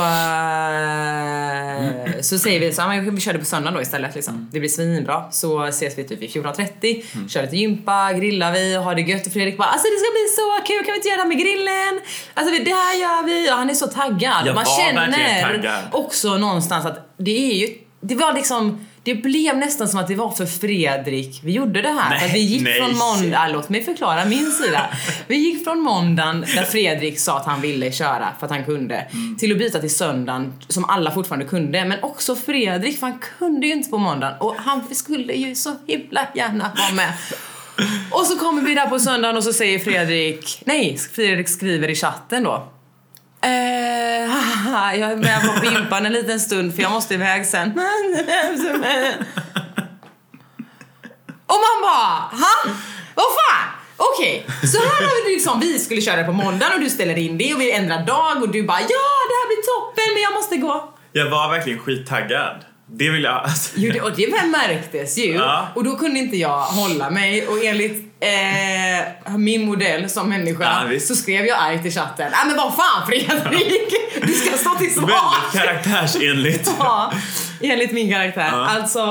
eh, 0.93 2.21
så 2.21 2.39
säger 2.39 2.59
vi 2.59 2.73
så 2.73 2.81
här, 2.81 3.01
vi 3.01 3.21
kör 3.21 3.33
det 3.33 3.39
på 3.39 3.45
söndag 3.45 3.71
då 3.71 3.81
istället. 3.81 4.15
Liksom. 4.15 4.49
Det 4.51 4.59
blir 4.59 4.69
svinbra. 4.69 5.31
Så 5.31 5.63
ses 5.63 5.97
vi 5.97 6.03
typ 6.03 6.21
vid 6.21 6.29
14.30, 6.29 7.27
kör 7.29 7.41
lite 7.41 7.55
gympa, 7.57 8.13
grillar 8.13 8.51
vi 8.51 8.77
och 8.77 8.83
har 8.83 8.95
det 8.95 9.01
gött. 9.01 9.27
Och 9.27 9.33
Fredrik 9.33 9.57
bara 9.57 9.67
alltså 9.67 9.87
det 9.87 9.97
ska 9.97 10.11
bli 10.11 10.27
så 10.35 10.65
kul, 10.67 10.85
kan 10.85 10.93
vi 10.93 10.97
inte 10.97 11.07
göra 11.07 11.17
det 11.17 11.21
här 11.21 11.29
med 11.29 11.39
grillen? 11.39 12.01
Alltså 12.33 12.63
det 12.63 12.71
här 12.73 12.95
gör 13.01 13.23
vi. 13.25 13.51
Och 13.51 13.55
han 13.57 13.69
är 13.69 13.73
så 13.73 13.87
taggad. 13.87 14.47
Jag 14.47 14.55
Man 14.55 14.65
känner 14.65 15.41
taggad. 15.41 15.83
också 15.91 16.37
någonstans 16.37 16.85
att 16.85 17.13
det 17.17 17.51
är 17.51 17.55
ju, 17.55 17.67
det 18.01 18.15
var 18.15 18.33
liksom 18.33 18.85
det 19.03 19.15
blev 19.15 19.57
nästan 19.57 19.87
som 19.87 19.99
att 19.99 20.07
det 20.07 20.15
var 20.15 20.31
för 20.31 20.45
Fredrik 20.45 21.39
vi 21.43 21.51
gjorde 21.51 21.81
det 21.81 21.89
här. 21.89 22.09
Nej, 22.09 22.19
för 22.19 22.25
att 22.25 22.33
vi 22.33 22.39
gick 22.39 22.61
nej. 22.61 22.73
från 22.73 22.97
måndag, 22.97 23.47
låt 23.47 23.69
mig 23.69 23.83
förklara 23.83 24.25
min 24.25 24.51
sida. 24.51 24.89
Vi 25.27 25.35
gick 25.35 25.63
från 25.63 25.79
måndagen 25.79 26.41
där 26.55 26.63
Fredrik 26.63 27.19
sa 27.19 27.37
att 27.37 27.45
han 27.45 27.61
ville 27.61 27.91
köra 27.91 28.27
för 28.39 28.45
att 28.45 28.51
han 28.51 28.63
kunde 28.65 28.95
Mm. 28.95 29.37
till 29.37 29.51
att 29.51 29.57
byta 29.57 29.79
till 29.79 29.95
söndagen 29.95 30.53
som 30.67 30.85
alla 30.85 31.11
fortfarande 31.11 31.45
kunde. 31.45 31.85
Men 31.85 32.03
också 32.03 32.35
Fredrik 32.35 32.99
för 32.99 33.07
han 33.07 33.19
kunde 33.37 33.67
ju 33.67 33.73
inte 33.73 33.89
på 33.89 33.97
måndagen 33.97 34.35
och 34.39 34.55
han 34.57 34.95
skulle 34.95 35.33
ju 35.33 35.55
så 35.55 35.75
himla 35.87 36.27
gärna 36.35 36.71
vara 36.77 36.93
med. 36.95 37.13
Och 38.11 38.25
så 38.25 38.37
kommer 38.37 38.61
vi 38.61 38.73
där 38.75 38.87
på 38.87 38.99
söndagen 38.99 39.37
och 39.37 39.43
så 39.43 39.53
säger 39.53 39.79
Fredrik, 39.79 40.61
nej 40.65 40.97
Fredrik 41.11 41.49
skriver 41.49 41.89
i 41.89 41.95
chatten 41.95 42.43
då. 42.43 42.67
Eh, 43.43 44.29
haha, 44.29 44.95
jag 44.95 45.11
är 45.11 45.15
med 45.15 45.59
på 45.59 45.65
gympan 45.65 46.05
en 46.05 46.13
liten 46.13 46.39
stund 46.39 46.75
för 46.75 46.81
jag 46.81 46.91
måste 46.91 47.13
iväg 47.13 47.45
sen. 47.45 47.69
Och 51.47 51.59
man 51.65 51.81
bara, 51.81 52.15
ha? 52.41 52.73
Vad 53.15 53.25
fan? 53.25 53.69
Okej, 53.97 54.45
så 54.47 54.77
här 54.77 55.07
har 55.07 55.25
vi 55.27 55.33
liksom, 55.33 55.59
vi 55.59 55.79
skulle 55.79 56.01
köra 56.01 56.23
på 56.23 56.31
måndagen 56.31 56.73
och 56.73 56.79
du 56.79 56.89
ställer 56.89 57.17
in 57.17 57.37
det 57.37 57.53
och 57.53 57.61
vi 57.61 57.71
ändrar 57.71 58.05
dag 58.05 58.43
och 58.43 58.49
du 58.49 58.63
bara 58.63 58.79
ja 58.81 58.87
det 59.29 59.35
här 59.39 59.47
blir 59.47 59.63
toppen 59.63 60.13
men 60.13 60.21
jag 60.23 60.33
måste 60.33 60.57
gå. 60.57 60.93
Jag 61.11 61.29
var 61.29 61.49
verkligen 61.49 61.79
skittaggad. 61.79 62.65
Det 62.95 63.09
vill 63.09 63.23
jag... 63.23 63.33
Alltså, 63.33 63.71
Jo, 63.75 63.91
det, 63.93 64.01
och 64.01 64.11
det 64.15 64.27
märktes 64.51 65.17
ju. 65.17 65.33
Ja. 65.33 65.67
Och 65.75 65.83
då 65.83 65.95
kunde 65.95 66.19
inte 66.19 66.37
jag 66.37 66.59
hålla 66.59 67.09
mig 67.09 67.47
och 67.47 67.63
enligt 67.63 68.13
eh, 68.19 69.33
min 69.37 69.65
modell 69.65 70.09
som 70.09 70.29
människa 70.29 70.87
Ja, 70.91 70.99
så 70.99 71.15
skrev 71.15 71.45
jag 71.45 71.57
argt 71.59 71.85
i 71.85 71.91
chatten. 71.91 72.31
Nej 72.31 72.39
men 72.47 72.55
vad 72.55 72.75
fan 72.75 73.07
Fredrik! 73.07 73.93
Du 74.21 74.33
ska 74.33 74.57
stå 74.57 74.69
till 74.75 74.87
väldigt 74.87 74.93
svars! 74.95 75.53
karaktärsenligt. 75.53 76.71
Ja, 76.79 77.13
enligt 77.61 77.91
min 77.91 78.11
karaktär. 78.11 78.49
Ja. 78.51 78.65
Alltså, 78.67 79.01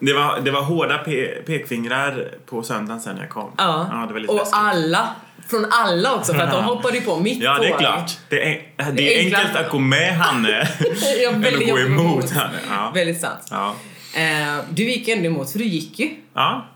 Det 0.00 0.12
var, 0.12 0.40
det 0.40 0.50
var 0.50 0.62
hårda 0.62 0.98
pe 0.98 1.26
pekfingrar 1.46 2.28
på 2.46 2.62
söndagen 2.62 3.00
sen 3.00 3.16
jag 3.20 3.28
kom. 3.30 3.50
ja. 3.58 4.04
det 4.08 4.12
var 4.12 4.20
lite 4.20 4.32
och 4.32 4.38
läskigt. 4.38 4.56
alla, 4.58 5.08
från 5.52 5.66
alla 5.70 6.14
också 6.14 6.34
för 6.34 6.40
att 6.40 6.50
de 6.50 6.64
hoppade 6.64 6.94
ju 6.98 7.00
på 7.04 7.16
mitt 7.16 7.42
Ja, 7.42 7.58
det 7.60 7.66
är 7.66 7.70
tåg. 7.70 7.78
klart. 7.78 8.10
Det 8.28 8.42
är, 8.48 8.62
det 8.92 9.14
är 9.14 9.24
enkelt 9.24 9.56
att 9.56 9.70
gå 9.70 9.78
med 9.78 10.16
Hanne 10.16 10.68
Ja, 11.22 11.30
än 11.30 11.44
att 11.46 11.66
gå 11.66 11.78
emot. 11.78 12.30
Hanne. 12.30 12.58
Ja. 12.70 12.92
Väldigt 12.94 13.20
sant. 13.20 13.40
Ja. 13.50 13.74
Eh, 14.14 14.58
du 14.70 14.82
gick 14.90 15.08
ändå 15.08 15.26
emot, 15.26 15.50
för 15.52 15.58
du 15.58 15.64
gick 15.64 15.98
ju. 15.98 16.10
Ja. 16.34 16.66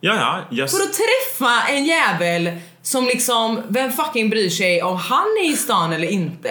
Ja, 0.00 0.14
ja. 0.14 0.40
Jag... 0.50 0.70
För 0.70 0.76
att 0.78 0.92
träffa 0.92 1.68
en 1.72 1.84
jävel 1.84 2.52
som 2.82 3.04
liksom, 3.06 3.62
vem 3.68 3.92
fucking 3.92 4.30
bryr 4.30 4.50
sig 4.50 4.82
om 4.82 4.96
han 4.96 5.26
är 5.44 5.50
i 5.52 5.56
stan 5.56 5.92
eller 5.92 6.08
inte? 6.08 6.50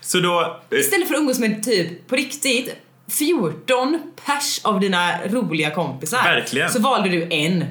Så 0.00 0.20
då... 0.20 0.58
eh, 0.72 0.78
Istället 0.78 1.08
för 1.08 1.14
att 1.14 1.20
umgås 1.20 1.38
med 1.38 1.62
typ, 1.64 2.08
på 2.08 2.16
riktigt, 2.16 2.74
14 3.10 4.00
pers 4.26 4.60
av 4.64 4.80
dina 4.80 5.18
roliga 5.26 5.70
kompisar. 5.70 6.22
Verkligen. 6.22 6.70
Så 6.70 6.80
valde 6.80 7.08
du 7.08 7.28
en 7.30 7.64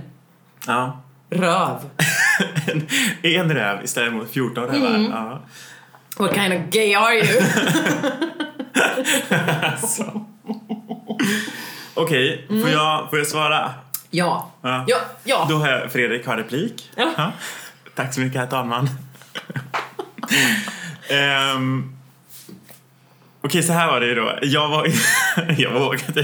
Ja. 0.68 1.02
röv. 1.30 1.78
En, 2.68 2.88
en 3.22 3.54
räv 3.54 3.84
istället 3.84 4.14
mot 4.14 4.32
14 4.32 4.68
rävar. 4.68 4.88
Mm. 4.88 5.12
Ja. 5.12 5.42
What 6.18 6.34
kind 6.36 6.54
of 6.54 6.60
gay 6.70 6.94
are 6.96 7.16
you? 7.16 7.42
Alltså. 9.64 10.26
Okej, 11.94 12.46
får, 12.48 12.70
jag, 12.70 13.10
får 13.10 13.18
jag 13.20 13.28
svara? 13.28 13.74
ja. 14.10 14.52
Ja. 14.62 14.86
Ja. 14.88 14.98
Ja. 15.24 15.46
Då 15.50 15.56
har 15.56 15.70
jag 15.70 15.92
Fredrik 15.92 16.26
har 16.26 16.38
replik. 16.38 16.92
Ja. 16.96 17.32
Tack 17.96 18.14
så 18.14 18.20
mycket, 18.20 18.40
herr 18.42 18.48
talman. 18.48 18.90
um, 21.56 21.98
Okej, 23.42 23.64
så 23.64 23.74
här 23.74 23.88
var 23.88 24.00
det 24.00 24.06
ju 24.06 24.16
då. 24.16 24.40
Jag 24.42 24.70
var... 24.70 24.88
jag 25.58 25.72
vågade 25.72 26.24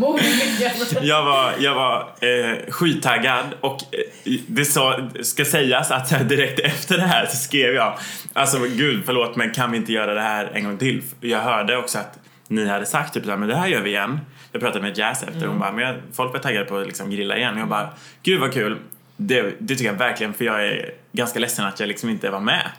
Modigt. 0.00 1.02
Jag 1.02 1.24
var, 1.24 1.52
jag 1.58 1.74
var 1.74 2.12
eh, 2.20 2.72
skittaggad 2.72 3.44
och 3.60 3.82
eh, 3.94 4.32
det 4.46 4.64
så, 4.64 5.10
ska 5.22 5.44
sägas 5.44 5.90
att 5.90 6.28
direkt 6.28 6.60
efter 6.60 6.96
det 6.96 7.06
här 7.06 7.26
så 7.26 7.36
skrev 7.36 7.74
jag 7.74 7.98
Alltså 8.32 8.58
gud 8.58 9.02
förlåt 9.06 9.36
men 9.36 9.50
kan 9.50 9.70
vi 9.70 9.76
inte 9.76 9.92
göra 9.92 10.14
det 10.14 10.20
här 10.20 10.50
en 10.54 10.64
gång 10.64 10.78
till? 10.78 11.02
Jag 11.20 11.40
hörde 11.40 11.76
också 11.76 11.98
att 11.98 12.18
ni 12.48 12.68
hade 12.68 12.86
sagt 12.86 13.14
typ 13.14 13.24
så 13.24 13.30
här, 13.30 13.36
men 13.36 13.48
det 13.48 13.56
här 13.56 13.66
gör 13.68 13.80
vi 13.80 13.90
igen. 13.90 14.20
Jag 14.52 14.62
pratade 14.62 14.82
med 14.82 14.98
Jazz 14.98 15.22
efter 15.22 15.46
hon 15.46 15.58
bara, 15.58 15.72
men 15.72 15.84
jag, 15.84 15.96
folk 16.12 16.32
var 16.32 16.40
taggade 16.40 16.64
på 16.64 16.76
att 16.76 16.86
liksom 16.86 17.10
grilla 17.10 17.36
igen. 17.36 17.54
Och 17.54 17.60
jag 17.60 17.68
bara, 17.68 17.88
gud 18.22 18.40
vad 18.40 18.52
kul. 18.52 18.78
Det, 19.16 19.54
det 19.58 19.74
tycker 19.74 19.90
jag 19.90 19.98
verkligen 19.98 20.34
för 20.34 20.44
jag 20.44 20.66
är 20.66 20.90
ganska 21.12 21.38
ledsen 21.38 21.64
att 21.64 21.80
jag 21.80 21.86
liksom 21.86 22.10
inte 22.10 22.30
var 22.30 22.40
med. 22.40 22.70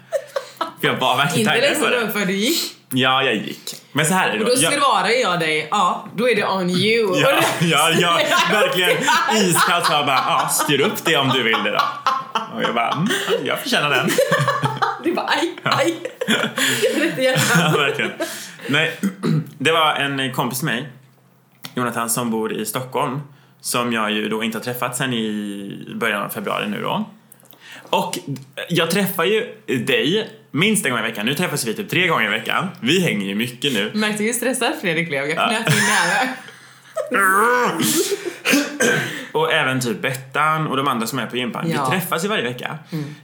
För 0.82 0.88
jag 0.88 0.96
var 0.96 1.18
verkligen 1.18 1.40
Inte 1.40 1.52
taggad 1.52 1.70
ledsen 1.70 1.90
på 1.90 1.96
då 2.00 2.06
det. 2.06 2.12
för 2.12 2.26
du 2.26 2.34
gick. 2.34 2.81
Ja, 2.94 3.24
jag 3.24 3.36
gick. 3.36 3.76
Men 3.92 4.06
så 4.06 4.14
här 4.14 4.30
är 4.30 4.34
det 4.34 4.40
Och 4.40 4.46
då. 4.50 4.56
då 4.56 4.62
Jag- 4.62 4.74
svarar 4.74 5.10
jag 5.22 5.40
dig, 5.40 5.68
ja, 5.72 6.08
då 6.16 6.30
är 6.30 6.36
det 6.36 6.46
on 6.48 6.70
you. 6.70 7.20
Ja, 7.20 7.32
ja, 7.62 7.90
ja, 7.92 8.20
verkligen 8.52 8.98
iskallt 9.36 9.86
sa 9.86 9.94
jag 9.94 10.06
bara, 10.06 10.24
ja, 10.28 10.48
styr 10.50 10.82
upp 10.82 11.06
det 11.06 11.18
om 11.18 11.30
du 11.30 11.44
vill 11.44 11.64
det 11.64 11.72
då. 11.72 11.82
Och 12.56 12.64
jag 12.64 12.74
bara, 12.76 12.92
mm, 12.92 13.08
jag 13.44 13.60
förtjänar 13.60 13.90
den. 13.90 14.10
Du 15.04 15.14
bara, 15.14 15.28
aj, 15.28 15.56
aj. 15.64 15.96
Gärna. 17.18 17.42
Ja, 17.74 17.78
verkligen. 17.78 18.12
Nej, 18.68 19.00
det 19.58 19.72
var 19.72 19.94
en 19.96 20.34
kompis 20.34 20.64
med 20.64 20.76
mig, 20.76 20.90
Jonathan, 21.76 22.10
som 22.10 22.30
bor 22.32 22.54
i 22.54 22.66
Stockholm, 22.66 23.22
som 23.62 23.94
jag 23.94 24.12
ju 24.12 24.30
då 24.30 24.44
inte 24.44 24.58
har 24.58 24.64
träffat 24.64 24.98
sen 24.98 25.14
i 25.14 25.94
början 25.96 26.22
av 26.24 26.30
februari 26.30 26.68
nu 26.68 26.82
då. 26.82 27.06
Och 27.92 28.18
jag 28.70 28.92
träffar 28.92 29.24
ju 29.24 29.56
dig 29.86 30.30
minst 30.52 30.86
en 30.86 30.92
gång 30.92 31.00
i 31.00 31.04
veckan. 31.04 31.26
Nu 31.26 31.34
träffas 31.34 31.68
vi 31.68 31.74
typ 31.74 31.90
tre 31.90 32.08
gånger 32.08 32.26
i 32.26 32.30
veckan. 32.30 32.68
Vi 32.80 33.02
hänger 33.02 33.26
ju 33.26 33.36
mycket 33.36 33.74
nu. 33.74 33.92
Märkte 33.94 34.18
du 34.18 34.28
hur 34.28 34.34
stressad 34.34 34.74
Fredrik 34.82 35.08
blev? 35.08 35.26
Jag 35.26 35.50
knöt 35.50 35.70
min 35.70 35.84
näve. 35.84 36.36
Och 39.32 39.54
även 39.54 39.80
typ 39.80 40.02
Bettan 40.02 40.68
och 40.68 40.78
de 40.78 40.88
andra 40.88 41.08
som 41.08 41.20
är 41.20 41.26
på 41.26 41.38
gympan. 41.38 41.70
Ja. 41.70 41.86
Vi 41.86 41.92
träffas 41.92 42.24
ju 42.24 42.28
varje 42.28 42.44
vecka. 42.44 42.78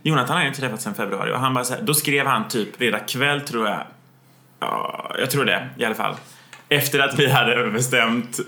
Jonathan 0.04 0.36
har 0.36 0.44
jag 0.44 0.50
inte 0.50 0.60
träffat 0.60 0.82
sedan 0.82 0.96
februari 0.96 1.32
och 1.32 1.40
han 1.40 1.54
bara 1.54 1.64
så 1.64 1.74
här, 1.74 1.82
då 1.82 1.94
skrev 1.94 2.26
han 2.26 2.48
typ 2.48 2.82
redan 2.82 3.00
kväll 3.00 3.42
tror 3.42 3.68
jag. 3.68 3.84
Ja, 4.60 5.16
jag 5.20 5.32
tror 5.32 5.46
det 5.46 5.70
i 5.78 5.86
alla 5.86 5.96
fall. 5.96 6.16
Efter 6.70 7.00
att 7.00 7.20
vi 7.20 7.30
hade 7.30 7.72
bestämt 7.72 8.40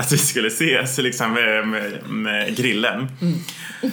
att 0.00 0.12
vi 0.12 0.18
skulle 0.18 0.48
ses 0.48 0.98
liksom 0.98 1.32
med, 1.32 1.68
med, 2.08 2.56
grillen. 2.56 3.08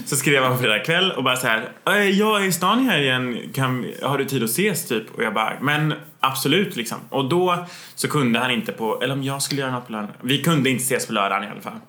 Så 0.06 0.15
skrev 0.15 0.43
han 0.43 0.60
fredag 0.60 0.80
kväll 0.80 1.12
och 1.12 1.24
bara 1.24 1.36
så 1.36 1.48
här, 1.48 1.70
"Eh, 1.88 2.10
jag 2.10 2.43
är 2.43 2.48
i 2.48 2.52
stan 2.52 2.86
här 2.86 3.00
igen, 3.00 3.39
kan, 3.54 3.86
har 4.04 4.17
du 4.17 4.26
tid 4.26 4.43
att 4.43 4.50
ses 4.50 4.88
typ? 4.88 5.15
Och 5.15 5.24
jag 5.24 5.34
bara, 5.34 5.54
men 5.62 5.93
absolut 6.20 6.76
liksom. 6.76 6.98
Och 7.10 7.30
då 7.30 7.65
så 7.96 8.08
kunde 8.08 8.39
han 8.39 8.52
inte 8.52 8.72
på, 8.72 9.02
eller 9.04 9.13
om 9.13 9.24
jag 9.24 9.41
skulle 9.41 9.62
göra 9.62 9.72
något 9.72 9.86
på 9.86 9.91
lördagen. 9.91 10.15
Vi 10.22 10.43
kunde 10.43 10.70
inte 10.70 10.84
ses 10.84 11.08
på 11.08 11.13
lördagen 11.13 11.43
i 11.43 11.48
alla 11.48 11.62
fall. 11.62 11.80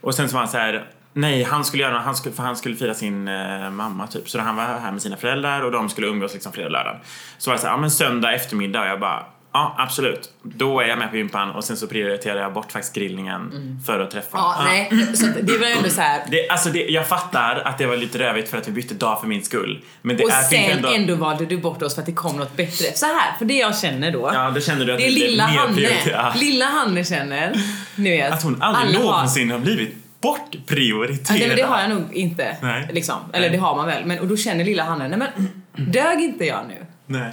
Och 0.00 0.14
sen 0.14 0.28
så 0.28 0.34
var 0.34 0.40
han 0.40 0.48
så 0.48 0.58
här, 0.58 0.84
nej 1.12 1.42
han 1.42 1.64
skulle 1.64 1.82
göra 1.82 1.94
något, 1.94 2.04
han 2.04 2.16
skulle, 2.16 2.34
för 2.34 2.42
han 2.42 2.56
skulle 2.56 2.76
fira 2.76 2.94
sin 2.94 3.28
eh, 3.28 3.70
mamma 3.70 4.06
typ. 4.06 4.28
Så 4.28 4.38
han 4.38 4.56
var 4.56 4.64
här 4.64 4.92
med 4.92 5.02
sina 5.02 5.16
föräldrar 5.16 5.62
och 5.62 5.72
de 5.72 5.88
skulle 5.88 6.06
umgås 6.06 6.32
liksom 6.32 6.52
fredag 6.52 6.66
och 6.66 6.72
lördag. 6.72 6.96
Så 7.38 7.50
var 7.50 7.56
det 7.56 7.60
så 7.60 7.66
här, 7.66 7.74
ja 7.74 7.80
men 7.80 7.90
söndag 7.90 8.32
eftermiddag 8.32 8.80
och 8.80 8.86
jag 8.86 9.00
bara, 9.00 9.24
ja 9.52 9.74
absolut. 9.78 10.30
Då 10.42 10.80
är 10.80 10.86
jag 10.86 10.98
med 10.98 11.10
på 11.10 11.16
gympan 11.16 11.50
och 11.50 11.64
sen 11.64 11.76
så 11.76 11.86
prioriterar 11.86 12.40
jag 12.42 12.52
bort 12.52 12.72
faktiskt 12.72 12.94
grillningen 12.94 13.80
för 13.86 14.00
att 14.00 14.10
träffa. 14.10 14.28
Ja, 14.38 14.62
nej, 14.64 15.06
så 15.14 15.26
att 15.26 15.34
det 15.46 15.58
var 15.58 15.66
ändå 15.66 15.90
så 15.90 16.00
här. 16.00 16.22
Det, 16.30 16.48
alltså 16.48 16.68
det, 16.68 16.78
jag 16.88 17.08
fattar 17.08 17.62
att 17.64 17.78
det 17.78 17.86
var 17.86 17.96
lite 17.96 18.18
rövigt 18.18 18.48
för 18.48 18.58
att 18.58 18.68
vi 18.68 18.72
bytte 18.72 18.94
dag 18.94 19.20
för 19.20 19.26
min 19.26 19.42
skull. 19.44 19.84
Men 20.02 20.16
det 20.16 20.24
Och 20.24 20.30
är, 20.30 20.42
sen 20.42 20.70
ändå... 20.70 20.88
ändå... 20.88 21.14
valde 21.14 21.46
du 21.46 21.58
bort 21.58 21.82
oss 21.82 21.94
för 21.94 22.02
att 22.02 22.06
det 22.06 22.12
kom 22.12 22.36
något 22.36 22.56
bättre. 22.56 22.86
Så 22.94 23.06
här, 23.06 23.38
för 23.38 23.44
det 23.44 23.54
jag 23.54 23.78
känner 23.78 24.10
då. 24.12 24.30
Ja, 24.34 24.50
då 24.50 24.60
känner 24.60 24.84
du 24.84 24.92
att 24.92 24.98
det 24.98 25.06
är 25.06 25.10
lilla 25.10 25.44
Hanne. 25.44 25.88
Lilla 26.34 26.66
Hanne 26.66 27.04
känner, 27.04 27.52
nu 27.96 28.10
vet. 28.10 28.32
Att 28.32 28.42
hon 28.42 28.62
aldrig 28.62 28.96
alla 28.96 29.06
har- 29.06 29.12
någonsin 29.12 29.50
har 29.50 29.58
blivit 29.58 29.96
bortprioriterad. 30.20 31.40
Ja, 31.40 31.46
nej, 31.46 31.56
det 31.56 31.62
har 31.62 31.80
jag 31.80 31.90
nog 31.90 32.14
inte. 32.14 32.56
Nej. 32.62 32.88
Liksom. 32.92 33.16
Eller 33.32 33.48
Nej. 33.48 33.56
det 33.58 33.62
har 33.64 33.76
man 33.76 33.86
väl. 33.86 34.04
Men, 34.04 34.18
och 34.18 34.26
då 34.26 34.36
känner 34.36 34.64
lilla 34.64 34.84
Hanne, 34.84 35.08
nej 35.08 35.18
men 35.18 35.48
dög 35.92 36.20
inte 36.20 36.44
jag 36.44 36.60
nu? 36.68 36.86
Nej. 37.06 37.30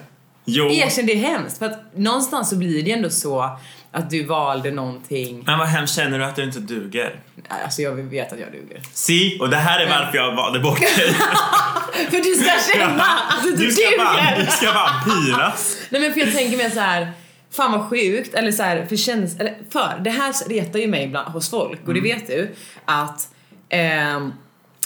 Jo. 0.52 0.70
Erkänn 0.72 1.06
det 1.06 1.14
är 1.14 1.18
hemskt. 1.18 1.58
För 1.58 1.66
att 1.66 1.98
någonstans 1.98 2.50
så 2.50 2.56
blir 2.56 2.84
det 2.84 2.92
ändå 2.92 3.10
så 3.10 3.58
att 3.92 4.10
du 4.10 4.24
valde 4.24 4.72
någonting. 4.72 5.44
Men 5.46 5.60
vad 5.60 5.68
hemskt 5.68 5.96
känner 5.96 6.20
du 6.20 6.26
att 6.26 6.36
du 6.36 6.44
inte 6.44 6.60
duger? 6.60 7.20
Alltså 7.64 7.82
jag 7.82 7.92
vet 7.92 8.34
att 8.34 8.40
jag 8.40 8.52
duger. 8.52 8.82
Si, 8.94 9.38
och 9.42 9.50
det 9.50 9.58
här 9.58 9.80
är 9.80 9.90
varför 9.90 10.18
jag 10.18 10.36
valde 10.36 10.60
bort 10.60 10.80
dig. 10.80 10.90
För 12.10 12.24
du 12.24 12.36
ska 12.36 12.74
känna 12.78 13.04
att 13.04 13.44
du, 13.44 13.56
Du 13.56 13.72
ska 13.72 13.84
bara, 13.98 14.14
duger! 14.14 14.46
du 14.46 14.52
ska 14.52 14.74
bara 14.74 15.04
pinas. 15.04 15.78
Nej 15.90 16.02
men 16.02 16.14
för 16.14 16.20
jag 16.20 16.34
tänker 16.34 16.58
mer 16.58 16.70
så 16.70 16.80
här. 16.80 17.12
Fan 17.52 17.72
vad 17.72 17.90
sjukt, 17.90 18.34
eller 18.34 18.52
så 18.52 18.64
här, 18.64 18.86
för 18.86 18.96
känns, 18.96 19.40
eller 19.40 19.58
för 19.70 20.00
det 20.04 20.10
här 20.10 20.50
retar 20.50 20.80
ju 20.80 20.88
mig 20.88 21.04
ibland 21.04 21.28
hos 21.34 21.50
folk 21.50 21.88
och 21.88 21.94
det 21.94 22.02
vet 22.02 22.28
du 22.28 22.56
att 22.86 23.28
ehm, 23.70 24.34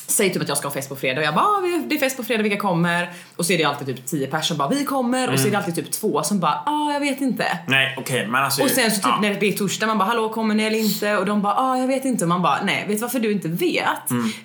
Säg 0.08 0.34
typ 0.34 0.42
att 0.42 0.48
jag 0.48 0.58
ska 0.58 0.68
ha 0.68 0.74
fest 0.74 0.90
på 0.90 0.96
fredag 0.96 1.20
och 1.22 1.28
jag 1.28 1.34
bara 1.36 1.46
ah, 1.46 1.62
det 1.88 1.96
är 1.96 2.00
fest 2.00 2.18
på 2.18 2.24
fredag, 2.24 2.44
vilka 2.44 2.58
kommer? 2.58 3.14
Och 3.36 3.46
så 3.46 3.54
är 3.54 3.58
det 3.58 3.64
alltid 3.64 3.88
typ 3.88 4.06
10 4.06 4.28
personer 4.28 4.42
som 4.44 4.58
bara 4.58 4.70
vi 4.70 4.86
kommer 4.86 5.34
och 5.34 5.40
så 5.40 5.48
är 5.48 5.52
det 5.52 5.58
alltid 5.58 5.76
typ 5.76 5.92
två 5.92 6.24
som 6.24 6.40
bara 6.40 6.64
ah 6.66 6.94
jag 6.94 7.00
vet 7.00 7.22
inte. 7.22 7.46
Nej, 7.68 7.96
okej, 8.00 8.28
men 8.28 8.44
alltså... 8.44 8.64
Och 8.64 8.70
sen 8.70 8.92
så 8.92 8.96
typ 8.96 9.06
ja. 9.06 9.20
när 9.22 9.34
det 9.40 9.48
är 9.48 9.52
torsdag 9.52 9.88
man 9.88 9.98
bara 9.98 10.06
hallå 10.06 10.30
kommer 10.30 10.56
ni 10.56 10.64
eller 10.64 10.80
inte? 10.80 11.18
Och 11.18 11.26
de 11.26 11.42
bara 11.42 11.54
ah 11.54 11.78
jag 11.78 11.88
vet 11.88 12.06
inte 12.06 12.26
och 12.26 12.30
man 12.30 12.42
bara 12.42 12.64
nej 12.64 12.86
vet 12.88 12.98
du 12.98 13.02
varför 13.02 13.20
du 13.20 13.32
inte 13.32 13.48
vet? 13.48 13.88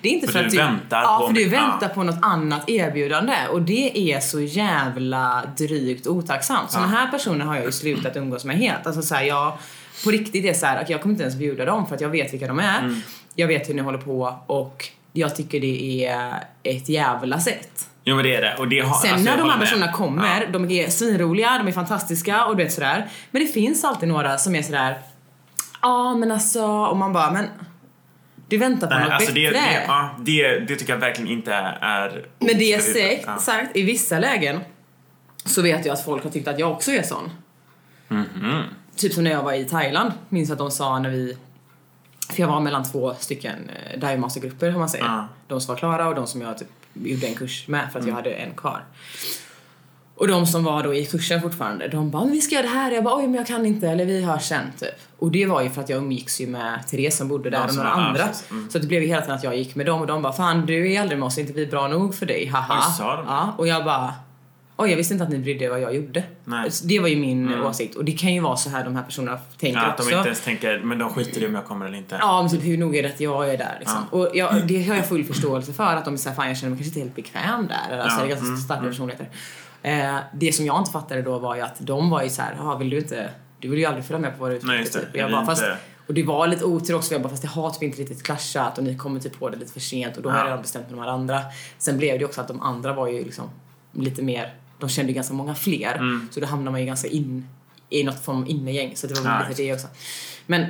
Det 0.01 0.09
är 0.09 0.11
inte 0.13 0.27
För 0.27 0.33
för, 0.33 0.45
att 0.45 0.51
du 0.51 0.57
väntar 0.57 1.01
ja, 1.01 1.17
på 1.21 1.27
för 1.27 1.33
du 1.33 1.49
väntar 1.49 1.77
Ja. 1.81 1.87
på 1.87 2.03
något 2.03 2.19
annat 2.21 2.69
erbjudande 2.69 3.35
och 3.51 3.61
det 3.61 4.13
är 4.13 4.19
så 4.19 4.41
jävla 4.41 5.43
drygt 5.57 6.07
otacksamt. 6.07 6.71
Så 6.71 6.77
Ja. 6.77 6.81
den 6.81 6.89
här 6.89 7.11
personen 7.11 7.47
har 7.47 7.55
jag 7.55 7.65
ju 7.65 7.71
slutat 7.71 8.15
umgås 8.17 8.45
med 8.45 8.57
helt. 8.57 8.87
Alltså 8.87 9.01
så 9.01 9.15
här, 9.15 9.23
jag 9.23 9.57
på 10.03 10.11
riktigt 10.11 10.45
är 10.45 10.53
så 10.53 10.65
här, 10.65 10.85
jag 10.87 11.01
kommer 11.01 11.13
inte 11.13 11.23
ens 11.23 11.35
bjuda 11.35 11.65
dem 11.65 11.87
för 11.87 11.95
att 11.95 12.01
jag 12.01 12.09
vet 12.09 12.33
vilka 12.33 12.47
de 12.47 12.59
är. 12.59 12.79
Mm. 12.79 13.01
Jag 13.35 13.47
vet 13.47 13.69
hur 13.69 13.73
ni 13.73 13.81
håller 13.81 13.97
på 13.97 14.37
och 14.47 14.89
jag 15.13 15.35
tycker 15.35 15.59
det 15.59 16.05
är 16.05 16.43
ett 16.63 16.89
jävla 16.89 17.39
sätt. 17.39 17.89
Jo 18.03 18.15
men 18.15 18.25
det 18.25 18.35
är 18.35 18.41
det. 18.41 18.55
Och 18.59 18.67
det 18.67 18.79
har, 18.79 18.95
Sen 18.95 19.13
alltså, 19.13 19.25
när 19.31 19.37
de 19.37 19.49
här 19.49 19.57
med. 19.57 19.67
personerna 19.67 19.91
kommer, 19.91 20.47
de 20.47 20.71
är 20.71 20.89
svinroliga, 20.89 21.57
de 21.57 21.67
är 21.67 21.71
fantastiska 21.71 22.45
och 22.45 22.57
du 22.57 22.63
vet 22.63 22.73
sådär. 22.73 23.07
Men 23.31 23.41
det 23.41 23.47
finns 23.47 23.83
alltid 23.83 24.09
några 24.09 24.37
som 24.37 24.55
är 24.55 24.61
sådär, 24.61 24.97
ja 25.81 26.15
men 26.15 26.31
alltså, 26.31 26.65
och 26.65 26.97
man 26.97 27.13
bara 27.13 27.31
men 27.31 27.45
du 28.47 28.57
väntar 28.57 28.87
på 28.87 28.93
Nej, 28.93 29.03
något 29.03 29.11
alltså 29.13 29.33
det, 29.33 29.51
bättre. 29.51 29.59
det, 29.59 29.83
ja, 29.87 30.15
det, 30.19 30.59
det 30.59 30.75
tycker 30.75 30.93
jag 30.93 30.99
verkligen 30.99 31.31
inte 31.31 31.53
är... 31.81 32.25
Men 32.39 32.57
det 32.57 32.73
är 32.73 32.79
sagt, 33.25 33.41
sagt, 33.41 33.75
i 33.77 33.83
vissa 33.83 34.19
lägen 34.19 34.59
så 35.45 35.61
vet 35.61 35.85
jag 35.85 35.93
att 35.93 36.05
folk 36.05 36.23
har 36.23 36.29
tyckt 36.31 36.47
att 36.47 36.59
jag 36.59 36.71
också 36.71 36.91
är 36.91 37.03
sån. 37.03 37.29
Mhm. 38.07 38.63
Typ 38.95 39.13
som 39.13 39.23
när 39.23 39.31
jag 39.31 39.43
var 39.43 39.53
i 39.53 39.65
Thailand, 39.65 40.11
minns 40.29 40.51
att 40.51 40.57
de 40.57 40.71
sa 40.71 40.99
när 40.99 41.09
vi 41.09 41.37
för 42.29 42.41
jag 42.41 42.47
var 42.47 42.59
mellan 42.59 42.83
två 42.83 43.13
stycken 43.19 43.69
eh, 43.69 43.99
dive 43.99 44.17
mastergrupper 44.17 44.73
om 44.73 44.79
man 44.79 44.89
säger. 44.89 45.05
Ja. 45.05 45.27
De 45.47 45.61
som 45.61 45.73
var 45.73 45.79
klara 45.79 46.07
och 46.07 46.15
de 46.15 46.27
som 46.27 46.41
jag 46.41 46.57
typ 46.57 46.67
gjorde 46.93 47.27
en 47.27 47.35
kurs 47.35 47.67
med 47.67 47.91
för 47.91 47.99
att 47.99 48.07
jag 48.07 48.13
hade 48.13 48.31
en 48.31 48.55
kvar. 48.55 48.83
Och 50.15 50.27
de 50.27 50.45
som 50.45 50.63
var 50.63 50.83
då 50.83 50.93
i 50.93 51.05
kursen 51.05 51.41
fortfarande, 51.41 51.87
de 51.87 52.09
bara 52.11 52.25
vi 52.25 52.41
ska 52.41 52.55
göra 52.55 52.63
det 52.63 52.69
här. 52.69 52.91
Jag 52.91 53.03
bara 53.03 53.17
oj 53.17 53.23
men 53.23 53.33
jag 53.33 53.47
kan 53.47 53.65
inte 53.65 53.89
eller 53.89 54.05
vi 54.05 54.23
hörs 54.23 54.43
sen 54.43 54.63
typ. 54.79 54.89
Och 55.19 55.31
det 55.31 55.45
var 55.45 55.61
ju 55.61 55.69
för 55.69 55.81
att 55.81 55.89
jag 55.89 55.97
umgicks 55.97 56.41
ju 56.41 56.47
med 56.47 56.87
Therese 56.87 57.17
som 57.17 57.27
bodde 57.27 57.49
där 57.49 57.57
Ja, 57.57 57.65
och 57.65 57.75
några 57.75 57.89
ja, 57.89 57.93
andra. 57.93 58.23
Mm. 58.51 58.69
Så 58.69 58.79
det 58.79 58.87
blev 58.87 59.01
ju 59.01 59.07
hela 59.07 59.21
tiden 59.21 59.35
att 59.35 59.43
jag 59.43 59.57
gick 59.57 59.75
med 59.75 59.85
dem 59.85 60.01
och 60.01 60.07
de 60.07 60.21
bara 60.21 60.33
fan 60.33 60.65
du 60.65 60.93
är 60.93 61.01
aldrig 61.01 61.19
med 61.19 61.27
oss, 61.27 61.37
är 61.37 61.41
inte 61.41 61.53
vi 61.53 61.65
bra 61.65 61.87
nog 61.87 62.15
för 62.15 62.25
dig? 62.25 62.45
Haha. 62.45 62.85
Oj, 62.87 62.93
sa 62.97 63.15
de? 63.15 63.25
Ja, 63.27 63.53
och 63.57 63.67
jag 63.67 63.85
bara 63.85 64.13
oj 64.79 64.89
jag 64.89 64.97
visste 64.97 65.13
inte 65.13 65.23
att 65.23 65.29
ni 65.29 65.37
brydde 65.39 65.65
er 65.65 65.69
vad 65.69 65.81
jag 65.81 65.95
gjorde. 65.95 66.23
Nej. 66.45 66.71
Så 66.71 66.85
Det 66.87 66.99
var 66.99 67.07
ju 67.07 67.15
min 67.15 67.47
Mm. 67.53 67.65
åsikt 67.65 67.95
och 67.95 68.05
det 68.05 68.11
kan 68.11 68.33
ju 68.33 68.39
vara 68.39 68.55
så 68.55 68.69
här 68.69 68.83
de 68.83 68.95
här 68.95 69.03
personerna 69.03 69.39
tänker 69.57 69.79
Ja, 69.79 69.85
att 69.85 69.97
de 69.97 70.03
också. 70.03 70.15
inte 70.15 70.27
ens 70.27 70.41
tänker, 70.41 70.79
men 70.79 70.97
de 70.99 71.09
skiter 71.09 71.43
i 71.43 71.47
om 71.47 71.55
jag 71.55 71.65
kommer 71.65 71.85
eller 71.85 71.97
inte. 71.97 72.17
Ja, 72.21 72.41
men 72.41 72.51
typ 72.51 72.63
hur 72.63 72.77
nog 72.77 72.95
är 72.95 73.03
det 73.03 73.09
att 73.09 73.19
jag 73.19 73.49
är 73.53 73.57
där 73.57 73.75
liksom. 73.79 74.03
Och 74.11 74.29
jag, 74.33 74.67
det 74.67 74.83
har 74.87 74.95
jag 74.95 75.05
full 75.07 75.23
förståelse 75.25 75.73
för 75.73 75.95
att 75.95 76.05
de 76.05 76.13
är 76.13 76.17
såhär, 76.17 76.35
fan 76.35 76.47
jag 76.47 76.57
känner 76.57 76.69
mig 76.69 76.79
kanske 76.79 76.99
inte 76.99 76.99
helt 76.99 77.15
bekväm 77.15 77.67
där. 77.67 77.97
Alltså 77.99 78.17
Ja, 78.19 78.23
det 78.23 78.27
är 78.27 78.29
ganska 78.29 78.45
mm, 78.47 78.57
starka 78.59 78.79
mm. 78.79 78.91
personligheter. 78.91 79.29
Eh, 79.81 80.15
det 80.33 80.51
som 80.55 80.65
jag 80.65 80.79
inte 80.81 80.91
fattade 80.91 81.21
då 81.21 81.39
var 81.39 81.55
ju 81.55 81.61
att 81.61 81.75
de 81.79 82.09
var 82.09 82.23
ju 82.23 82.29
såhär, 82.29 82.55
ja 82.57 82.75
vill 82.75 82.89
du 82.89 82.97
inte, 82.97 83.29
du 83.59 83.67
vill 83.69 83.79
ju 83.79 83.85
aldrig 83.85 84.05
följa 84.05 84.19
med 84.21 84.37
på 84.37 84.43
våra 84.43 84.53
utflykter 84.53 84.99
typ. 84.99 85.09
Och, 85.09 85.15
jag 85.17 85.31
bara, 85.31 85.45
fast, 85.45 85.63
och 86.07 86.13
det 86.13 86.23
var 86.23 86.47
lite 86.47 86.65
otur 86.65 86.95
också, 86.95 87.13
jag 87.13 87.21
bara 87.21 87.29
fast 87.29 87.41
det 87.41 87.47
har 87.47 87.69
typ 87.69 87.83
inte 87.83 88.01
riktigt 88.01 88.23
klaschat 88.23 88.77
och 88.77 88.83
ni 88.83 88.95
kommer 88.97 89.19
typ 89.19 89.39
på 89.39 89.49
det 89.49 89.57
lite 89.57 89.71
för 89.73 89.79
sent 89.79 90.17
och 90.17 90.23
då 90.23 90.29
har 90.29 90.35
Ja. 90.37 90.41
jag 90.43 90.47
redan 90.47 90.61
bestämt 90.61 90.89
med 90.89 90.97
de 90.99 91.03
här 91.03 91.09
andra. 91.11 91.39
Sen 91.77 91.97
blev 91.97 92.13
det 92.13 92.19
ju 92.19 92.25
också 92.25 92.41
att 92.41 92.47
de 92.47 92.61
andra 92.61 92.93
var 92.93 93.07
ju 93.07 93.23
liksom 93.23 93.49
lite 93.91 94.21
mer, 94.21 94.53
de 94.79 94.89
kände 94.89 95.13
ganska 95.13 95.33
många 95.33 95.55
fler. 95.55 95.95
Mm. 95.95 96.29
Så 96.31 96.39
då 96.39 96.45
hamnar 96.45 96.71
man 96.71 96.79
ju 96.81 96.85
ganska 96.85 97.07
in 97.07 97.47
i 97.89 98.03
något 98.03 98.25
form 98.25 98.41
av 98.41 98.49
innegäng. 98.49 98.95
Så 98.95 99.07
det 99.07 99.13
var 99.19 99.23
väl 99.39 99.49
lite 99.49 99.61
det 99.61 99.73
också. 99.73 99.87
Men 100.45 100.65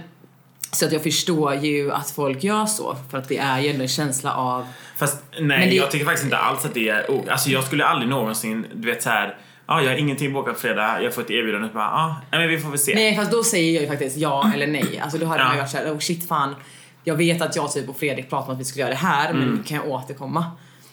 så 0.71 0.85
att 0.85 0.91
jag 0.91 1.03
förstår 1.03 1.53
ju 1.55 1.91
att 1.91 2.09
folk 2.11 2.43
gör 2.43 2.65
så 2.65 2.95
för 3.11 3.17
att 3.17 3.27
det 3.27 3.37
är 3.37 3.59
ju 3.59 3.69
ändå 3.69 3.81
en 3.81 3.87
känsla 3.87 4.33
av 4.35 4.65
Fast 4.97 5.23
nej, 5.41 5.69
det- 5.69 5.75
jag 5.75 5.91
tycker 5.91 6.05
faktiskt 6.05 6.23
inte 6.25 6.37
alls 6.37 6.65
att 6.65 6.73
det 6.73 6.89
är... 6.89 7.05
Oh, 7.09 7.21
alltså 7.31 7.49
jag 7.49 7.63
skulle 7.63 7.85
aldrig 7.85 8.09
någonsin, 8.09 8.65
du 8.73 8.87
vet 8.91 9.03
så 9.03 9.09
här. 9.09 9.37
Ja, 9.67 9.81
jag 9.81 9.89
har 9.89 9.97
ingenting 9.97 10.33
bokat 10.33 10.53
på 10.53 10.59
fredag, 10.59 11.01
jag 11.03 11.13
får 11.15 11.21
ett 11.21 11.31
erbjudande. 11.31 11.69
Bara, 11.73 11.85
ah, 11.89 12.15
men 12.31 12.49
vi 12.49 12.57
får 12.59 12.69
väl 12.69 12.79
se. 12.79 12.95
Nej 12.95 13.15
fast 13.15 13.31
då 13.31 13.43
säger 13.43 13.73
jag 13.73 13.81
ju 13.83 13.87
faktiskt 13.89 14.17
ja 14.17 14.51
eller 14.53 14.67
nej. 14.67 14.99
Alltså 15.03 15.17
då 15.17 15.25
hade 15.25 15.39
Ja. 15.41 15.45
man 15.45 15.55
ju 15.55 15.61
varit 15.61 15.71
såhär, 15.71 15.93
oh 15.93 15.99
shit 15.99 16.27
fan. 16.27 16.55
Jag 17.03 17.15
vet 17.15 17.41
att 17.41 17.55
jag 17.55 17.71
typ 17.71 17.89
och 17.89 17.97
Fredrik 17.97 18.29
pratade 18.29 18.47
om 18.51 18.53
att 18.55 18.61
vi 18.61 18.65
skulle 18.65 18.81
göra 18.81 18.91
det 18.91 18.97
här 18.99 19.33
men 19.33 19.63
kan 19.67 19.77
jag 19.77 19.87
återkomma? 19.87 20.45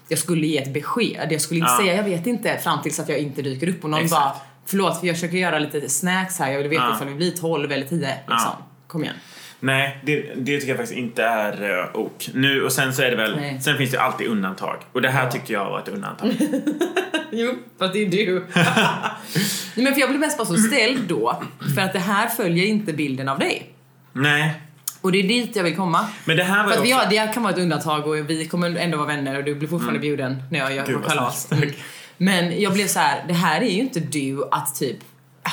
Jag 0.09 0.19
skulle 0.19 0.47
ge 0.47 0.59
ett 0.59 0.75
besked. 0.75 1.29
Jag 1.31 1.41
skulle 1.41 1.61
inte 1.61 1.73
Ja. 1.73 1.79
säga 1.79 1.97
jag 1.97 2.05
vet 2.05 2.27
inte 2.27 2.59
fram 2.59 2.83
tills 2.83 3.01
att 3.01 3.09
jag 3.09 3.19
inte 3.19 3.43
dyker 3.43 3.69
upp 3.69 3.85
och 3.85 3.91
någon 3.91 4.01
Exakt. 4.01 4.21
bara 4.23 4.33
förlåt 4.67 5.01
för 5.01 5.07
jag 5.07 5.17
försöker 5.17 5.37
göra 5.37 5.59
lite 5.59 5.89
snacks 5.89 6.39
här. 6.39 6.51
Jag 6.53 6.59
vill 6.59 6.69
veta 6.69 6.83
Ja. 6.83 6.95
ifall 6.97 7.09
vi 7.09 7.15
blir 7.15 7.31
12 7.31 7.73
eller 7.73 7.87
10 7.87 7.99
liksom. 8.29 8.53
Kom 8.87 9.03
igen. 9.05 9.17
Nej, 9.61 9.99
det, 10.05 10.21
det 10.37 10.55
tycker 10.57 10.69
jag 10.69 10.77
faktiskt 10.77 10.99
inte 10.99 11.23
är 11.25 11.79
uh, 11.79 11.97
ok. 11.97 12.29
Nu, 12.35 12.63
och 12.65 12.73
sen 12.73 12.93
så 12.95 13.03
är 13.03 13.11
det 13.11 13.17
väl, 13.17 13.37
Nej. 13.37 13.61
sen 13.61 13.77
finns 13.79 13.91
det 13.91 14.01
alltid 14.01 14.27
undantag. 14.27 14.77
Och 14.93 15.03
det 15.03 15.09
här 15.09 15.25
Ja. 15.25 15.31
tycker 15.31 15.55
jag 15.55 15.65
var 15.65 15.79
ett 15.79 15.89
undantag. 15.89 16.31
Jo, 17.31 17.55
fast 17.79 17.93
det 17.93 17.99
är 18.03 18.11
du. 18.11 18.47
Nej, 18.55 19.85
men 19.85 19.93
för 19.95 20.01
jag 20.01 20.09
blev 20.09 20.21
mest 20.21 20.39
bara 20.39 20.47
så 20.47 20.57
ställd 20.57 21.01
då 21.09 21.43
för 21.75 21.83
att 21.83 21.93
det 21.93 21.99
här 21.99 22.29
följer 22.29 22.67
inte 22.67 22.93
bilden 22.93 23.29
av 23.29 23.39
dig. 23.39 23.71
nej, 24.13 24.61
Och 25.07 25.13
det 25.13 25.19
är 25.19 25.29
dit 25.29 25.57
jag 25.57 25.65
vill 25.65 25.77
komma. 25.77 26.07
men 26.25 26.37
det 26.37 26.43
här 26.45 26.57
var 26.57 26.65
För 26.65 26.71
också... 26.71 26.83
vi 26.83 26.91
har, 26.91 27.07
det 27.11 27.33
kan 27.35 27.43
vara 27.43 27.53
ett 27.53 27.59
undantag 27.61 28.07
och 28.07 28.31
vi 28.31 28.47
kommer 28.49 28.77
ändå 28.77 28.99
vara 28.99 29.07
vänner 29.09 29.39
och 29.39 29.45
du 29.45 29.55
blir 29.55 29.69
fortfarande 29.69 30.01
bjuden 30.01 30.43
när 30.51 30.59
jag 30.59 30.75
gör 30.75 30.85
Mm. 30.85 31.01
Gud, 31.01 31.11
kalas. 31.11 31.53
Mm. 31.53 31.71
Men 32.17 32.61
jag 32.61 32.73
blev 32.73 32.87
så 32.87 32.99
här: 32.99 33.25
det 33.29 33.35
här 33.35 33.61
är 33.61 33.71
ju 33.71 33.81
inte 33.81 34.01
du 34.01 34.45
att 34.51 34.75
typ 34.75 34.97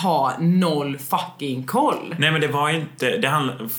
ha 0.04 0.34
noll 0.40 0.98
fucking 0.98 1.64
koll. 1.66 2.16
Nej 2.20 2.32
men 2.32 2.42
det 2.42 2.48
var 2.48 2.70
inte, 2.70 3.18
det 3.18 3.28
handlar, 3.28 3.70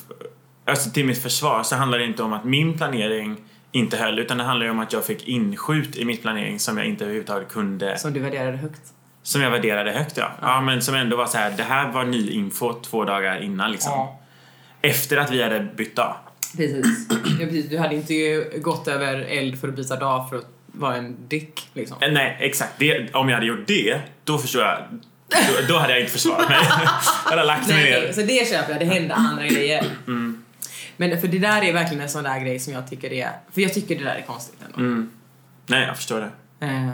alltså 0.67 0.91
till 0.91 1.05
mitt 1.07 1.23
försvar 1.23 1.63
så 1.63 1.77
handlar 1.77 1.99
det 1.99 2.05
inte 2.05 2.23
om 2.23 2.33
att 2.33 2.45
min 2.45 2.77
planering 2.77 3.37
inte 3.73 3.97
höll 3.97 4.19
utan 4.19 4.39
det 4.39 4.45
handlar 4.45 4.67
ju 4.67 4.73
om 4.73 4.79
att 4.81 4.93
jag 4.93 5.05
fick 5.05 5.29
inskjut 5.29 5.97
i 5.97 6.05
mitt 6.05 6.23
planering 6.23 6.59
som 6.59 6.79
jag 6.79 6.87
inte 6.87 7.05
överhuvudtaget 7.05 7.49
kunde, 7.49 7.99
Som 7.99 8.13
du 8.13 8.21
värderade 8.21 8.57
högt. 8.57 8.81
som 9.23 9.43
jag 9.43 9.51
värderade 9.51 9.91
högt 9.93 10.17
ja. 10.17 10.31
Ja 10.43 10.61
men 10.61 10.83
som 10.83 10.95
ändå 10.95 11.17
var 11.17 11.27
så 11.27 11.39
här, 11.39 11.51
det 11.57 11.63
här 11.63 11.93
var 11.93 12.05
ny 12.05 12.31
info 12.31 12.73
två 12.73 13.05
dagar 13.05 13.43
innan 13.43 13.73
liksom. 13.73 14.09
Efter 14.85 15.17
att 15.17 15.31
vi 15.31 15.43
hade 15.43 15.61
bytt 15.77 15.97
dag. 15.97 16.17
Precis. 16.57 17.09
Ja, 17.41 17.47
precis. 17.47 17.69
Du 17.69 17.79
hade 17.79 17.95
inte 17.95 18.45
gått 18.59 18.89
över 18.89 19.15
eld 19.21 19.61
för 19.61 19.69
att 19.69 19.77
byta 19.77 19.97
dag 19.97 20.29
för 20.31 20.37
att 20.37 20.47
vara 20.67 20.97
en 20.97 21.17
dick 21.29 21.69
liksom. 21.73 21.97
Eh, 22.01 22.13
Nej 22.13 22.37
exakt, 22.41 22.73
det, 22.79 23.15
om 23.15 23.29
jag 23.29 23.37
hade 23.37 23.47
gjort 23.47 23.67
det 23.67 24.01
då 24.25 24.39
förstår 24.39 24.63
jag, 24.63 24.79
då, 25.29 25.67
då 25.69 25.79
hade 25.79 25.93
jag 25.93 26.01
inte 26.01 26.13
försvarat 26.13 26.49
mig. 26.49 26.59
jag 27.25 27.31
hade 27.31 27.45
lagt 27.45 27.69
mig 27.69 27.85
ner. 27.85 28.13
så 28.13 28.21
det 28.21 28.49
köper 28.49 28.71
jag, 28.73 28.81
det 28.81 28.85
hände 28.95 29.15
andra 29.15 29.47
grejer. 29.47 29.85
Men 30.97 31.21
för 31.21 31.29
det 31.29 31.39
där 31.39 31.63
är 31.63 31.73
verkligen 31.73 32.03
en 32.03 32.09
sån 32.09 32.25
där 32.25 32.41
grej 32.41 32.59
som 32.59 32.73
jag 32.73 32.91
tycker 32.91 33.13
är, 33.13 33.31
för 33.53 33.61
jag 33.61 33.75
tycker 33.75 33.99
det 33.99 34.05
där 34.05 34.15
är 34.15 34.23
konstigt 34.23 34.59
ändå. 34.67 34.79
Mm. 34.79 35.11
Nej 35.67 35.83
jag 35.87 35.97
förstår 35.97 36.21
det. 36.21 36.31
Ehm, 36.67 36.91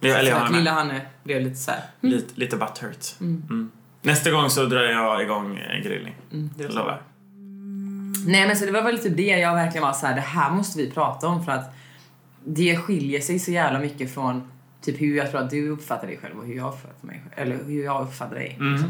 Jag, 0.00 0.18
eller 0.18 0.30
jag 0.30 0.42
att 0.42 0.52
lilla 0.52 0.70
Hanne 0.70 1.00
blev 1.24 1.42
lite 1.42 1.56
såhär, 1.56 1.80
Lite, 2.00 2.40
lite 2.40 2.56
butthurt. 2.56 3.20
Mm. 3.20 3.70
Nästa 4.02 4.30
gång 4.30 4.50
så 4.50 4.64
drar 4.64 4.82
jag 4.82 5.22
igång 5.22 5.58
en 5.70 5.82
grillning. 5.82 6.14
mm, 6.32 6.50
det 6.56 6.68
lovar. 6.68 7.02
Nej 8.26 8.46
men 8.46 8.56
så 8.56 8.64
det 8.64 8.72
var 8.72 8.82
väl 8.82 8.98
typ 8.98 9.16
det 9.16 9.22
jag 9.22 9.54
verkligen 9.54 9.82
var 9.86 9.92
så 9.92 10.06
här: 10.06 10.14
det 10.14 10.20
här 10.20 10.50
måste 10.50 10.78
vi 10.78 10.90
prata 10.90 11.26
om 11.26 11.44
för 11.44 11.52
att 11.52 11.74
det 12.44 12.76
skiljer 12.76 13.20
sig 13.20 13.38
så 13.38 13.50
jävla 13.50 13.78
mycket 13.78 14.14
från 14.14 14.50
typ 14.84 15.00
hur 15.00 15.16
jag 15.16 15.30
tror 15.30 15.40
att 15.40 15.50
du 15.50 15.68
uppfattar 15.68 16.06
dig 16.06 16.18
själv 16.22 16.38
och 16.38 16.46
hur 16.46 16.56
jag 16.56 16.68
uppfattar 16.68 17.06
mig 17.06 17.22
själv. 17.34 17.48
Eller 17.48 17.64
hur 17.64 17.84
jag 17.84 18.02
uppfattar 18.02 18.34
dig. 18.34 18.56
Mm. 18.60 18.84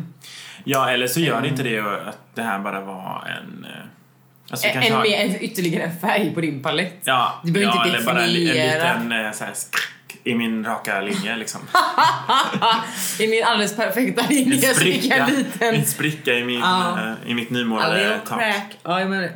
Ja, 0.64 0.90
eller 0.90 1.06
så 1.06 1.20
gör 1.20 1.32
det 1.32 1.48
Mm. 1.48 1.50
inte 1.50 1.62
det 1.62 2.08
att 2.08 2.18
det 2.34 2.42
här 2.42 2.58
bara 2.58 2.80
var 2.80 3.28
en... 3.38 3.64
eh, 3.64 3.70
Alltså 4.50 4.66
En, 4.66 4.82
en, 4.82 5.02
mer- 5.02 5.16
en, 5.24 5.42
ytterligare 5.42 5.82
en 5.84 5.96
färg 5.98 6.34
på 6.34 6.40
din 6.40 6.62
palett. 6.62 6.94
Ja, 7.04 7.40
Du 7.44 7.52
behöver 7.52 7.72
ja 7.74 7.84
inte 7.86 7.96
eller 7.96 8.06
bara 8.06 8.22
en, 8.22 8.28
en 8.28 8.34
definiera. 8.34 8.94
liten 8.98 9.12
eh, 9.26 9.32
så 9.32 9.44
här, 9.44 9.52
i 10.24 10.34
min 10.34 10.64
raka 10.64 11.00
linje 11.00 11.36
liksom. 11.36 11.60
I 13.20 13.28
min 13.28 13.44
alldeles 13.44 13.76
perfekta 13.76 14.24
linje 14.28 14.54
En 14.54 14.60
så 14.60 14.66
jag 14.66 14.76
spricka, 14.76 15.14
en 15.16 15.34
liten... 15.34 15.74
en 15.74 15.86
spricka 15.86 16.34
i, 16.34 16.44
min, 16.44 16.60
Ja. 16.60 16.98
eh, 17.24 17.30
i 17.30 17.34
mitt 17.34 17.50
nymålade 17.50 17.96
little 17.96 18.18
tak. 18.28 18.38
crack. 18.38 18.78
Ja, 18.82 18.98
menar 19.08 19.22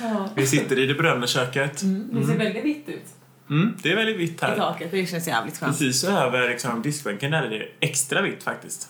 ja. 0.00 0.28
Vi 0.34 0.46
sitter 0.46 0.78
i 0.78 0.86
det 0.86 0.94
bruna 0.94 1.26
köket. 1.26 1.80
Det 2.12 2.26
ser 2.26 2.36
väldigt 2.38 2.64
vitt 2.64 2.88
ut 2.88 3.04
Mm, 3.50 3.76
det 3.82 3.92
är 3.92 3.96
väldigt 3.96 4.16
vitt 4.16 4.42
i 4.42 4.46
här. 4.46 4.56
taket. 4.56 4.90
Det 4.90 5.06
känns 5.06 5.28
jävligt 5.28 5.58
skönt. 5.58 5.72
Precis 5.78 6.04
över 6.04 6.48
liksom, 6.48 6.82
diskbänken 6.82 7.30
där 7.30 7.42
är 7.42 7.50
det 7.50 7.68
extra 7.80 8.22
vitt 8.22 8.42
faktiskt. 8.42 8.88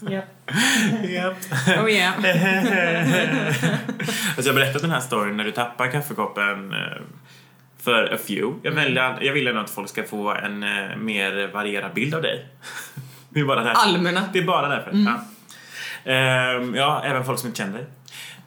Ja. 0.00 0.22
Japp. 1.08 1.36
Oh 1.82 1.90
yeah. 1.90 2.14
alltså 4.36 4.42
jag 4.42 4.44
har 4.44 4.54
berättat 4.54 4.82
den 4.82 4.90
här 4.90 5.00
storyn 5.00 5.36
när 5.36 5.44
du 5.44 5.52
tappar 5.52 5.90
kaffekoppen 5.90 6.72
eh, 6.72 7.02
för 7.84 8.14
a 8.14 8.18
few. 8.26 8.54
Jag, 8.62 8.72
väljer, 8.72 9.18
jag 9.20 9.32
vill 9.32 9.46
ändå 9.48 9.60
att 9.60 9.70
folk 9.70 9.88
ska 9.88 10.02
få 10.04 10.30
en 10.34 10.62
eh, 10.62 10.96
mer 10.96 11.50
varierad 11.52 11.94
bild 11.94 12.14
av 12.14 12.22
dig. 12.22 12.46
Det 13.32 13.40
är 13.40 13.44
bara 13.44 13.64
därför. 13.64 13.80
Allmänna. 13.80 14.22
Det 14.32 14.38
är 14.38 14.42
bara 14.42 14.68
därför. 14.68 14.90
Ja. 14.92 15.20
Ehm, 16.12 16.74
ja, 16.74 17.02
även 17.04 17.24
folk 17.24 17.38
som 17.38 17.46
inte 17.46 17.58
känner 17.58 17.72
dig. 17.78 17.86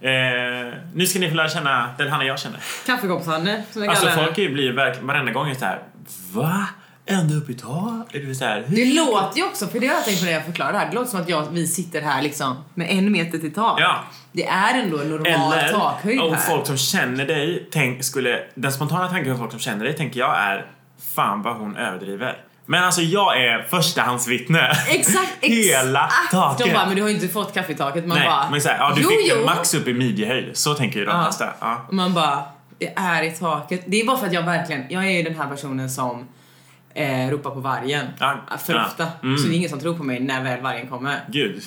Eh, 0.01 0.73
nu 0.93 1.05
ska 1.05 1.19
ni 1.19 1.29
få 1.29 1.35
lära 1.35 1.49
känna 1.49 1.89
den 1.97 2.09
Hanna 2.11 2.25
jag 2.25 2.39
känner. 2.39 2.59
Kaffekoppshanne 2.85 3.63
som 3.71 3.81
jag 3.83 3.89
Alltså 3.89 4.05
kallar 4.05 4.17
folk 4.23 4.35
henne. 4.37 4.45
är 4.47 4.49
ju- 4.49 4.53
blir 4.53 4.71
verkligen 4.73 5.07
varenda 5.07 5.31
gång 5.31 5.49
är 5.49 5.53
så 5.53 5.65
här. 5.65 5.79
Va? 6.33 6.67
Ända 7.05 7.35
upp 7.35 7.49
i 7.49 7.53
tak? 7.53 8.07
Du 8.11 8.35
så 8.35 8.45
här? 8.45 8.65
Det 8.67 8.85
låter 8.85 9.37
ju 9.37 9.45
också, 9.45 9.67
för 9.67 9.79
det 9.79 9.87
har 9.87 9.95
jag 9.95 10.05
tänkt 10.05 10.19
på 10.19 10.25
när 10.25 10.31
jag 10.31 10.45
förklarar 10.45 10.71
det 10.73 10.77
här, 10.79 10.89
det 10.89 10.95
låter 10.95 11.11
som 11.11 11.21
att 11.21 11.29
jag, 11.29 11.47
vi 11.51 11.67
sitter 11.67 12.01
här 12.01 12.21
liksom 12.21 12.63
med 12.73 12.87
en 12.91 13.11
meter 13.11 13.37
till 13.37 13.53
tak. 13.53 13.79
Ja. 13.81 13.95
Det 14.31 14.45
är 14.45 14.79
ändå 14.79 14.99
en 14.99 15.09
normal 15.09 15.53
Eller 15.53 15.71
takhöjd 15.73 16.19
här. 16.19 16.35
folk 16.35 16.67
som 16.67 16.77
känner 16.77 17.25
dig 17.25 17.67
tänk, 17.71 18.03
skulle... 18.03 18.39
Den 18.55 18.71
spontana 18.71 19.09
tanken 19.09 19.33
för 19.33 19.39
folk 19.39 19.51
som 19.51 19.59
känner 19.59 19.85
dig 19.85 19.95
tänker 19.95 20.19
jag 20.19 20.37
är 20.37 20.65
fan 21.15 21.41
vad 21.41 21.55
hon 21.57 21.77
överdriver. 21.77 22.37
Men 22.65 22.83
alltså 22.83 23.01
jag 23.01 23.43
är 23.43 23.63
förstahandsvittne. 23.69 24.71
Exakt, 24.89 25.33
Hela 25.41 26.05
exakt. 26.05 26.31
taket. 26.31 26.67
De 26.67 26.73
bara, 26.73 26.85
men 26.85 26.95
du 26.95 27.01
har 27.01 27.09
ju 27.09 27.15
inte 27.15 27.27
fått 27.27 27.53
kaffe 27.53 27.71
i 27.71 27.75
taket. 27.75 28.05
Man 28.07 28.17
Nej, 28.17 28.27
bara, 28.27 28.49
men 28.49 28.61
så 28.61 28.69
här, 28.69 28.77
ja, 28.77 28.93
du 28.95 29.01
jo, 29.01 29.09
fick 29.09 29.31
jo. 29.31 29.45
max 29.45 29.73
upp 29.73 29.87
i 29.87 29.93
midjehöjd. 29.93 30.57
Så 30.57 30.73
tänker 30.73 30.99
ju 30.99 31.05
de 31.05 31.23
flesta. 31.23 31.49
Ja. 31.59 31.87
Man 31.91 32.13
bara, 32.13 32.43
det 32.79 32.93
är 32.95 33.23
i 33.23 33.31
taket. 33.31 33.83
Det 33.87 34.01
är 34.01 34.05
bara 34.05 34.17
för 34.17 34.27
att 34.27 34.33
jag 34.33 34.43
verkligen, 34.43 34.85
jag 34.89 35.05
är 35.05 35.09
ju 35.09 35.23
den 35.23 35.35
här 35.35 35.47
personen 35.47 35.89
som 35.89 36.27
eh, 36.93 37.29
ropar 37.29 37.51
på 37.51 37.60
vargen. 37.60 38.06
Ja, 38.19 38.39
För 38.65 38.73
ja. 38.73 38.86
ofta. 38.86 39.08
Mm. 39.23 39.38
Så 39.38 39.47
det 39.47 39.53
är 39.53 39.58
ingen 39.58 39.69
som 39.69 39.79
tror 39.79 39.97
på 39.97 40.03
mig 40.03 40.19
när 40.19 40.43
väl 40.43 40.62
vargen 40.62 40.88
kommer. 40.88 41.19
Gud. 41.27 41.63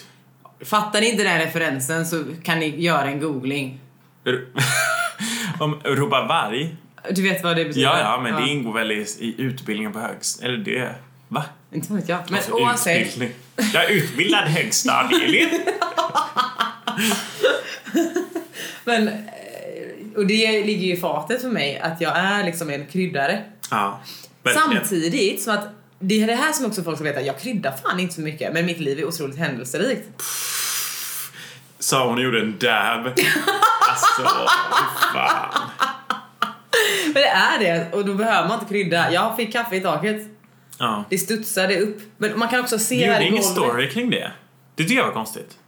Fattar 0.64 1.00
ni 1.00 1.10
inte 1.10 1.24
den 1.24 1.38
referensen 1.38 2.06
så 2.06 2.24
kan 2.44 2.58
ni 2.58 2.80
göra 2.80 3.04
en 3.04 3.20
googling. 3.20 3.80
Om 5.60 5.80
ropa 5.84 6.26
varg? 6.26 6.76
Du 7.10 7.22
vet 7.22 7.44
vad 7.44 7.56
det 7.56 7.64
betyder? 7.64 7.86
Ja, 7.88 7.98
ja, 7.98 8.20
men 8.22 8.42
det 8.42 8.48
ingår 8.48 8.72
väl 8.72 8.92
i, 8.92 9.06
i 9.18 9.34
utbildningen 9.38 9.92
på 9.92 9.98
högst... 9.98 10.42
Eller 10.42 10.56
det... 10.58 10.94
Va? 11.28 11.44
Inte 11.72 11.92
vet 11.92 12.08
jag. 12.08 12.18
Men 12.26 12.34
Alltså, 12.34 12.52
oavsett. 12.52 13.06
utbildning. 13.06 13.38
Jag 13.74 13.84
är 13.84 13.90
utbildad 13.90 14.44
högstadieelev. 14.44 15.48
Men, 18.84 19.08
eh, 19.08 19.14
och 20.16 20.26
det 20.26 20.64
ligger 20.64 20.86
ju 20.86 20.92
i 20.92 20.96
fatet 20.96 21.40
för 21.40 21.48
mig 21.48 21.78
att 21.78 22.00
jag 22.00 22.16
är 22.16 22.44
liksom 22.44 22.70
en 22.70 22.86
kryddare. 22.86 23.42
Ja, 23.70 24.00
verkligen. 24.54 24.84
Samtidigt 24.84 25.42
som 25.42 25.54
att 25.54 25.68
det 25.98 26.22
är 26.22 26.26
det 26.26 26.34
här 26.34 26.52
som 26.52 26.66
också 26.66 26.82
folk 26.82 26.96
ska 26.96 27.04
veta, 27.04 27.20
jag 27.20 27.40
kryddar 27.40 27.72
fan 27.84 28.00
inte 28.00 28.14
så 28.14 28.20
mycket 28.20 28.52
men 28.52 28.66
mitt 28.66 28.78
liv 28.80 28.98
är 28.98 29.04
otroligt 29.04 29.38
händelserikt. 29.38 30.08
Sa 31.78 32.08
hon 32.08 32.18
gjorde 32.22 32.40
en 32.40 32.58
dab. 32.58 33.12
Alltså, 33.88 34.22
fan. 35.12 35.70
Men 37.04 37.14
det 37.14 37.26
är 37.28 37.58
det 37.58 37.92
och 37.92 38.04
då 38.06 38.14
behöver 38.14 38.48
man 38.48 38.58
inte 38.60 38.72
krydda. 38.72 39.12
Jag 39.12 39.36
fick 39.36 39.52
kaffe 39.52 39.76
i 39.76 39.80
taket. 39.80 40.22
Ja. 40.78 41.04
Det 41.10 41.18
studsade 41.18 41.80
upp. 41.80 41.98
Men 42.18 42.38
man 42.38 42.48
kan 42.48 42.60
också 42.60 42.78
se 42.78 42.94
Du 42.94 43.00
gjorde 43.06 43.18
i 43.18 43.26
ingen 43.26 43.42
golvet. 43.42 43.52
story 43.52 43.90
kring 43.90 44.10
det? 44.10 44.30
Det 44.74 44.82
tycker 44.82 44.96
jag 44.96 45.06
var 45.06 45.12
konstigt. 45.12 45.58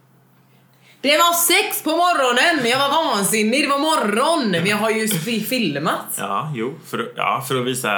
Det 1.01 1.17
var 1.17 1.33
sex 1.33 1.83
på 1.83 1.89
morgonen! 1.89 2.67
Jag 2.69 2.79
var 2.79 2.89
vansinnig, 3.15 3.63
det 3.63 3.67
var 3.69 3.79
morgon! 3.79 4.51
Men 4.51 4.65
jag 4.65 4.77
har 4.77 4.89
ju 4.89 5.07
fi- 5.07 5.41
filmat. 5.43 6.15
Ja, 6.17 6.51
jo. 6.55 6.73
För, 6.85 7.11
ja, 7.15 7.43
för 7.47 7.59
att 7.59 7.65
visa 7.65 7.93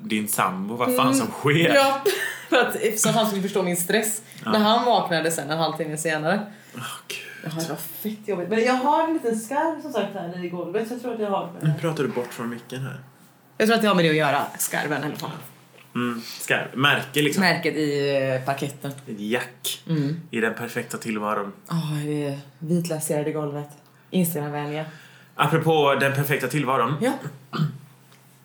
din 0.00 0.28
sambo 0.28 0.76
vad 0.76 0.96
fan 0.96 1.14
som 1.14 1.26
sker. 1.26 1.50
Mm. 1.70 1.74
Ja, 1.74 2.02
för 2.48 2.56
att, 2.56 2.98
så 3.00 3.08
att 3.08 3.14
han 3.14 3.26
skulle 3.26 3.42
förstå 3.42 3.62
min 3.62 3.76
stress. 3.76 4.22
När 4.44 4.58
han 4.58 4.84
vaknade 4.84 5.30
sen 5.30 5.50
en 5.50 5.58
halvtimme 5.58 5.96
senare. 5.96 6.40
Åh, 6.76 6.80
gud. 7.08 7.18
Jaha, 7.44 7.54
det 7.62 7.68
var 7.68 7.76
fett 7.76 8.28
jobbigt. 8.28 8.48
Men 8.48 8.64
jag 8.64 8.74
har 8.74 9.04
en 9.08 9.14
liten 9.14 9.40
skarv 9.40 9.82
som 9.82 9.92
sagt 9.92 10.14
här 10.14 10.44
i 10.44 10.48
golvet. 10.48 10.88
Så 10.88 10.94
jag 10.94 11.02
tror 11.02 11.14
att 11.14 11.20
jag 11.20 11.30
har 11.30 11.50
Nu 11.60 11.72
pratar 11.80 12.02
du 12.02 12.08
bort 12.08 12.32
från 12.34 12.50
micken 12.50 12.82
här. 12.82 13.00
Jag 13.58 13.66
tror 13.68 13.76
att 13.76 13.82
det 13.82 13.88
har 13.88 13.94
med 13.94 14.04
det 14.04 14.10
att 14.10 14.16
göra, 14.16 14.42
skarven 14.58 15.02
i 15.02 15.06
alla 15.06 15.16
fall. 15.16 15.30
Mm. 15.94 16.22
Märke 16.74 17.22
liksom. 17.22 17.40
Märket 17.40 17.74
i 17.76 18.16
eh, 18.38 18.44
parketten. 18.44 18.90
Ett 18.90 19.20
jack 19.20 19.82
Mm. 19.88 20.20
i 20.30 20.40
den 20.40 20.54
perfekta 20.54 20.98
tillvaron. 20.98 21.52
Åh, 21.70 21.94
det 22.04 22.38
vitlaserade 22.58 23.32
golvet. 23.32 23.68
Instagramvänliga. 24.10 24.84
Apropå 25.34 25.94
den 26.00 26.14
perfekta 26.14 26.48
tillvaron. 26.48 26.94
Ja. 27.00 27.12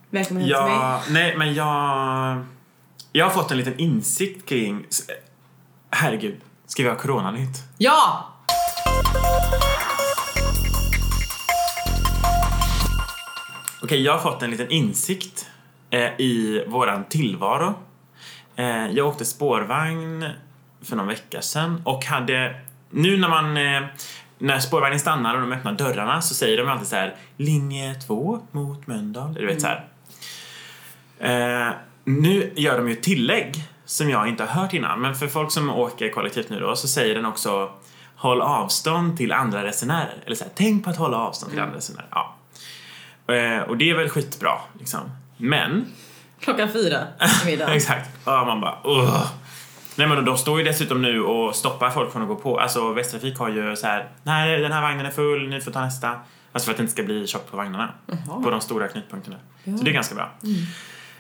Välkommen 0.10 0.44
hem 0.44 0.50
till 0.50 0.64
mig. 0.78 1.02
Nej 1.10 1.38
men 1.38 1.54
jag... 1.54 2.46
Jag 3.12 3.26
har 3.26 3.32
fått 3.32 3.52
en 3.52 3.58
liten 3.58 3.80
insikt 3.80 4.50
kring... 4.50 4.86
Herregud, 5.90 6.38
ska 6.66 6.84
vi 6.84 6.90
ha 6.90 6.96
coronanytt? 6.96 7.64
Ja! 7.78 8.28
Okej, 13.84 14.02
jag 14.02 14.18
har 14.18 14.32
fått 14.32 14.44
en 14.44 14.52
liten 14.52 14.72
insikt 14.72 15.47
Eh, 15.90 16.12
i 16.18 16.64
våran 16.68 17.04
tillvaro. 17.04 17.74
Eh, 18.56 18.88
jag 18.88 19.08
åkte 19.08 19.26
spårvagn 19.26 20.26
för 20.82 20.96
någon 20.96 21.08
vecka 21.08 21.42
sedan 21.42 21.82
och 21.86 22.06
hade... 22.06 22.56
Nu 22.90 23.18
när 23.18 23.30
man... 23.30 23.58
Eh, 23.58 23.82
när 24.40 24.60
spårvagnen 24.60 25.00
stannar 25.00 25.36
och 25.36 25.42
de 25.42 25.52
öppnar 25.52 25.74
dörrarna 25.74 26.22
så 26.22 26.34
säger 26.34 26.58
de 26.58 26.70
alltid 26.70 26.88
så 26.88 26.96
här 26.96 27.16
linje 27.38 27.96
2 27.96 28.40
mot 28.52 28.88
Mölndal. 28.88 29.34
Du 29.34 29.46
vet 29.46 29.62
så 29.62 29.68
här. 29.68 29.86
Eh, 31.20 31.74
nu 32.04 32.54
gör 32.56 32.78
de 32.78 32.90
ju 32.90 32.96
tillägg 32.96 33.56
som 33.86 34.10
jag 34.10 34.28
inte 34.28 34.44
har 34.44 34.62
hört 34.62 34.74
innan 34.74 35.02
men 35.02 35.16
för 35.16 35.28
folk 35.28 35.52
som 35.52 35.70
åker 35.70 36.10
kollektivt 36.10 36.50
nu 36.50 36.60
då 36.60 36.76
så 36.76 36.88
säger 36.88 37.16
den 37.16 37.26
också 37.26 37.72
håll 38.16 38.42
avstånd 38.42 39.18
till 39.18 39.32
andra 39.32 39.64
resenärer. 39.64 40.24
Eller 40.26 40.36
så 40.36 40.44
här, 40.44 40.52
tänk 40.56 40.84
på 40.84 40.90
att 40.90 40.98
hålla 40.98 41.18
avstånd 41.18 41.52
till 41.52 41.62
andra 41.62 41.78
resenärer. 41.78 42.08
Ja. 42.12 42.36
Eh, 43.34 43.62
och 43.62 43.78
det 43.78 43.90
är 43.90 43.96
väl 43.96 44.10
skitbra 44.10 44.60
liksom. 44.80 45.00
Men 45.38 45.86
Klockan 46.40 46.70
fyra 46.70 47.08
i 47.44 47.46
middag. 47.46 47.74
Exakt. 47.76 48.10
Ja, 48.26 48.46
man 48.46 48.62
bara 48.62 48.78
Ugh. 48.84 49.28
Nej 49.96 50.08
men 50.08 50.26
de 50.26 50.38
står 50.38 50.60
ju 50.60 50.66
dessutom 50.66 51.02
nu 51.02 51.24
och 51.24 51.56
stoppar 51.56 51.90
folk 51.90 52.12
från 52.12 52.22
att 52.22 52.28
gå 52.28 52.36
på. 52.36 52.60
Alltså 52.60 52.94
Västtrafik 52.94 53.38
har 53.40 53.50
ju 53.50 53.76
så 53.76 53.88
här, 53.88 54.10
nej 54.24 54.60
den 54.62 54.72
här 54.72 54.82
vagnen 54.82 55.06
är 55.06 55.12
full, 55.12 55.50
ni 55.50 55.62
får 55.62 55.72
ta 55.72 55.82
nästa. 55.82 56.20
Alltså 56.52 56.66
för 56.66 56.72
att 56.72 56.78
det 56.78 56.82
inte 56.82 56.94
ska 56.94 57.04
bli 57.04 57.28
tjockt 57.28 57.52
på 57.52 57.58
vagnarna. 57.58 57.94
Jaha. 58.06 58.42
På 58.44 58.50
de 58.50 58.62
stora 58.62 58.88
knutpunkterna. 58.88 59.36
Ja. 59.64 59.78
Så 59.78 59.84
det 59.84 59.90
är 59.90 59.94
ganska 59.94 60.16
bra. 60.16 60.32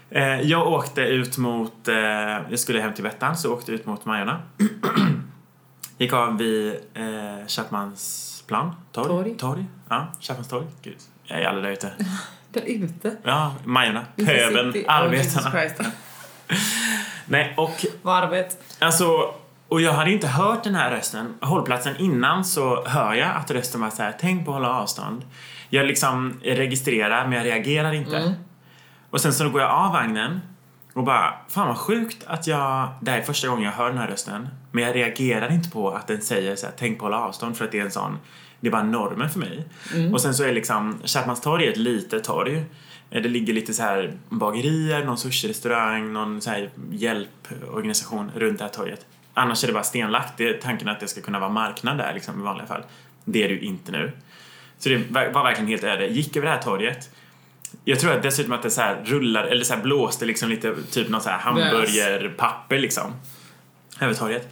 Eh, 0.09 0.41
jag 0.41 0.67
åkte 0.67 1.01
ut 1.01 1.37
mot, 1.37 1.87
eh, 1.87 1.95
jag 2.49 2.59
skulle 2.59 2.81
hem 2.81 2.93
till 2.93 3.03
Bettan 3.03 3.37
så 3.37 3.47
jag 3.47 3.53
åkte 3.53 3.71
ut 3.71 3.85
mot 3.85 4.05
Majorna. 4.05 4.41
Gick 5.97 6.13
av 6.13 6.37
vid 6.37 6.75
eh, 6.93 7.47
Chapmansplan, 7.47 8.75
torg. 8.91 9.07
Torg. 9.07 9.37
torg. 9.37 9.65
Ja, 9.89 10.07
Chapmanstorg. 10.19 10.65
Gud, 10.81 10.97
jag 11.23 11.41
är 11.41 11.45
aldrig 11.45 11.65
där 11.65 11.71
ute. 11.71 11.91
Ute. 12.65 13.15
Ja, 13.23 13.55
Majorna, 13.63 14.05
pöbeln, 14.15 14.85
arbetarna. 14.87 15.91
Nej, 17.25 17.53
och 17.57 17.85
Varvet. 18.01 18.57
Alltså, 18.79 19.33
och 19.67 19.81
jag 19.81 19.93
hade 19.93 20.11
inte 20.11 20.27
hört 20.27 20.63
den 20.63 20.75
här 20.75 20.91
rösten. 20.91 21.33
Hållplatsen 21.41 21.97
innan 21.97 22.45
så 22.45 22.85
hör 22.85 23.13
jag 23.13 23.35
att 23.35 23.51
rösten 23.51 23.81
var 23.81 23.89
så 23.89 24.03
här, 24.03 24.15
tänk 24.19 24.45
på 24.45 24.51
att 24.51 24.55
hålla 24.55 24.69
avstånd. 24.69 25.25
Jag 25.69 25.85
liksom 25.85 26.39
registrerar 26.43 27.27
men 27.27 27.37
jag 27.37 27.45
reagerar 27.45 27.93
inte. 27.93 28.17
Mm. 28.17 28.33
Och 29.09 29.21
sen 29.21 29.33
så 29.33 29.49
går 29.49 29.61
jag 29.61 29.71
av 29.71 29.91
vagnen 29.91 30.41
och 30.93 31.03
bara, 31.03 31.33
fan 31.49 31.67
vad 31.67 31.77
sjukt 31.77 32.23
att 32.27 32.47
jag, 32.47 32.89
det 33.01 33.11
här 33.11 33.17
är 33.17 33.23
första 33.23 33.47
gången 33.47 33.63
jag 33.63 33.71
hör 33.71 33.89
den 33.89 33.97
här 33.97 34.07
rösten. 34.07 34.47
Men 34.71 34.83
jag 34.83 34.95
reagerar 34.95 35.51
inte 35.51 35.69
på 35.69 35.91
att 35.91 36.07
den 36.07 36.21
säger 36.21 36.55
så 36.55 36.65
här, 36.65 36.73
tänk 36.77 36.99
på 36.99 37.05
att 37.05 37.11
hålla 37.11 37.25
avstånd 37.25 37.57
för 37.57 37.65
att 37.65 37.71
det 37.71 37.79
är 37.79 37.85
en 37.85 37.91
sån, 37.91 38.19
det 38.59 38.69
bara 38.69 38.83
normen 38.83 39.29
för 39.29 39.39
mig. 39.39 39.65
Och 40.13 40.21
sen 40.21 40.33
så 40.33 40.43
är 40.43 40.53
liksom, 40.53 40.99
Chapmanstorg 41.03 41.65
är 41.67 41.71
ett 41.71 41.77
litet 41.77 42.23
torg. 42.23 42.63
Eh, 43.09 43.21
Det 43.21 43.29
ligger 43.29 43.53
lite 43.53 43.73
så 43.73 43.83
här 43.83 44.13
bagerier, 44.29 45.05
någon 45.05 45.17
sushi-restaurang, 45.17 46.13
någon 46.13 46.41
så 46.41 46.49
här 46.49 46.69
hjälporganisation 46.91 48.31
runt 48.35 48.57
det 48.57 48.63
här 48.63 48.71
torget. 48.71 49.05
Annars 49.33 49.63
är 49.63 49.67
det 49.67 49.73
bara 49.73 49.83
stenlagt. 49.83 50.33
Det 50.37 50.49
är 50.49 50.53
tanken 50.61 50.87
att 50.87 50.99
det 50.99 51.07
ska 51.07 51.21
kunna 51.21 51.39
vara 51.39 51.49
marknad 51.49 51.97
där 51.97 52.13
liksom, 52.13 52.39
i 52.41 52.43
vanliga 52.43 52.67
fall. 52.67 52.81
Det 53.25 53.43
är 53.43 53.47
det 53.47 53.53
ju 53.53 53.61
inte 53.61 53.91
nu. 53.91 54.11
Så 54.79 54.89
det 54.89 54.97
var 55.11 55.29
var 55.29 55.43
verkligen 55.43 55.67
helt 55.69 55.83
öde. 55.83 56.07
Gick 56.07 56.35
över 56.37 56.47
det 56.47 56.53
här 56.53 56.61
torget. 56.61 57.09
Jag 57.85 57.99
tror 57.99 58.11
att 58.11 58.23
dessutom 58.23 58.53
att 58.53 58.63
det 58.63 58.69
så 58.69 58.81
här 58.81 59.01
rullar, 59.05 59.43
eller 59.43 59.63
så 59.63 59.73
här 59.73 59.81
blåste 59.81 60.25
liksom 60.25 60.49
lite, 60.49 60.75
typ 60.91 61.09
någon 61.09 61.21
så 61.21 61.29
här 61.29 61.37
hamburgerpapper 61.37 62.79
liksom. 62.79 63.13
Över 63.99 64.13
torget. 64.13 64.49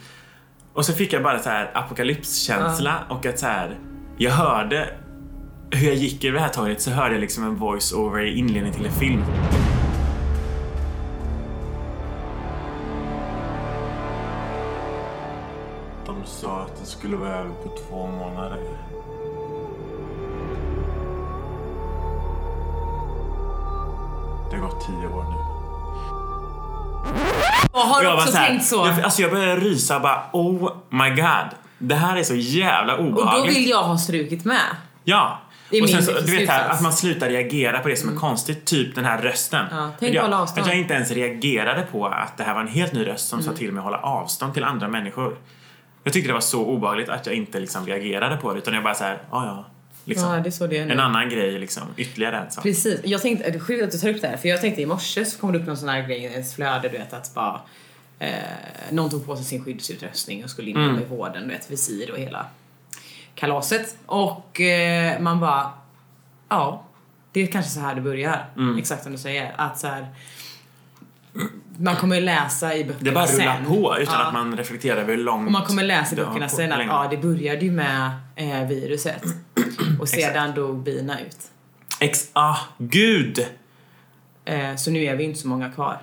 Och 0.72 0.84
så 0.86 0.92
fick 0.92 1.12
jag 1.12 1.22
bara 1.22 1.38
så 1.38 1.48
här 1.48 1.70
apokalypskänsla 1.74 3.04
och 3.08 3.26
att 3.26 3.38
så 3.38 3.46
här, 3.46 3.76
jag 4.18 4.30
hörde 4.30 4.88
hur 5.70 5.86
jag 5.86 5.96
gick 5.96 6.24
över 6.24 6.38
det 6.38 6.44
här 6.44 6.52
torget 6.52 6.82
så 6.82 6.90
hörde 6.90 7.14
jag 7.14 7.20
liksom 7.20 7.44
en 7.44 7.56
voice-over 7.56 8.20
i 8.24 8.38
inledningen 8.38 8.76
till 8.76 8.86
en 8.86 8.92
film. 8.92 9.22
De 16.06 16.16
sa 16.24 16.60
att 16.62 16.80
det 16.80 16.86
skulle 16.86 17.16
vara 17.16 17.34
över 17.34 17.50
på 17.50 17.68
två 17.88 18.06
månader. 18.06 18.58
Det 24.50 24.56
har 24.56 24.68
gått 24.68 24.86
tio 24.86 25.06
år 25.08 25.24
nu. 25.24 25.36
Jag 27.72 27.80
har 27.80 28.02
jag 28.02 28.14
också 28.14 28.32
tänkt 28.32 28.64
så. 28.64 28.76
Jag, 28.76 29.00
alltså 29.00 29.22
jag 29.22 29.30
började 29.30 29.60
rysa 29.60 29.96
och 29.96 30.02
bara 30.02 30.22
oh 30.32 30.72
my 30.90 31.10
god. 31.10 31.65
Det 31.78 31.94
här 31.94 32.16
är 32.16 32.22
så 32.22 32.34
jävla 32.34 32.96
Och 32.96 33.04
då 33.04 33.10
obehagligt. 33.10 33.56
vill 33.56 33.68
jag 33.70 33.82
ha 33.82 33.98
strukit 33.98 34.44
med. 34.44 34.60
Ja. 35.04 35.38
Det 35.70 35.76
är 35.78 35.82
och 35.82 35.88
sen 35.88 36.02
så, 36.02 36.12
du 36.12 36.36
vet 36.36 36.48
här. 36.48 36.60
Mm. 36.64 36.72
att 36.76 36.82
man 36.82 36.92
slutar 36.92 37.28
reagera 37.28 37.78
på 37.78 37.88
det 37.88 37.96
som 37.96 38.12
är 38.12 38.16
konstigt, 38.16 38.64
typ 38.64 38.94
den 38.94 39.04
här 39.04 39.22
rösten. 39.22 39.66
Ja, 39.70 39.90
tänk 39.98 40.10
att 40.10 40.14
jag, 40.14 40.22
hålla 40.22 40.42
avstånd. 40.42 40.62
att 40.62 40.68
jag 40.72 40.78
inte 40.80 40.94
ens 40.94 41.10
reagerade 41.10 41.82
på 41.92 42.06
att 42.06 42.36
det 42.36 42.44
här 42.44 42.54
var 42.54 42.60
en 42.60 42.68
helt 42.68 42.92
ny 42.92 43.06
röst 43.06 43.28
som 43.28 43.38
Mm. 43.40 43.52
sa 43.52 43.58
till 43.58 43.72
mig 43.72 43.78
att 43.78 43.84
hålla 43.84 43.98
avstånd 43.98 44.54
till 44.54 44.64
andra 44.64 44.88
människor. 44.88 45.36
Jag 46.04 46.12
tyckte 46.12 46.28
det 46.28 46.32
var 46.34 46.40
så 46.40 46.64
obehagligt 46.66 47.08
att 47.08 47.26
jag 47.26 47.34
inte 47.34 47.60
liksom 47.60 47.86
reagerade 47.86 48.36
på 48.36 48.52
det 48.52 48.58
utan 48.58 48.74
jag 48.74 48.82
bara 48.82 48.94
såhär, 48.94 49.18
ja 49.30 49.46
ja. 49.46 49.64
Liksom. 50.04 50.34
Ja, 50.34 50.40
det 50.40 50.48
är 50.48 50.50
så 50.50 50.66
det 50.66 50.78
är 50.78 50.86
nu. 50.86 50.92
En 50.92 51.00
annan 51.00 51.28
grej 51.30 51.58
liksom, 51.58 51.82
ytterligare 51.96 52.36
en 52.38 52.50
sak. 52.50 52.62
Precis. 52.62 53.00
Jag 53.04 53.22
tänkte, 53.22 53.50
det 53.50 53.56
är 53.56 53.60
sjukt 53.60 53.84
att 53.84 53.90
du 53.90 53.98
tar 53.98 54.08
upp 54.08 54.20
det 54.20 54.28
här, 54.28 54.36
för 54.36 54.48
jag 54.48 54.60
tänkte 54.60 54.82
i 54.82 54.86
morse 54.86 55.24
så 55.24 55.38
kom 55.40 55.52
det 55.52 55.58
upp 55.58 55.66
någon 55.66 55.76
sån 55.76 55.88
här 55.88 56.02
grej 56.02 56.18
i 56.18 56.24
ens 56.24 56.54
flöde, 56.54 56.88
du 56.88 56.98
vet 56.98 57.12
att 57.12 57.34
bara 57.34 57.60
eh, 58.18 58.30
någon 58.90 59.10
tog 59.10 59.26
på 59.26 59.36
sig 59.36 59.44
sin 59.44 59.64
skyddsutrustning 59.64 60.44
och 60.44 60.50
skulle 60.50 60.70
in 60.70 60.76
Mm. 60.76 60.98
i 61.02 61.04
vården, 61.04 61.42
du 61.42 61.48
vet 61.48 61.70
visir 61.70 62.10
och 62.10 62.18
hela 62.18 62.46
kalaset. 63.34 63.96
Och 64.06 64.60
eh, 64.60 65.20
man 65.20 65.40
bara, 65.40 65.72
ja, 66.48 66.84
det 67.32 67.40
är 67.42 67.46
kanske 67.46 67.70
så 67.70 67.80
här 67.80 67.94
det 67.94 68.00
börjar. 68.00 68.46
Mm. 68.56 68.78
Exakt 68.78 69.02
som 69.02 69.12
du 69.12 69.18
säger. 69.18 69.54
Att 69.56 69.78
så 69.78 69.86
här, 69.86 70.06
man 71.78 71.96
kommer 71.96 72.20
läsa 72.20 72.74
i 72.74 72.84
böckerna 72.84 73.04
Det 73.04 73.12
bara 73.12 73.26
rullar 73.26 73.56
sen. 73.56 73.64
på 73.66 73.98
utan 73.98 74.14
Ja. 74.14 74.26
att 74.26 74.32
man 74.32 74.56
reflekterar 74.56 74.96
över 74.96 75.16
hur 75.16 75.22
långt 75.24 75.46
Och 75.46 75.52
man 75.52 75.62
kommer 75.64 75.82
läsa 75.82 76.12
i 76.14 76.16
böckerna 76.16 76.48
sen 76.48 76.72
att 76.72 76.86
ja, 76.86 77.06
det 77.10 77.16
började 77.16 77.64
ju 77.64 77.70
med 77.72 78.10
eh, 78.36 78.66
viruset. 78.68 79.22
Och 80.00 80.08
sedan 80.08 80.54
dog 80.54 80.82
bina 80.82 81.20
ut. 81.20 81.36
Ex- 82.00 82.30
ah, 82.32 82.56
gud! 82.78 83.46
Eh, 84.44 84.76
så 84.76 84.90
nu 84.90 85.04
är 85.04 85.16
vi 85.16 85.24
inte 85.24 85.38
så 85.40 85.48
många 85.48 85.70
kvar. 85.72 85.98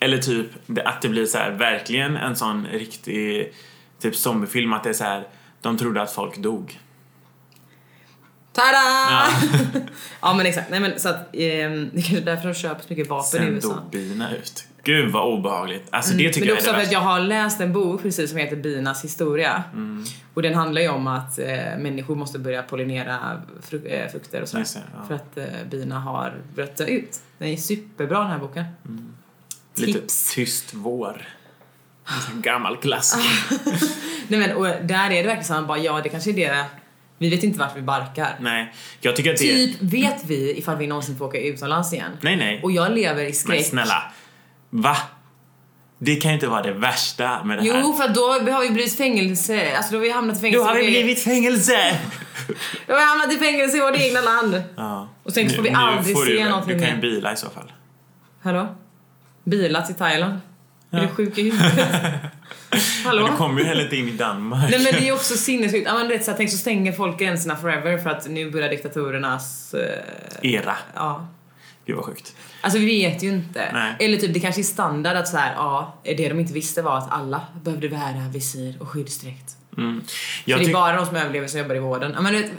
Eller 0.00 0.18
typ 0.18 0.46
det- 0.66 0.82
att 0.82 1.02
det 1.02 1.08
blir 1.08 1.26
så 1.26 1.38
här 1.38 1.50
verkligen 1.50 2.16
en 2.16 2.36
sån 2.36 2.66
riktig 2.66 3.52
typ 4.00 4.16
zombiefilm 4.16 4.72
att 4.72 4.82
det 4.84 4.88
är 4.88 4.94
så 4.94 5.04
här 5.04 5.28
de 5.60 5.78
trodde 5.78 6.02
att 6.02 6.12
folk 6.12 6.36
dog. 6.38 6.80
Tada! 8.52 8.66
Ja. 9.10 9.26
Ja, 10.20 10.34
men 10.34 10.46
exakt. 10.46 10.70
Nej, 10.70 10.80
men, 10.80 10.98
så 11.00 11.08
att, 11.08 11.16
ehm, 11.32 11.90
det 11.92 11.98
är 11.98 12.02
kanske 12.02 12.20
därför 12.20 12.48
de 12.48 12.54
köper 12.54 12.82
så 12.82 12.86
mycket 12.88 13.08
vapen 13.08 13.42
i 13.42 13.44
Sen 13.46 13.54
USA. 13.54 13.68
dog 13.68 13.90
bina 13.90 14.36
ut. 14.36 14.66
Gud 14.84 15.12
vad 15.12 15.32
obehagligt. 15.38 15.86
Alltså 15.90 16.12
det 16.14 16.18
tycker 16.32 16.40
men 16.40 16.46
det 16.46 16.46
är 16.46 16.48
jag 16.50 16.56
också 16.58 16.70
för 16.70 16.78
det 16.80 16.86
att 16.86 16.92
jag 16.92 17.00
har 17.00 17.20
läst 17.20 17.60
en 17.60 17.72
bok 17.72 18.02
precis 18.02 18.30
som 18.30 18.38
heter 18.38 18.56
Binas 18.56 19.04
historia. 19.04 19.62
Mm. 19.72 20.04
Och 20.34 20.42
den 20.42 20.54
handlar 20.54 20.82
ju 20.82 20.88
om 20.88 21.06
att 21.06 21.38
eh, 21.38 21.46
människor 21.78 22.14
måste 22.14 22.38
börja 22.38 22.62
pollinera 22.62 23.42
fru- 23.62 23.86
eh, 23.86 24.10
frukter 24.10 24.42
och 24.42 24.48
sådär. 24.48 24.64
Det, 24.74 24.80
ja. 24.98 25.06
För 25.06 25.14
att 25.14 25.36
eh, 25.38 25.44
bina 25.70 25.98
har 26.00 26.34
dö 26.54 26.84
ut. 26.86 27.20
Den 27.38 27.48
är 27.48 27.56
superbra 27.56 28.18
den 28.18 28.28
här 28.30 28.38
boken. 28.38 28.64
Lite 29.76 30.00
Tips. 30.00 30.34
tyst 30.34 30.70
vår. 30.74 31.28
En 32.34 32.42
gammal 32.42 32.76
klassiker. 32.76 33.58
Nej 34.28 34.40
men 34.40 34.56
och 34.56 34.64
där 34.66 35.04
är 35.10 35.10
det 35.10 35.22
verkligen 35.22 35.44
så 35.44 35.52
att 35.52 35.58
man 35.58 35.66
bara, 35.66 35.78
ja 35.78 36.00
det 36.02 36.08
kanske 36.08 36.30
är 36.30 36.34
det, 36.34 36.64
vi 37.18 37.30
vet 37.30 37.42
inte 37.42 37.58
vart 37.58 37.76
vi 37.76 37.82
barkar. 37.82 38.36
Nej, 38.40 38.74
jag 39.00 39.16
tycker 39.16 39.30
att 39.32 39.38
det... 39.38 39.44
Typ 39.54 39.76
vet 39.80 40.24
vi 40.26 40.58
ifall 40.58 40.76
vi 40.76 40.86
någonsin 40.86 41.18
får 41.18 41.24
åka 41.24 41.38
utomlands 41.40 41.92
igen. 41.92 42.10
Nej, 42.20 42.36
nej. 42.36 42.60
Och 42.62 42.72
jag 42.72 42.92
lever 42.92 43.22
i 43.22 43.24
Men 43.24 43.34
skräck. 43.34 43.66
snälla. 43.66 44.02
Va? 44.70 44.96
Det 45.98 46.16
kan 46.16 46.30
ju 46.30 46.34
inte 46.34 46.46
vara 46.46 46.62
det 46.62 46.72
värsta 46.72 47.44
med 47.44 47.58
det 47.58 47.72
här. 47.72 47.80
Jo, 47.80 47.92
för 47.92 48.08
då 48.08 48.52
har 48.52 48.62
vi 48.62 48.70
blivit 48.70 48.96
fängelse, 48.96 49.76
alltså 49.76 49.92
då 49.92 49.98
har 49.98 50.02
vi 50.02 50.10
hamnat 50.10 50.36
i 50.36 50.40
fängelse. 50.40 50.58
Då 50.58 50.64
har 50.64 50.74
vi 50.76 50.86
blivit 50.86 51.24
fängelse! 51.24 51.98
Då 52.86 52.92
har 52.92 53.00
vi 53.00 53.06
hamnat 53.06 53.32
i 53.32 53.38
fängelse 53.38 53.76
i 53.76 53.80
vårt 53.80 53.96
egna 54.00 54.20
land. 54.20 54.62
Ja. 54.76 55.08
Och 55.22 55.32
sen 55.32 55.50
får 55.50 55.62
vi 55.62 55.70
Nu- 55.70 55.76
nu 55.78 55.82
aldrig 55.84 56.16
får 56.16 56.24
se 56.24 56.32
du, 56.32 56.44
någonting 56.48 56.78
Du 56.78 56.84
kan 56.84 56.94
ju 56.94 57.00
bila 57.00 57.32
i 57.32 57.36
så 57.36 57.50
fall. 57.50 57.72
Hallå? 58.42 58.76
Bilat 59.44 59.90
i 59.90 59.94
Thailand? 59.94 60.32
Är 60.90 60.98
Ja. 60.98 61.00
du 61.02 61.08
sjuk 61.08 61.38
i 61.38 61.42
huvudet? 61.42 61.88
Hallå? 63.04 63.22
Men 63.22 63.30
du 63.30 63.36
kommer 63.36 63.60
ju 63.60 63.66
heller 63.66 63.84
inte 63.84 63.96
in 63.96 64.08
i 64.08 64.12
Danmark. 64.12 64.70
Nej 64.70 64.78
men 64.84 64.92
det 64.92 64.98
är 64.98 65.04
ju 65.04 65.12
också 65.12 65.34
sinnessjukt. 65.34 65.86
Ja, 65.86 65.94
men 65.94 66.08
rätt 66.08 66.24
så 66.24 66.30
jag 66.30 66.36
tänk 66.36 66.50
så 66.50 66.56
stänger 66.56 66.92
folk 66.92 67.18
gränserna 67.18 67.56
forever 67.56 67.98
för 67.98 68.10
att 68.10 68.28
nu 68.28 68.50
börjar 68.50 68.68
diktaturernas... 68.68 69.74
Eh, 69.74 70.52
Era. 70.52 70.76
ja. 70.94 71.28
Gud 71.86 71.96
vad 71.96 72.04
sjukt. 72.04 72.36
Alltså 72.60 72.78
vi 72.78 72.86
vet 72.86 73.22
ju 73.22 73.28
inte. 73.28 73.70
Nej. 73.72 73.94
Eller 73.98 74.18
typ 74.18 74.34
det 74.34 74.40
kanske 74.40 74.60
är 74.60 74.62
standard 74.62 75.16
att 75.16 75.28
så 75.28 75.36
här, 75.36 75.52
ja, 75.54 76.00
det 76.04 76.28
de 76.28 76.40
inte 76.40 76.52
visste 76.52 76.82
var 76.82 76.98
att 76.98 77.12
alla 77.12 77.40
behövde 77.62 77.88
bära 77.88 78.28
visir 78.32 78.76
och 78.80 78.88
skyddsdräkt. 78.88 79.56
Mm. 79.78 80.02
Jag 80.44 80.60
det 80.60 80.64
är 80.66 80.72
bara 80.72 80.96
de 80.96 81.06
som 81.06 81.16
överlever 81.16 81.46
som 81.48 81.58
jobbar 81.60 81.74
i 81.74 81.78
vården. 81.78 82.12
Ja, 82.14 82.20
men 82.20 82.32
vet, 82.32 82.44
eh, 82.44 82.50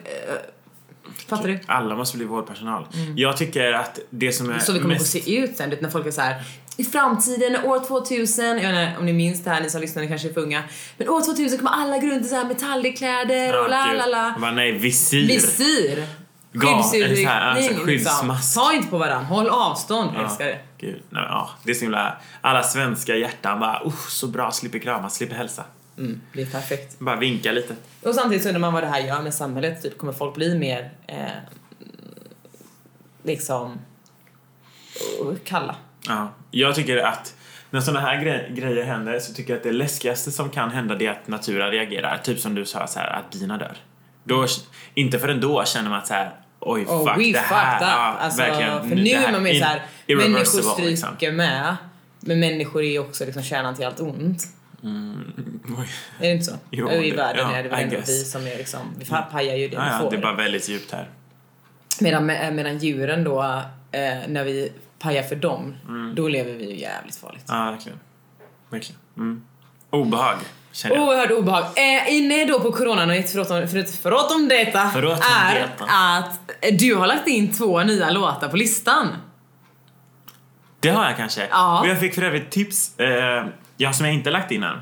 fattar 1.28 1.48
du? 1.48 1.60
Alla 1.66 1.96
måste 1.96 2.18
bli 2.18 2.26
vårdpersonal. 2.26 2.88
Jag 3.16 3.38
tycker 3.38 3.74
att 3.74 4.00
det 4.10 4.32
som 4.32 4.46
är 4.46 4.52
Mm. 4.52 4.66
Så 4.66 4.74
vi 4.74 4.80
kommer 4.80 4.94
mest... 4.94 5.16
att 5.16 5.24
se 5.24 5.38
ut 5.38 5.58
sen, 5.58 5.74
när 5.82 5.90
folk 5.90 6.08
är 6.08 6.12
så 6.12 6.22
här 6.22 6.44
i 6.78 6.84
framtiden, 6.84 7.66
år 7.66 7.80
2000, 7.88 8.46
jag 8.46 8.56
vet 8.56 8.66
inte 8.66 9.00
om 9.00 9.06
ni 9.06 9.14
minns 9.14 9.44
det 9.44 9.50
här, 9.50 9.62
ni 9.62 9.70
som 9.70 9.82
lyssnar 9.82 10.02
ni 10.04 10.08
kanske 10.10 10.30
är 10.30 10.34
för 10.34 10.42
unga. 10.42 10.64
Men 10.98 11.10
år 11.10 11.22
2000 11.22 11.58
kommer 11.58 11.72
alla 11.72 11.98
gå 11.98 12.08
runt 12.08 12.26
i 12.26 12.30
så 12.30 12.36
här 12.36 12.46
metallic-kläder 12.46 13.64
och 13.64 13.70
la 13.70 13.94
la 13.94 14.06
la. 14.06 14.36
Bara, 14.42 14.52
nej, 14.52 14.72
visir. 14.72 15.28
Visir! 15.28 16.08
Alltså, 16.56 16.92
Skyddsutryckning, 16.94 17.86
skyddsmask. 17.86 18.56
Ta 18.56 18.74
inte 18.74 18.88
på 18.88 18.98
varandra, 18.98 19.26
håll 19.28 19.48
avstånd, 19.48 20.12
Ja, 20.16 20.24
älskar 20.24 20.46
det. 20.46 20.60
Gud, 20.78 21.02
nej, 21.10 21.24
ja, 21.30 21.50
det 21.64 21.72
är 21.72 21.76
så 21.76 21.82
himla... 21.82 22.18
Alla 22.42 22.64
svenska 22.64 23.16
hjärtan 23.16 23.60
bara, 23.60 23.82
oh, 23.84 24.08
så 24.10 24.28
bra, 24.28 24.52
slipper 24.52 24.80
kramas, 24.80 25.16
slipper 25.16 25.36
hälsa. 25.36 25.64
Mm, 25.98 26.22
det 26.34 26.42
är 26.42 26.46
perfekt. 26.46 27.00
Bara 27.00 27.16
vinka 27.16 27.52
lite. 27.52 27.76
Och 28.04 28.16
samtidigt 28.16 28.44
så 28.44 28.50
undrar 28.50 28.62
man 28.62 28.74
vad 28.74 28.84
det 28.84 28.88
här 28.88 29.00
gör 29.00 29.22
med 29.22 29.34
samhället. 29.34 29.82
Typ, 29.82 29.98
kommer 29.98 30.14
folk 30.14 30.36
bli 30.36 30.58
mer 30.58 30.92
eh, 31.08 31.18
liksom 33.24 33.80
eh, 35.22 35.36
kalla? 35.44 35.76
Ja. 36.08 36.34
Jag 36.52 36.76
tycker 36.76 36.98
att 36.98 37.36
när 37.70 37.82
sådana 37.82 38.00
här 38.00 38.16
gre- 38.16 38.54
grejer 38.54 38.84
händer 38.84 39.20
så 39.20 39.34
tycker 39.34 39.54
jag 39.54 39.58
att 39.58 39.64
det 39.64 39.72
läskigaste 39.72 40.32
som 40.32 40.50
kan 40.50 40.72
hända 40.72 40.96
det 40.96 41.08
är 41.08 41.12
att 41.12 41.28
naturen 41.28 41.72
reagerar. 41.72 42.18
Typ 42.18 42.40
som 42.40 42.56
du 42.56 42.66
sa, 42.66 42.88
så 42.88 43.00
här, 43.00 43.20
att 43.20 43.32
bina 43.32 43.58
dör. 43.58 43.78
Då, 44.24 44.48
inte 44.94 45.20
förrän 45.20 45.42
då 45.42 45.66
känner 45.66 45.90
man 45.90 46.00
att 46.00 46.08
så 46.08 46.14
här, 46.14 46.32
oj 46.60 46.86
Oh, 46.86 47.14
fuck, 47.14 47.34
det 47.34 47.40
här, 47.40 47.82
ja, 47.82 48.18
alltså, 48.20 48.42
verkligen, 48.42 48.90
för 48.90 48.96
nu 48.96 49.10
är 49.10 49.32
man 49.32 49.44
mer 49.44 49.54
såhär, 49.54 49.82
människor 50.08 50.26
irreversible, 50.26 50.64
stryker 50.64 50.90
liksom. 50.90 51.36
med. 51.36 51.76
Men 52.20 52.40
människor 52.40 52.84
är 52.84 52.90
ju 52.90 53.00
också 53.00 53.26
liksom 53.26 53.44
kärnan 53.44 53.76
till 53.76 53.86
allt 53.86 54.00
ont. 54.00 54.44
Oj. 55.78 55.90
Är 56.20 56.22
det 56.28 56.32
inte 56.32 56.46
så? 56.46 56.56
Jo, 56.72 56.90
I 56.92 57.10
det- 57.12 57.18
världen 57.18 57.50
ja, 57.52 57.56
är 57.58 57.64
det 57.64 57.70
väl 57.70 57.84
ändå 57.84 57.98
vi 58.08 58.24
som 58.24 58.48
är 58.48 58.58
liksom, 58.58 58.80
vi 59.00 59.06
pajar 59.32 59.56
ju 59.56 59.68
det 59.68 59.76
Ja, 59.76 59.84
vi 59.98 60.04
får. 60.04 60.12
det 60.12 60.18
är 60.18 60.22
bara 60.22 60.34
väldigt 60.36 60.70
djupt 60.70 60.92
här. 60.92 61.10
medan, 62.02 62.26
medan 62.26 62.78
djuren 62.78 63.24
då, 63.24 63.42
eh, 63.92 64.02
när 64.28 64.44
vi 64.44 64.72
pajar 65.00 65.24
för 65.24 65.36
dem, 65.36 65.76
Mm. 65.88 66.16
då 66.16 66.28
lever 66.28 66.54
vi 66.54 66.70
ju 66.72 66.80
jävligt 66.80 67.16
farligt. 67.16 67.44
Ja, 67.48 67.72
verkligen. 67.72 68.00
Verkligen. 68.70 69.00
Mm. 69.18 69.42
Obehag. 69.90 70.38
Oerhört 70.92 71.32
obehag. 71.32 71.64
Eh, 71.64 72.14
inne 72.16 72.46
då 72.46 72.60
på 72.60 72.72
coronanytt, 72.72 73.30
förutom, 73.30 73.68
förut, 73.68 74.00
förutom 74.04 74.48
detta, 74.48 74.90
Förutom 74.94 75.18
är 75.48 75.56
detta. 75.60 75.86
att 75.86 76.80
du 76.80 76.96
har 76.96 77.08
lagt 77.08 77.28
in 77.28 77.54
två 77.54 77.84
nya 77.84 78.10
låtar 78.10 78.48
på 78.50 78.58
listan. 78.58 79.08
Det 80.80 80.90
har 80.90 81.06
jag 81.06 81.18
kanske. 81.18 81.48
Ja. 81.52 81.82
Och 81.82 81.88
jag 81.88 82.00
fick 82.00 82.14
för 82.16 82.22
övrigt 82.22 82.52
tips, 82.52 83.00
eh, 83.00 83.46
ja, 83.78 83.94
som 83.94 84.06
jag 84.06 84.16
inte 84.16 84.32
lagt 84.32 84.52
in 84.52 84.64
än. 84.64 84.82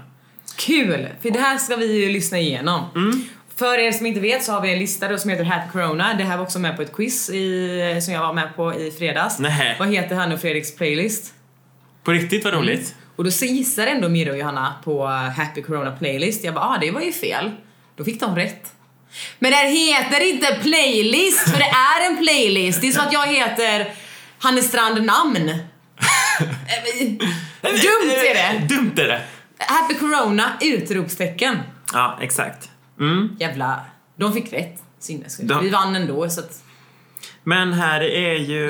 Kul! 0.58 1.08
För 1.21 1.29
det 1.29 1.39
här 1.39 1.58
ska 1.58 1.75
vi 1.75 2.01
ju 2.01 2.10
lyssna 2.10 2.39
igenom. 2.39 2.86
Mm. 2.95 3.23
För 3.56 3.77
er 3.77 3.91
som 3.91 4.06
inte 4.06 4.19
vet 4.19 4.43
så 4.43 4.51
har 4.51 4.62
vi 4.62 4.73
en 4.73 4.79
lista 4.79 5.08
då 5.08 5.17
som 5.17 5.29
heter 5.29 5.43
Happy 5.43 5.71
Corona. 5.71 6.13
Det 6.13 6.23
här 6.23 6.38
var 6.38 6.43
också 6.43 6.60
med 6.60 6.75
på 6.75 6.82
ett 6.82 6.93
quiz 6.93 7.29
i, 7.29 7.99
som 8.01 8.13
jag 8.13 8.21
var 8.21 8.34
med 8.34 8.56
på 8.56 8.73
i 8.73 8.91
fredags. 8.91 9.39
Nähä. 9.39 9.75
Vad 9.79 9.88
heter 9.93 10.15
han 10.15 10.32
och 10.32 10.41
Fredriks 10.41 10.75
playlist? 10.75 11.34
På 12.03 12.12
riktigt 12.12 12.43
vad 12.43 12.53
roligt. 12.53 12.95
Och 13.15 13.23
då 13.23 13.29
gissar 13.29 13.88
ändå 13.88 14.10
Miro 14.10 14.32
och 14.32 14.38
Johanna 14.38 14.73
på 14.84 15.06
Happy 15.08 15.62
Corona 15.62 15.91
playlist. 15.91 16.43
Jag 16.43 16.53
bara, 16.53 16.65
ah 16.65 16.77
det 16.82 16.91
var 16.91 17.01
ju 17.01 17.12
fel. 17.12 17.51
Då 17.95 18.03
fick 18.03 18.19
de 18.19 18.36
rätt. 18.36 18.71
Men 19.39 19.51
den 19.51 19.71
heter 19.71 20.29
inte 20.29 20.60
playlist, 20.62 21.49
för 21.49 21.58
det 21.58 21.71
är 21.99 22.12
en 22.12 22.17
playlist. 22.17 22.82
Det 22.82 22.88
är 22.88 22.91
som 22.91 23.08
att 23.08 23.13
jag 23.13 23.27
heter 23.27 23.93
Hannes 24.39 24.67
Strand 24.67 25.06
namn. 25.06 25.51
Dumt 27.71 28.12
är 28.12 28.34
det! 28.34 28.67
Dumt 28.76 28.91
är 28.97 29.08
det. 29.08 29.21
Happy 29.58 29.93
Corona! 29.95 30.43
Utropstecken. 30.62 31.58
Ja, 31.93 32.17
exakt. 32.21 32.69
Mm. 32.99 33.36
Jävla... 33.39 33.80
De 34.15 34.34
fick 34.34 34.54
rätt. 34.54 34.84
Sinnessjukt. 34.99 35.49
De- 35.49 35.63
Vi 35.63 35.69
vann 35.69 35.95
ändå 35.95 36.30
så 36.30 36.39
att... 36.39 36.63
Men 37.43 37.73
här 37.73 38.02
är 38.02 38.34
ju... 38.36 38.67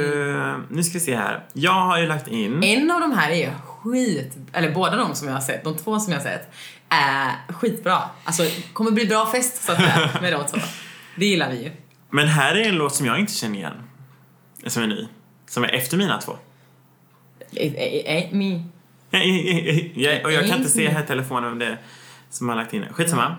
Nu 0.70 0.84
ska 0.84 0.94
vi 0.94 1.00
se 1.00 1.16
här. 1.16 1.44
Jag 1.54 1.72
har 1.72 2.00
ju 2.00 2.08
lagt 2.08 2.28
in... 2.28 2.64
En 2.64 2.92
av 2.92 3.00
de 3.02 3.12
här 3.12 3.30
är 3.32 3.36
ju 3.36 3.50
skit... 3.68 4.38
Eller 4.54 4.72
båda 4.72 4.96
de 4.96 5.16
som 5.16 5.28
jag 5.28 5.36
har 5.36 5.42
sett, 5.42 5.64
de 5.64 5.78
två 5.78 6.00
som 6.00 6.14
jag 6.14 6.20
har 6.20 6.26
sett, 6.26 6.50
är 6.90 7.54
skitbra. 7.54 8.02
Alltså, 8.24 8.44
kommer 8.74 8.92
bli 8.92 9.06
bra 9.06 9.26
fest 9.32 9.64
så 9.64 9.72
att 9.72 9.78
säga 9.78 10.10
med 10.22 10.34
de 10.34 10.46
två. 10.46 10.58
Det 11.16 11.26
gillar 11.26 11.52
vi 11.52 11.64
ju. 11.64 11.72
Men 12.10 12.28
här 12.28 12.56
är 12.56 12.70
en 12.70 12.76
låt 12.76 12.96
som 12.96 13.06
jag 13.06 13.20
inte 13.20 13.34
känner 13.34 13.56
igen. 13.58 13.74
Som 14.68 14.84
är 14.84 14.88
ny. 14.88 15.08
Som 15.50 15.64
är 15.64 15.68
efter 15.74 15.98
mina 15.98 16.22
två. 16.22 16.38
Eh, 17.56 17.74
eh, 17.74 18.16
eh, 18.18 18.32
me. 18.32 18.64
Ja, 19.96 20.12
och 20.24 20.32
jag 20.32 20.48
kan 20.48 20.58
inte 20.58 20.70
se 20.70 20.90
här 20.90 21.04
i 21.04 21.08
telefonen 21.08 21.50
vem 21.50 21.60
det 21.60 21.66
är 21.66 21.78
som 22.30 22.50
har 22.50 22.56
lagt 22.56 22.74
in 22.74 22.82
det. 22.82 22.88
Skitsamma. 22.94 23.36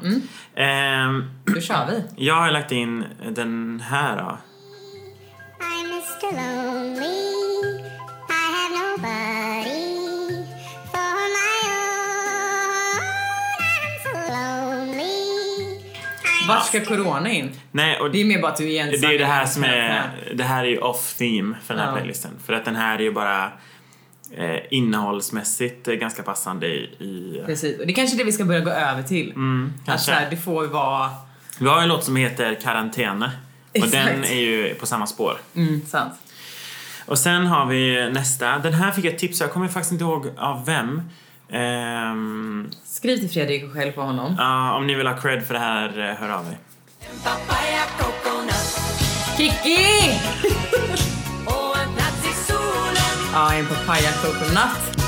Ehm, 0.57 1.31
Då 1.45 1.61
kör 1.61 1.87
vi. 1.91 2.25
jag 2.25 2.35
har 2.35 2.51
lagt 2.51 2.73
in 2.73 3.05
den 3.31 3.83
här 3.91 4.17
då. 4.17 4.23
I'm 4.23 5.85
Mr. 5.87 6.33
Lonely. 6.33 7.05
I 8.29 8.33
have 8.55 8.75
nobody 8.79 9.85
for 10.93 11.15
my 11.35 11.59
own. 11.71 13.01
I'm 13.61 13.97
so 14.05 14.13
lonely. 14.35 15.79
I'm 16.25 16.49
Vart 16.49 16.67
ska 16.67 16.85
Corona 16.85 17.31
in? 17.31 17.53
Nej, 17.73 18.01
och 18.01 18.11
Det 18.11 18.21
är 18.21 18.25
mer 18.25 18.41
bara 18.43 18.53
att 18.53 18.59
du 18.59 18.73
är 18.75 18.83
ensam. 18.87 19.01
det 19.01 19.15
är 19.15 19.19
det 19.19 19.25
här 19.27 19.47
som 19.47 19.65
är... 19.65 20.03
Det 20.35 20.45
här 20.45 20.65
är 20.65 20.69
ju 20.69 20.79
off-theme 20.79 21.55
för 21.65 21.75
den 21.75 21.83
här 21.83 21.91
Ja. 21.91 21.97
playlisten. 21.97 22.31
För 22.47 22.53
att 22.53 22.65
den 22.65 22.77
här 22.77 22.99
är 22.99 23.03
ju 23.03 23.13
bara 23.13 23.53
eh, 24.37 24.61
innehållsmässigt 24.71 25.89
eh, 25.89 25.95
ganska 25.95 26.23
passande 26.23 26.67
i... 26.67 26.79
i 26.99 27.43
Precis. 27.47 27.79
Och 27.81 27.87
det 27.87 27.93
är 27.93 27.95
kanske 27.95 28.17
är 28.17 28.19
det 28.19 28.25
vi 28.25 28.33
ska 28.33 28.45
börja 28.45 28.61
gå 28.61 28.71
över 28.71 29.03
till. 29.03 29.31
mm, 29.31 29.73
Att 29.81 29.87
kanske. 29.87 30.05
så 30.07 30.13
här, 30.13 30.31
det 30.31 30.37
får 30.37 30.67
vara... 30.67 31.11
Vi 31.59 31.69
har 31.69 31.83
en 31.83 31.89
låt 31.89 32.05
som 32.05 32.17
heter 32.17 32.55
Karantäne. 32.63 33.31
Och 33.83 33.89
den 33.89 34.25
är 34.25 34.35
ju 34.41 34.75
på 34.75 34.87
samma 34.87 35.07
spår. 35.07 35.37
Mm, 35.57 35.87
sant. 35.87 36.13
Och 37.07 37.19
sen 37.19 37.47
har 37.47 37.67
vi 37.67 38.11
nästa. 38.11 38.59
Den 38.59 38.73
här 38.75 38.91
fick 38.93 39.05
jag 39.05 39.19
tips 39.19 39.41
jag 39.41 39.53
kommer 39.53 39.69
faktiskt 39.69 39.93
inte 39.93 40.05
ihåg 40.05 40.27
av 40.37 40.67
vem. 40.67 41.03
Ehm, 41.51 42.71
Skriv 42.85 43.17
till 43.17 43.31
Fredrik 43.31 43.65
och 43.65 43.73
skäll 43.73 43.93
på 43.93 44.01
honom. 44.03 44.35
ja, 44.39 44.75
om 44.77 44.87
ni 44.87 44.95
vill 44.95 45.07
ha 45.07 45.17
cred 45.17 45.47
för 45.47 45.55
det 45.55 45.61
här, 45.61 46.11
eh, 46.11 46.17
hör 46.17 46.29
av 46.29 46.47
er. 46.47 46.59
Kiki! 49.37 50.21
Ja, 53.35 53.55
en 53.55 53.67
papaya 53.67 54.13
coconut. 54.23 54.99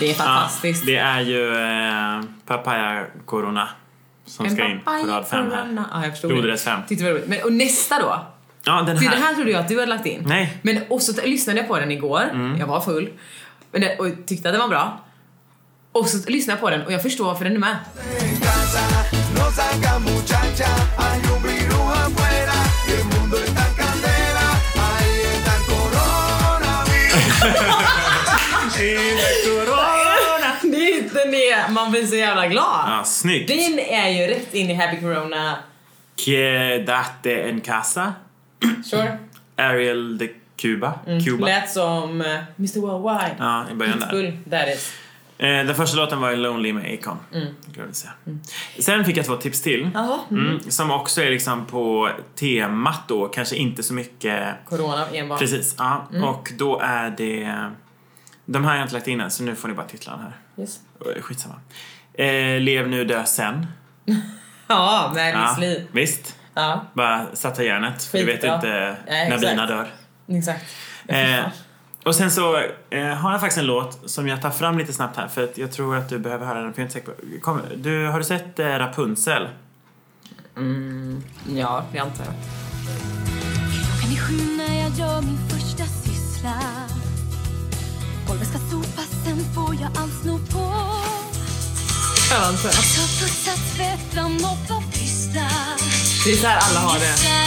Det 0.00 0.10
är 0.10 0.14
fantastiskt. 0.14 0.84
Ja, 0.84 0.92
det 0.92 0.96
är 0.96 1.20
ju 1.20 1.54
eh, 1.54 2.22
Papaya 2.46 3.06
Corona 3.26 3.68
som 4.26 4.46
En 4.46 4.52
ska 4.52 4.64
in 4.64 4.80
på 4.80 4.90
rad 4.90 5.26
fem 5.28 5.50
här. 5.50 5.84
Ja, 5.92 6.02
jag 6.04 6.10
förstod 6.10 6.30
Rodres 6.30 6.64
fem. 6.64 6.80
Tyckte 6.88 7.04
det 7.04 7.12
var. 7.12 7.20
Men, 7.26 7.42
och 7.42 7.52
nästa 7.52 7.98
då? 7.98 8.26
Ja, 8.64 8.82
den 8.82 8.98
För 8.98 9.04
här. 9.04 9.16
det 9.16 9.22
här 9.22 9.34
trodde 9.34 9.50
jag 9.50 9.60
att 9.60 9.68
du 9.68 9.74
hade 9.74 9.86
lagt 9.86 10.06
in. 10.06 10.22
Nej. 10.26 10.58
Men 10.62 10.82
och 10.88 11.02
så 11.02 11.22
lyssnade 11.22 11.58
jag 11.58 11.68
på 11.68 11.78
den 11.78 11.90
igår. 11.90 12.22
Mm. 12.32 12.60
Jag 12.60 12.66
var 12.66 12.80
full. 12.80 13.08
Men 13.72 13.80
det, 13.80 13.98
och 13.98 14.06
tyckte 14.26 14.48
att 14.48 14.52
den 14.52 14.60
var 14.60 14.68
bra. 14.68 15.00
Och 15.92 16.06
så 16.06 16.30
lyssnade 16.30 16.56
jag 16.56 16.60
på 16.60 16.70
den 16.70 16.86
och 16.86 16.92
jag 16.92 17.02
förstår 17.02 17.24
varför 17.24 17.44
den 17.44 17.54
är 17.54 17.58
med. 17.58 17.76
man 31.74 31.90
blir 31.90 32.06
så 32.06 32.16
jävla 32.16 32.46
glad. 32.48 32.84
Ja, 32.86 33.02
snyggt. 33.04 33.48
Den 33.48 33.78
är 33.78 34.08
ju 34.08 34.34
rätt 34.34 34.54
in 34.54 34.70
i 34.70 34.74
Happy 34.74 35.00
Corona. 35.00 35.56
Quedate 36.24 37.42
en 37.42 37.60
casa. 37.60 38.14
Sure. 38.90 39.18
Ariel 39.56 40.18
de 40.18 40.34
Cuba. 40.56 40.92
Cuba. 41.24 41.46
Lät 41.46 41.70
som 41.70 42.20
uh, 42.20 42.26
Mr 42.58 42.80
Worldwide. 42.80 43.36
Ja, 43.38 43.66
i 43.70 43.74
början 43.74 43.98
där. 43.98 44.38
That 44.50 44.76
is. 44.76 44.92
Eh, 45.40 45.46
den 45.46 45.74
första 45.74 45.96
låten 45.96 46.20
var 46.20 46.36
Lonely 46.36 46.72
med 46.72 46.98
Akon. 46.98 47.16
Mm. 47.34 47.92
Säga. 47.92 48.12
Sen 48.78 49.04
fick 49.04 49.16
jag 49.16 49.26
två 49.26 49.36
tips 49.36 49.62
till. 49.62 49.90
Jaha. 49.94 50.18
Mm, 50.30 50.60
som 50.68 50.90
också 50.90 51.22
är 51.22 51.30
liksom 51.30 51.66
på 51.66 52.10
temat 52.34 53.08
då, 53.08 53.28
kanske 53.28 53.56
inte 53.56 53.82
så 53.82 53.94
mycket 53.94 54.44
Corona 54.68 55.06
enbart. 55.12 55.38
Precis, 55.38 55.74
ja. 55.78 56.08
Mm. 56.10 56.24
Och 56.24 56.52
då 56.58 56.80
är 56.80 57.10
det 57.10 57.70
De 58.52 58.64
här 58.64 58.70
har 58.70 58.76
jag 58.78 58.84
inte 58.84 58.94
lagt 58.94 59.08
in 59.08 59.20
än, 59.20 59.30
så 59.30 59.42
nu 59.42 59.54
får 59.54 59.68
ni 59.68 59.74
bara 59.74 59.86
titlarna 59.86 60.22
här. 60.22 60.62
Yes. 60.62 60.80
Skitsamma. 61.22 61.54
Eh, 62.14 62.60
lev 62.60 62.88
nu, 62.88 63.04
dö 63.04 63.24
sen. 63.24 63.66
Ja, 64.66 65.12
med 65.14 65.34
Ja, 65.34 65.48
Miss 65.50 65.58
Li. 65.58 65.86
visst. 65.92 66.36
Ja, 66.54 66.84
Bara 66.92 67.26
satsa 67.36 67.62
järnet. 67.64 68.08
Du 68.12 68.24
vet 68.24 68.34
Skitbra. 68.34 68.54
inte 68.54 68.96
Nej, 69.06 69.30
när 69.30 69.38
bina 69.38 69.66
dör. 69.66 69.86
exakt. 70.28 70.64
Eh, 71.06 71.40
och 72.04 72.14
sen 72.14 72.30
så 72.30 72.56
eh, 72.90 73.04
har 73.06 73.32
jag 73.32 73.40
faktiskt 73.40 73.58
en 73.58 73.66
låt 73.66 74.10
som 74.10 74.28
jag 74.28 74.42
tar 74.42 74.50
fram 74.50 74.78
lite 74.78 74.92
snabbt 74.92 75.16
här 75.16 75.28
för 75.28 75.44
att 75.44 75.58
jag 75.58 75.72
tror 75.72 75.96
att 75.96 76.08
du 76.08 76.18
behöver 76.18 76.46
höra 76.46 76.62
den. 76.62 76.72
För 76.74 76.82
jag 76.82 76.96
är. 76.96 77.40
Kom, 77.40 77.60
du, 77.76 78.06
har 78.06 78.18
du 78.18 78.24
sett 78.24 78.58
eh, 78.58 78.66
Rapunzel? 78.66 79.48
Ja, 81.54 81.84
det 81.92 81.98
antar 81.98 82.24
jag. 82.24 82.34
Klockan 84.00 84.12
är 84.16 84.20
sju 84.20 84.56
när 84.56 84.80
jag 84.82 84.90
gör 84.98 85.22
min 85.22 85.38
första 85.48 85.84
syssla 85.84 86.52
Golvet 88.30 88.48
ska 88.48 88.58
sopas, 88.58 89.08
sen 89.24 89.54
får 89.54 89.74
jag 89.74 89.90
allt 89.96 90.22
sno 90.22 90.38
på 90.38 90.74
Jag 92.30 92.42
antar 92.42 92.64
jag. 92.64 92.74
Så 92.74 93.24
putsa, 93.24 93.50
tvätta, 93.76 94.28
moppa, 94.28 94.82
pyssla 94.92 95.50
Det 96.24 96.32
är 96.32 96.36
så 96.36 96.46
här 96.46 96.58
alla 96.58 96.80
har 96.80 96.98
det. 96.98 97.40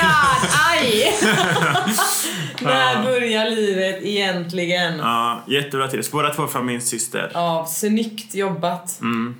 God! 0.00 0.50
Aj! 0.70 1.12
När 2.60 3.02
börjar 3.02 3.50
livet 3.50 3.98
egentligen? 4.02 4.98
Ja, 4.98 5.42
jättebra 5.48 5.88
till. 5.88 6.02
Båda 6.12 6.34
två 6.34 6.46
från 6.46 6.66
min 6.66 6.80
syster. 6.80 7.30
Ja, 7.34 7.66
snyggt 7.68 8.34
jobbat. 8.34 8.98
Mm. 9.00 9.36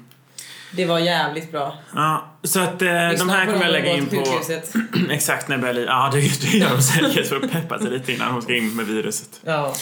Det 0.72 0.84
var 0.86 0.98
jävligt 0.98 1.52
bra. 1.52 1.74
Ja, 1.94 2.26
så 2.42 2.60
att 2.60 2.82
eh, 2.82 2.88
de 3.18 3.28
här 3.28 3.46
kommer 3.46 3.62
jag 3.64 3.72
lägga 3.72 3.92
in 3.96 4.06
på... 4.06 4.24
Exakt 5.10 5.48
när 5.48 5.72
li- 5.72 5.84
Ja, 5.88 6.10
det, 6.12 6.20
det 6.20 6.58
gör 6.58 6.70
de 6.70 6.82
säkert 6.82 7.26
för 7.26 7.36
att 7.36 7.52
peppa 7.52 7.78
sig 7.78 7.90
lite 7.90 8.12
innan 8.12 8.32
hon 8.32 8.42
ska 8.42 8.56
in 8.56 8.76
med 8.76 8.86
viruset. 8.86 9.40
Ja. 9.44 9.74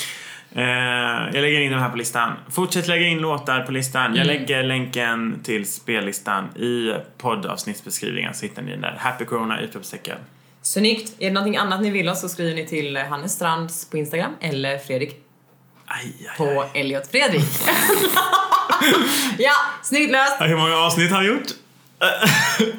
Eh, 0.54 0.62
jag 1.34 1.42
lägger 1.42 1.60
in 1.60 1.72
de 1.72 1.78
här 1.78 1.88
på 1.90 1.96
listan. 1.96 2.32
Fortsätt 2.50 2.88
lägga 2.88 3.06
in 3.06 3.18
låtar 3.18 3.60
på 3.60 3.72
listan. 3.72 4.14
Jag 4.16 4.26
lägger 4.26 4.62
länken 4.62 5.40
till 5.44 5.72
spellistan 5.72 6.44
i 6.56 6.92
poddavsnittsbeskrivningen 7.18 8.34
så 8.34 8.46
hittar 8.46 8.62
ni 8.62 8.70
den 8.70 8.80
där. 8.80 8.96
Happy 8.98 9.24
Corona! 9.24 9.60
Utropstecken. 9.60 10.18
Snyggt. 10.66 11.12
Är 11.18 11.26
det 11.26 11.32
någonting 11.32 11.56
annat 11.56 11.80
ni 11.82 11.90
vill 11.90 12.08
oss 12.08 12.20
så 12.20 12.28
skriver 12.28 12.54
ni 12.54 12.66
till 12.66 12.96
Hannes 12.96 13.32
Strands 13.32 13.90
på 13.90 13.96
Instagram 13.96 14.32
eller 14.40 14.78
Fredrik 14.78 15.10
Aj, 15.86 16.04
aj, 16.04 16.26
aj. 16.30 16.36
på 16.36 16.64
Elliot 16.78 17.06
Fredrik. 17.10 17.44
ja, 19.38 19.52
snyggt 19.82 20.12
löst! 20.12 20.40
Hur 20.40 20.56
många 20.56 20.76
avsnitt 20.76 21.10
har 21.12 21.20
vi 21.22 21.28
gjort? 21.28 21.46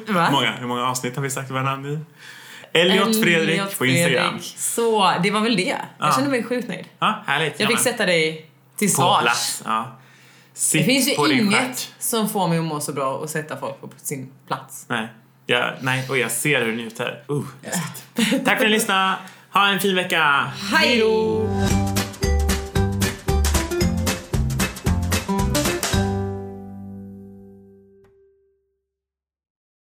Va? 0.08 0.30
Många. 0.30 0.52
Hur 0.52 0.66
många 0.66 0.86
avsnitt 0.88 1.16
har 1.16 1.22
vi 1.22 1.30
sagt 1.30 1.50
våra 1.50 1.62
namn 1.62 1.86
i? 1.86 1.98
Elliot 2.78 3.22
Fredrik 3.22 3.78
på 3.78 3.86
Instagram. 3.86 4.38
Så, 4.56 5.12
det 5.22 5.30
var 5.30 5.40
väl 5.40 5.56
det. 5.56 5.62
Jag 5.98 6.08
Ja. 6.08 6.12
känner 6.12 6.28
mig 6.30 6.44
sjukt 6.44 6.68
nöjd. 6.68 6.84
Ja, 6.98 7.22
härligt. 7.26 7.60
Jag 7.60 7.68
fick 7.68 7.78
sätta 7.80 8.06
dig 8.06 8.50
till 8.76 8.94
svars. 8.94 9.60
Ja. 9.64 9.98
Det 10.72 10.82
finns 10.82 11.08
ju 11.08 11.12
inget 11.34 11.92
som 11.98 12.28
får 12.28 12.48
mig 12.48 12.58
att 12.58 12.64
må 12.64 12.80
så 12.80 12.92
bra 12.92 13.24
att 13.24 13.30
sätta 13.30 13.56
folk 13.56 13.80
på 13.80 13.90
sin 13.96 14.30
plats. 14.46 14.84
Nej. 14.88 15.08
Ja, 15.50 15.74
nej, 15.80 16.06
och 16.08 16.18
jag 16.18 16.30
ser 16.30 16.60
hur 16.60 16.66
du 16.66 16.76
njuter. 16.76 17.22
Uh. 17.30 17.44
Tack 18.44 18.44
för 18.44 18.52
att 18.52 18.60
ni 18.60 18.68
lyssnade. 18.68 19.14
Ha 19.52 19.68
en 19.68 19.80
fin 19.80 19.94
vecka. 19.94 20.52
Hej 20.72 20.98
då! 20.98 21.48